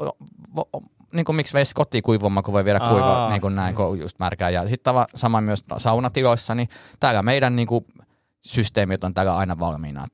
on 0.74 0.82
niin 1.14 1.26
kuin, 1.26 1.36
miksi 1.36 1.54
veisi 1.54 1.76
kotiin 1.76 2.04
kuivumaan, 2.04 2.44
kun 2.44 2.54
voi 2.54 2.66
viedä 2.66 2.80
kuivaa 2.80 3.24
Aa. 3.24 3.30
niin 3.30 3.42
kuin 3.42 3.56
näin, 3.56 3.76
kun 3.76 3.86
on 3.86 4.00
just 4.00 4.20
märkää. 4.20 4.50
Ja 4.50 4.70
sitten 4.70 4.94
sama 5.16 5.42
myös 5.42 5.64
saunatiloissa, 5.78 6.56
niin 6.56 6.70
täällä 7.00 7.24
meidän 7.24 7.56
niin 7.56 7.68
kuin, 7.68 7.86
systeemit 8.42 9.04
on 9.04 9.14
täällä 9.14 9.38
aina 9.38 9.60
valmiina. 9.60 10.08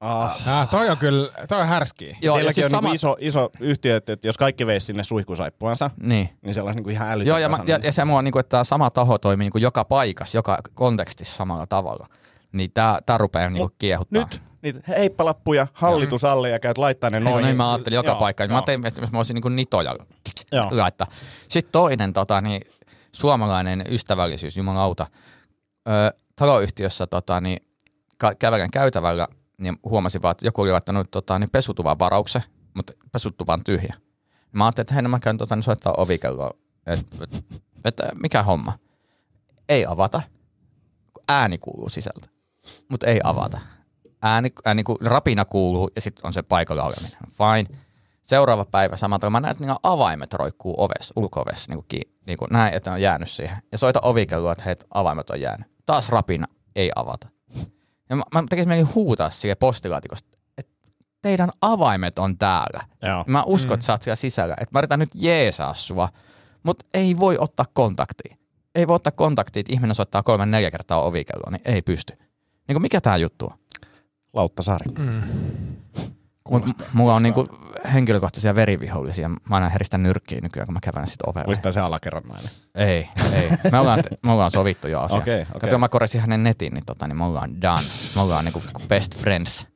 Ah. 0.00 0.48
Ah, 0.48 0.70
toi 0.70 0.90
on 0.90 0.96
kyllä, 0.98 1.32
toi 1.48 1.60
on 1.60 1.66
härskiä. 1.66 2.16
Joo, 2.22 2.36
Teilläkin 2.36 2.54
siis 2.54 2.64
on 2.64 2.70
sama... 2.70 2.88
niinku 2.88 2.94
iso, 2.96 3.16
iso 3.20 3.50
yhtiö, 3.60 3.96
että 3.96 4.12
että 4.12 4.28
jos 4.28 4.38
kaikki 4.38 4.66
veisi 4.66 4.86
sinne 4.86 5.04
suihkusaippuansa, 5.04 5.90
Niin. 6.02 6.28
niin 6.42 6.54
se 6.54 6.62
olisi 6.62 6.76
niinku 6.76 6.90
ihan 6.90 7.08
älytön 7.08 7.28
Joo, 7.28 7.38
ja, 7.38 7.48
mä, 7.48 7.58
ja, 7.66 7.78
ja 7.82 7.92
se 7.92 8.04
mua, 8.04 8.22
niin 8.22 8.32
kuin, 8.32 8.40
että 8.40 8.50
tämä 8.50 8.64
sama 8.64 8.90
taho 8.90 9.18
toimii 9.18 9.44
niin 9.44 9.52
kuin 9.52 9.62
joka 9.62 9.84
paikassa, 9.84 10.38
joka 10.38 10.58
kontekstissa 10.74 11.36
samalla 11.36 11.66
tavalla. 11.66 12.06
Niin 12.52 12.70
tää, 12.74 12.98
tää 13.06 13.18
rupeaa 13.18 13.50
niin 13.50 13.60
kuin 13.60 13.72
kiehuttaa. 13.78 14.22
Nyt 14.22 14.42
niitä 14.72 14.92
heippalappuja 14.92 15.66
hallitus 15.72 16.24
alle 16.24 16.50
ja 16.50 16.58
käyt 16.58 16.78
laittaa 16.78 17.10
ne 17.10 17.20
Niin, 17.20 17.24
noihin. 17.24 17.46
niin 17.46 17.56
mä 17.56 17.72
ajattelin 17.72 17.96
joka 17.96 18.10
Joo, 18.10 18.18
paikkaan. 18.18 18.50
Mä 18.50 18.52
joo. 18.52 18.56
ajattelin, 18.56 18.86
että 18.86 19.00
jos 19.00 19.12
mä 19.12 19.18
olisin 19.18 19.36
niin 19.44 19.56
nitoja 19.56 19.96
Joo. 20.52 20.68
laittaa. 20.70 21.06
Sitten 21.48 21.72
toinen 21.72 22.12
tota, 22.12 22.40
niin, 22.40 22.62
suomalainen 23.12 23.84
ystävällisyys, 23.88 24.56
jumalauta. 24.56 25.06
Öö, 25.88 26.10
taloyhtiössä 26.36 27.06
tota, 27.06 27.40
niin, 27.40 27.58
kävelen 28.38 28.70
käytävällä, 28.70 29.28
niin 29.58 29.76
huomasin 29.84 30.22
vaan, 30.22 30.32
että 30.32 30.46
joku 30.46 30.62
oli 30.62 30.72
laittanut 30.72 31.10
tota, 31.10 31.38
niin 31.38 31.50
pesutuvan 31.52 31.98
varauksen, 31.98 32.42
mutta 32.74 32.92
pesutuva 33.12 33.52
on 33.52 33.64
tyhjä. 33.64 33.94
Mä 34.52 34.64
ajattelin, 34.64 34.84
että 34.84 34.94
hei, 34.94 35.02
no 35.02 35.08
mä 35.08 35.18
käyn 35.20 35.38
tota, 35.38 35.56
niin 35.56 35.62
soittaa 35.62 35.94
ovikelloa, 35.96 36.50
että 36.86 37.24
et, 37.24 37.44
et, 37.84 37.94
mikä 38.22 38.42
homma. 38.42 38.72
Ei 39.68 39.86
avata, 39.86 40.22
ääni 41.28 41.58
kuuluu 41.58 41.88
sisältä, 41.88 42.28
mutta 42.88 43.06
ei 43.06 43.20
avata. 43.24 43.58
Ääni, 44.22 44.52
ääni 44.64 44.82
ku- 44.82 44.98
rapina 45.04 45.44
kuuluu 45.44 45.90
ja 45.94 46.00
sitten 46.00 46.26
on 46.26 46.32
se 46.32 46.42
paikalla 46.42 46.82
oleminen. 46.84 47.18
Fine. 47.28 47.78
Seuraava 48.22 48.64
päivä 48.64 48.96
samalta, 48.96 49.30
mä 49.30 49.40
näen, 49.40 49.52
että 49.52 49.64
niinku 49.64 49.80
avaimet 49.82 50.32
roikkuu 50.34 50.74
ovessa, 50.78 51.14
ulko-ovessa, 51.16 51.72
niin 51.72 51.84
kuin, 51.90 52.02
niin 52.26 52.38
kuin 52.38 52.48
näin, 52.50 52.74
että 52.74 52.90
ne 52.90 52.94
on 52.94 53.02
jäänyt 53.02 53.30
siihen. 53.30 53.56
Ja 53.72 53.78
soita 53.78 54.00
ovikelloa, 54.02 54.52
että 54.52 54.64
hei, 54.64 54.76
avaimet 54.94 55.30
on 55.30 55.40
jäänyt. 55.40 55.66
Taas 55.86 56.08
rapina, 56.08 56.46
ei 56.76 56.90
avata. 56.96 57.28
Ja 58.10 58.16
mä, 58.16 58.22
mä 58.34 58.44
tekisin 58.50 58.68
mieli 58.68 58.82
huutaa 58.82 59.30
siihen 59.30 59.56
postilaatikosta, 59.60 60.28
että 60.58 60.72
teidän 61.22 61.50
avaimet 61.60 62.18
on 62.18 62.38
täällä. 62.38 62.80
Joo. 63.02 63.24
Mä 63.26 63.42
uskon, 63.46 63.74
että 63.74 63.86
sä 63.86 63.92
oot 63.92 64.02
siellä 64.02 64.16
sisällä. 64.16 64.54
Että 64.60 64.72
mä 64.72 64.80
yritän 64.80 64.98
nyt 64.98 65.10
jeesaa 65.14 65.74
sua, 65.74 66.08
mutta 66.62 66.86
ei 66.94 67.18
voi 67.18 67.36
ottaa 67.40 67.66
kontaktia. 67.72 68.36
Ei 68.74 68.86
voi 68.88 68.96
ottaa 68.96 69.12
kontaktia, 69.12 69.60
että 69.60 69.72
ihminen 69.72 69.94
soittaa 69.94 70.22
kolme 70.22 70.46
neljä 70.46 70.70
kertaa 70.70 71.02
ovikelloa, 71.02 71.50
niin 71.50 71.62
ei 71.64 71.82
pysty. 71.82 72.14
Niin 72.68 72.74
kuin 72.74 72.82
mikä 72.82 73.00
tää 73.00 73.16
juttu 73.16 73.44
on? 73.46 73.58
Lauttasaari. 74.32 74.90
Mm. 74.98 75.22
Mut 76.50 76.64
mulla 76.92 77.14
on 77.14 77.22
niinku 77.22 77.48
henkilökohtaisia 77.92 78.54
verivihollisia. 78.54 79.28
Mä 79.28 79.36
aina 79.50 79.68
heristän 79.68 80.02
nyrkkiä 80.02 80.40
nykyään, 80.40 80.66
kun 80.66 80.74
mä 80.74 80.80
kävelen 80.82 81.06
sit 81.08 81.22
ovella. 81.22 81.46
Olis 81.46 81.58
tää 81.58 81.72
se 81.72 81.80
alakerrannainen? 81.80 82.50
Ei, 82.74 83.08
ei. 83.32 83.50
Me 83.72 83.78
ollaan, 83.78 84.02
me 84.22 84.32
ollaan 84.32 84.50
sovittu 84.50 84.88
jo 84.88 85.00
asia. 85.00 85.18
Okei, 85.18 85.42
okei. 85.42 85.60
Kato, 85.60 85.78
mä 85.78 85.88
korjasin 85.88 86.20
hänen 86.20 86.44
netin, 86.44 86.74
niin, 86.74 86.84
tota, 86.86 87.08
niin 87.08 87.16
me 87.16 87.24
ollaan 87.24 87.62
done. 87.62 87.82
Me 88.14 88.20
ollaan 88.20 88.44
niinku 88.44 88.62
best 88.88 89.16
friends. 89.18 89.66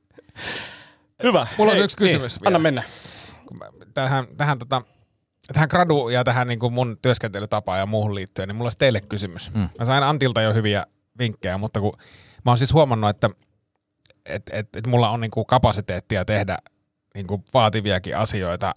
Hyvä. 1.23 1.47
Mulla 1.59 1.71
on 1.71 1.77
Hei, 1.77 1.85
yksi 1.85 1.97
kysymys 1.97 2.41
Niin, 2.41 2.47
anna 2.47 2.59
mennä. 2.59 2.83
tähän, 3.95 4.27
tähän, 4.37 4.59
tota, 4.59 4.83
tähän 5.53 5.69
graduun 5.71 6.13
ja 6.13 6.25
tähän 6.25 6.49
niin 6.49 6.59
kuin 6.59 6.73
mun 6.73 6.99
työskentelytapaan 7.03 7.79
ja 7.79 7.87
muuhun 7.87 8.15
liittyen, 8.15 8.49
niin 8.49 8.57
mulla 8.57 8.67
olisi 8.67 8.79
teille 8.79 9.01
kysymys. 9.01 9.51
Mm. 9.55 9.69
Mä 9.79 9.85
sain 9.85 10.05
Antilta 10.05 10.41
jo 10.43 10.55
hyviä 10.55 10.87
vinkkejä, 11.19 11.59
mutta 11.59 11.81
kun 11.81 11.93
mä 12.45 12.51
oon 12.51 12.59
siis 12.59 12.73
huomannut, 12.73 13.11
että 13.11 13.31
et, 14.27 14.43
et, 14.53 14.69
et 14.77 14.87
mulla 14.87 15.11
on 15.11 15.21
niin 15.21 15.31
kuin 15.31 15.47
kapasiteettia 15.47 16.25
tehdä 16.25 16.59
niin 17.15 17.27
kuin 17.27 17.45
vaativiakin 17.55 18.17
asioita 18.17 18.73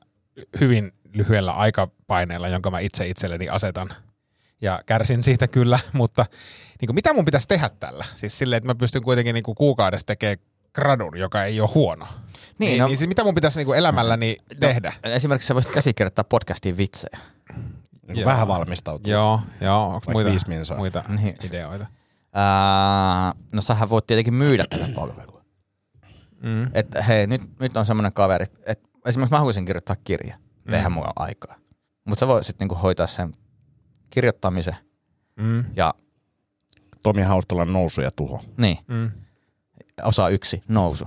hyvin 0.59 0.91
lyhyellä 1.13 1.51
aikapaineella, 1.51 2.47
jonka 2.47 2.71
mä 2.71 2.79
itse 2.79 3.07
itselleni 3.07 3.49
asetan. 3.49 3.89
Ja 4.61 4.79
kärsin 4.85 5.23
siitä 5.23 5.47
kyllä, 5.47 5.79
mutta 5.93 6.25
niin 6.81 6.87
kuin 6.87 6.95
mitä 6.95 7.13
mun 7.13 7.25
pitäisi 7.25 7.47
tehdä 7.47 7.69
tällä? 7.79 8.05
Siis 8.13 8.37
silleen, 8.37 8.57
että 8.57 8.67
mä 8.67 8.75
pystyn 8.75 9.01
kuitenkin 9.03 9.33
niin 9.33 9.43
kuin 9.43 9.55
kuukaudessa 9.55 10.07
tekemään 10.07 10.37
gradun, 10.73 11.17
joka 11.17 11.43
ei 11.43 11.61
ole 11.61 11.69
huono. 11.75 12.05
Niin, 12.05 12.15
Niin, 12.59 12.79
no- 12.79 12.87
niin, 12.87 12.97
siis 12.97 13.07
mitä 13.07 13.23
mun 13.23 13.35
pitäisi 13.35 13.59
niin 13.59 13.65
kuin 13.65 13.77
elämälläni 13.79 14.37
tehdä? 14.59 14.93
Esimerkiksi 15.03 15.47
sä 15.47 15.53
voisit 15.53 15.71
käsikirjoittaa 15.71 16.23
podcastiin 16.23 16.77
vitsejä. 16.77 17.17
Niin 18.07 18.17
Joo. 18.19 18.25
vähän 18.25 18.47
valmistautuu. 18.47 19.11
Joo, 19.11 19.39
joo. 19.61 19.85
Onko 19.87 20.11
muita, 20.11 20.29
muita 20.77 21.03
Niin. 21.21 21.37
ideoita? 21.43 21.85
Ää, 22.33 23.33
no 23.53 23.61
sähän 23.61 23.89
voit 23.89 24.07
tietenkin 24.07 24.33
myydä 24.33 24.65
tätä 24.69 24.85
palvelua. 24.95 25.24
Mm. 26.45 26.67
Että 26.73 27.01
hei, 27.03 27.27
nyt, 27.27 27.41
nyt 27.59 27.77
on 27.77 27.85
semmoinen 27.85 28.13
kaveri, 28.13 28.45
että 28.65 28.89
esimerkiksi 29.05 29.33
mä 29.33 29.37
haluaisin 29.39 29.65
kirjoittaa 29.65 29.95
kirja. 30.03 30.37
Mulla 30.89 31.07
ole 31.07 31.13
aikaa. 31.27 31.55
Mutta 32.05 32.19
sä 32.19 32.27
voisit 32.27 32.59
niinku 32.59 32.75
hoitaa 32.75 33.07
sen 33.07 33.31
kirjoittamisen 34.09 34.75
Mm. 35.39 35.65
ja 35.75 35.93
Tomi 37.03 37.21
Haustalan 37.21 37.73
nousu 37.73 38.01
ja 38.01 38.11
tuho. 38.11 38.43
niin, 38.57 38.77
Mm. 38.87 39.11
osa 40.03 40.29
yksi, 40.29 40.63
nousu. 40.67 41.05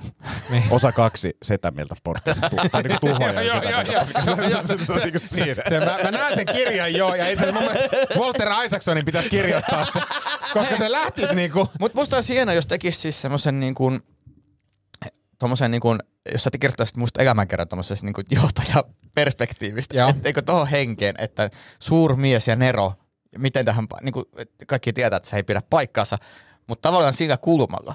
Osa 0.71 0.93
kaksi 0.93 1.37
setä 1.43 1.71
mieltä 1.71 1.95
podcast. 2.05 2.41
Tai 2.73 2.83
niinku 2.83 3.07
tuho 3.07 3.27
ja 3.29 3.43
Joo, 3.43 3.57
setä 3.61 3.71
joo, 3.71 3.83
joo. 3.83 4.67
Se 4.67 5.05
niinku 5.05 5.19
siinä. 5.25 5.63
Se, 5.69 5.79
mä, 5.81 5.99
mä 6.05 6.11
näen 6.11 6.35
sen 6.35 6.47
kirjan 6.53 6.95
jo, 6.95 7.15
ja 7.15 7.29
itse 7.29 7.49
asiassa 7.49 8.21
Walter 8.21 8.49
Isaacsonin 8.65 9.05
pitäisi 9.05 9.31
kirjoittaa 9.31 9.85
se, 9.85 10.01
koska 10.53 10.77
se 10.77 10.93
lähtisi 10.93 11.35
niinku... 11.35 11.71
Mutta 11.81 11.99
musta 11.99 12.17
olisi 12.17 12.35
hienoa, 12.35 12.55
jos 12.55 12.67
tekisi 12.67 13.01
siis 13.01 13.21
semmoisen 13.23 13.61
niin 13.61 13.75
kuin, 15.39 15.49
tommosen 15.49 15.71
niin 15.71 15.81
kuin, 15.81 15.99
jos 16.33 16.45
sä 16.45 16.51
kirjoittaisit 16.61 16.97
musta 16.97 17.23
elämänkerran 17.23 17.69
tommosesta 17.69 18.07
niin 18.07 18.15
kuin 18.15 18.27
johtajaperspektiivistä. 18.31 19.97
Joo. 19.99 20.09
Etteikö 20.11 20.43
tohon 20.43 20.67
henkeen, 20.69 21.15
että 21.19 21.51
suurmies 21.81 22.49
ja 22.49 22.57
Nero, 22.57 22.93
miten 23.39 23.65
tähän, 23.65 23.87
niin 24.03 24.13
kuin, 24.13 24.25
kaikki 24.67 24.93
tietää, 24.93 25.17
että 25.17 25.29
se 25.29 25.37
ei 25.37 25.43
pidä 25.43 25.63
paikkaansa, 25.71 26.19
mutta 26.67 26.89
tavallaan 26.89 27.13
sillä 27.13 27.37
kulmalla. 27.37 27.95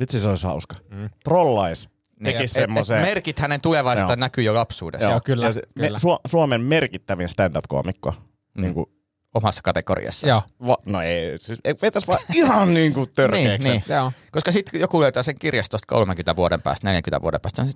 Vitsi 0.00 0.20
se 0.20 0.28
olisi 0.28 0.46
hauska. 0.46 0.76
Trollais. 1.24 1.88
Niin, 1.88 2.24
Tekis 2.36 2.50
et- 2.50 2.56
et 2.56 2.62
semmoisen. 2.62 3.00
merkit 3.02 3.38
hänen 3.38 3.60
tulevaisuudesta 3.60 4.12
Joo. 4.12 4.20
näkyy 4.20 4.44
jo 4.44 4.54
lapsuudessa 4.54 5.08
Joo, 5.10 5.20
kyllä, 5.24 5.46
Ja 5.46 5.52
se, 5.52 5.62
kyllä. 5.74 5.98
Su- 5.98 6.20
Suomen 6.26 6.60
merkittävin 6.60 7.28
stand-up-koomikko. 7.28 8.10
Mm. 8.54 8.62
Niin 8.62 8.74
kuin, 8.74 8.86
omassa 9.34 9.60
kategoriassa. 9.64 10.28
Joo, 10.28 10.42
va- 10.66 10.78
no 10.86 11.02
ei, 11.02 11.38
siis 11.38 11.58
ei, 11.64 11.74
vetäis 11.82 12.08
vaan 12.08 12.18
ihan 12.34 12.74
niin 12.78 12.94
kuin 12.94 13.10
törkeäksi. 13.14 13.68
Niin, 13.68 13.82
niin. 13.88 13.96
joo. 13.96 14.12
Koska 14.32 14.52
sitten 14.52 14.80
joku 14.80 15.00
löytää 15.00 15.22
sen 15.22 15.38
kirjastosta 15.38 15.86
30 15.88 16.36
vuoden 16.36 16.62
päästä, 16.62 16.88
40 16.88 17.22
vuoden 17.22 17.40
päästä, 17.40 17.62
niin 17.64 17.74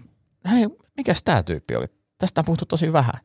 hei, 0.50 0.66
mikäs 0.96 1.22
tää 1.22 1.42
tyyppi 1.42 1.76
oli? 1.76 1.86
Tästä 2.18 2.40
on 2.40 2.44
puhuttu 2.44 2.66
tosi 2.66 2.92
vähän. 2.92 3.20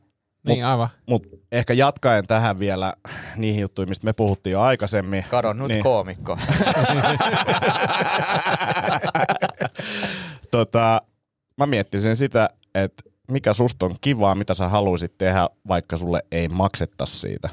Niin, 0.47 0.65
aivan. 0.65 0.89
Mutta 1.09 1.37
ehkä 1.51 1.73
jatkaen 1.73 2.27
tähän 2.27 2.59
vielä 2.59 2.93
niihin 3.35 3.61
juttuihin, 3.61 3.89
mistä 3.89 4.05
me 4.05 4.13
puhuttiin 4.13 4.51
jo 4.51 4.61
aikaisemmin. 4.61 5.25
Kadonnut 5.29 5.67
Niin. 5.67 5.75
niin. 5.75 5.83
koomikko. 5.83 6.37
tota, 10.51 11.01
mä 11.57 11.65
miettisin 11.65 12.15
sitä, 12.15 12.49
että 12.75 13.03
mikä 13.31 13.53
susta 13.53 13.85
on 13.85 13.95
kivaa, 14.01 14.35
mitä 14.35 14.53
sä 14.53 14.67
haluaisit 14.67 15.17
tehdä, 15.17 15.49
vaikka 15.67 15.97
sulle 15.97 16.23
ei 16.31 16.47
maksetta 16.47 17.05
siitä. 17.05 17.49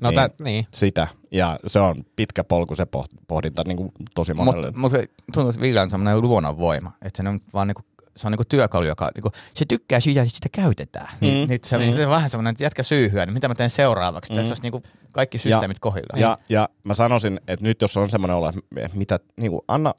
No 0.00 0.10
Niin. 0.10 0.16
niin. 0.20 0.30
Tä, 0.30 0.44
niin. 0.44 0.66
Sitä. 0.70 1.08
Ja 1.30 1.58
se 1.66 1.80
on 1.80 2.04
pitkä 2.16 2.44
polku 2.44 2.74
se 2.74 2.86
pohdinta 3.28 3.62
niin 3.66 3.76
kuin 3.76 3.92
tosi 4.14 4.34
monelle. 4.34 4.72
Mutta 4.76 4.78
mut 4.80 4.92
tuntuu, 5.32 5.50
että 5.50 5.60
Ville 5.60 5.80
on 5.80 5.90
semmoinen 5.90 6.20
luonnonvoima. 6.20 6.92
Että 7.02 7.22
se 7.22 7.28
on 7.28 7.38
vaan 7.54 7.68
niinku, 7.68 7.82
se 8.16 8.26
on 8.26 8.30
niinku 8.30 8.44
työkalu, 8.48 8.84
joka 8.84 9.10
niinku, 9.14 9.30
se 9.54 9.64
tykkää 9.68 10.00
syödä 10.00 10.20
ja 10.20 10.30
sitä 10.30 10.48
käytetään. 10.52 11.08
Mm. 11.20 11.26
Niin, 11.26 11.48
nyt 11.48 11.64
se, 11.64 11.76
on 11.76 12.10
vähän 12.10 12.30
semmoinen, 12.30 12.50
että 12.50 12.64
jätkä 12.64 12.82
syyhyä, 12.82 13.26
niin 13.26 13.34
mitä 13.34 13.48
mä 13.48 13.54
teen 13.54 13.70
seuraavaksi? 13.70 14.32
Mm. 14.32 14.36
Tässä 14.36 14.50
olisi 14.50 14.62
niinku 14.62 14.82
kaikki 15.12 15.38
systeemit 15.38 15.78
kohdillaan. 15.78 16.20
Ja, 16.20 16.36
ja 16.48 16.68
mä 16.84 16.94
sanoisin, 16.94 17.40
että 17.48 17.66
nyt 17.66 17.82
jos 17.82 17.96
on 17.96 18.10
semmoinen 18.10 18.36
olo, 18.36 18.48
että 18.48 18.98
mitä, 18.98 19.20
niin 19.36 19.50
kuin, 19.50 19.60
anna 19.68 19.94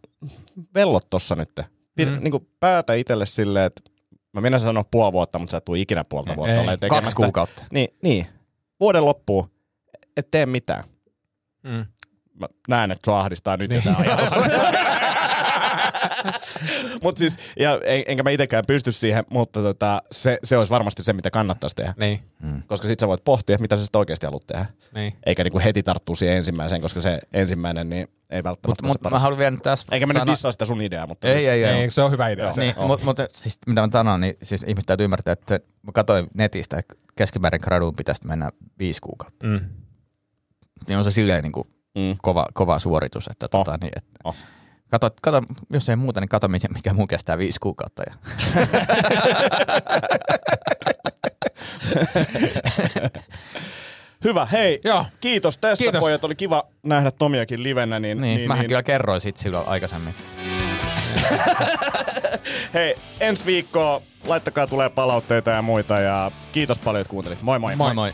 vellot 0.76 1.10
tossa 1.10 1.36
nyt. 1.36 1.60
Pidä, 1.96 2.12
mm. 2.12 2.24
niin 2.24 2.32
kuin, 2.32 2.48
päätä 2.60 2.94
itselle 2.94 3.26
silleen, 3.26 3.66
että 3.66 3.82
mä 4.34 4.42
minä 4.42 4.60
sanoa 4.60 4.86
puoli 4.92 5.14
vuotta, 5.14 5.40
mutta 5.40 5.52
sä 5.52 5.58
et 5.58 5.66
tuu 5.66 5.76
ikinä 5.76 6.04
puolta 6.04 6.36
vuotta 6.36 6.72
Ei, 6.72 6.90
Kaksi 6.90 7.16
kuukautta. 7.16 7.64
Niin, 7.72 7.90
niin. 8.04 8.28
Vuoden 8.80 9.06
loppuun, 9.06 9.50
et 10.18 10.32
tee 10.32 10.46
mitään. 10.46 10.84
Mm. 11.64 11.86
Mä 12.40 12.48
näen, 12.68 12.92
että 12.92 13.02
sua 13.12 13.20
ahdistaa 13.20 13.58
nyt 13.58 13.72
jo 13.72 13.82
tää 13.82 13.96
ajatus. 13.98 14.30
Mut 17.04 17.18
siis, 17.18 17.38
ja 17.60 17.80
en, 17.84 18.04
enkä 18.08 18.24
mä 18.24 18.30
itekään 18.30 18.64
pysty 18.68 18.92
siihen, 18.92 19.24
mutta 19.30 19.62
tota, 19.62 20.02
se, 20.12 20.38
se 20.44 20.58
olisi 20.58 20.70
varmasti 20.70 21.04
se, 21.04 21.14
mitä 21.14 21.30
kannattaisi 21.32 21.76
tehdä. 21.76 21.94
Niin, 21.98 22.20
Koska 22.68 22.88
sit 22.88 23.00
sä 23.00 23.08
voit 23.08 23.24
pohtia, 23.24 23.58
mitä 23.60 23.76
sä 23.76 23.86
sit 23.86 23.96
oikeasti 23.96 24.26
haluat 24.26 24.48
tehdä. 24.48 24.66
niin. 24.94 25.14
Eikä 25.26 25.44
niinku 25.44 25.60
heti 25.60 25.84
tarttua 25.84 26.16
siihen 26.16 26.38
ensimmäiseen, 26.38 26.82
koska 26.82 27.02
se 27.02 27.20
ensimmäinen 27.34 27.90
niin 27.90 28.08
ei 28.30 28.44
välttämättä 28.44 28.82
se 28.84 28.88
mut, 28.88 28.98
mä 29.02 29.04
paras. 29.04 29.22
haluan 29.22 29.38
vielä 29.40 29.52
nyt 29.52 29.64
tässä 29.64 29.88
Eikä 29.92 30.06
mä 30.06 30.14
nyt 30.14 30.22
sanoa- 30.22 30.34
dissaa 30.34 30.52
sitä 30.52 30.66
sun 30.66 30.82
ideaa, 30.82 31.08
mutta... 31.08 31.28
Ei, 31.28 31.34
siis, 31.38 31.48
ei, 31.50 31.64
ei. 31.64 31.74
Ei, 31.82 31.92
se 31.92 32.02
on 32.02 32.12
hyvä 32.12 32.30
idea. 32.30 32.54
Se. 32.54 32.62
Niin, 32.62 32.74
on. 32.78 32.88
mutta 32.88 33.06
mut, 33.06 33.18
siis, 33.34 33.60
mitä 33.68 33.82
mä 33.82 33.88
sanon, 33.94 34.22
niin 34.22 34.38
siis 34.44 34.62
ihmiset 34.64 34.86
täytyy 34.86 35.04
ymmärtää, 35.04 35.32
että 35.32 35.60
mä 35.84 35.92
katsoin 35.94 36.28
netistä, 36.34 36.78
että 36.78 36.96
keskimäärin 37.16 37.62
graduun 37.64 37.96
pitäisi 37.96 38.28
mennä 38.28 38.50
viisi 38.80 39.02
kuukautta. 39.02 39.46
Mm. 39.48 39.60
Niin 40.88 40.98
on 40.98 41.04
se 41.04 41.12
silleen 41.12 41.44
niin 41.44 41.52
kuin 41.52 41.68
Mm. 41.98 42.16
kova, 42.22 42.46
kova 42.54 42.80
suoritus. 42.80 43.28
Että 43.28 43.46
Oh. 43.46 43.50
tota, 43.66 43.78
niin, 43.82 43.92
että 43.96 44.10
Oh. 44.24 44.36
kato, 44.92 45.10
kato, 45.22 45.42
jos 45.74 45.90
ei 45.90 45.96
muuta, 45.96 46.20
niin 46.20 46.30
kato, 46.30 46.48
mikä, 46.48 46.68
mikä 46.68 46.94
mun 46.94 47.08
kestää 47.08 47.38
viisi 47.38 47.60
kuukautta. 47.60 48.04
Ja. 48.10 48.16
Hyvä, 54.24 54.46
hei. 54.46 54.80
Joo. 54.84 55.06
Kiitos 55.20 55.58
tästä 55.58 55.84
Kiitos. 55.84 56.00
pojat. 56.00 56.24
Oli 56.24 56.36
kiva 56.36 56.64
nähdä 56.84 57.12
Tomiakin 57.12 57.64
livenä. 57.64 58.00
Niin, 58.00 58.22
Niin, 58.22 58.38
niin, 58.38 58.48
mähän 58.48 58.62
niin. 58.62 58.68
kyllä 58.70 58.84
kerroin 58.84 59.22
sit 59.22 59.38
silloin 59.38 59.68
aikaisemmin. 59.68 60.16
Hei, 62.74 62.96
ensi 63.20 63.46
viikkoa 63.46 64.02
laittakaa 64.26 64.68
tulee 64.68 64.90
palautteita 64.90 65.50
ja 65.52 65.62
muita. 65.62 66.00
Ja 66.00 66.32
kiitos 66.52 66.80
paljon, 66.80 67.02
että 67.02 67.12
kuuntelit. 67.12 67.42
Moi 67.42 67.60
moi. 67.60 67.76
Moi 67.76 67.94
moi. 67.94 68.14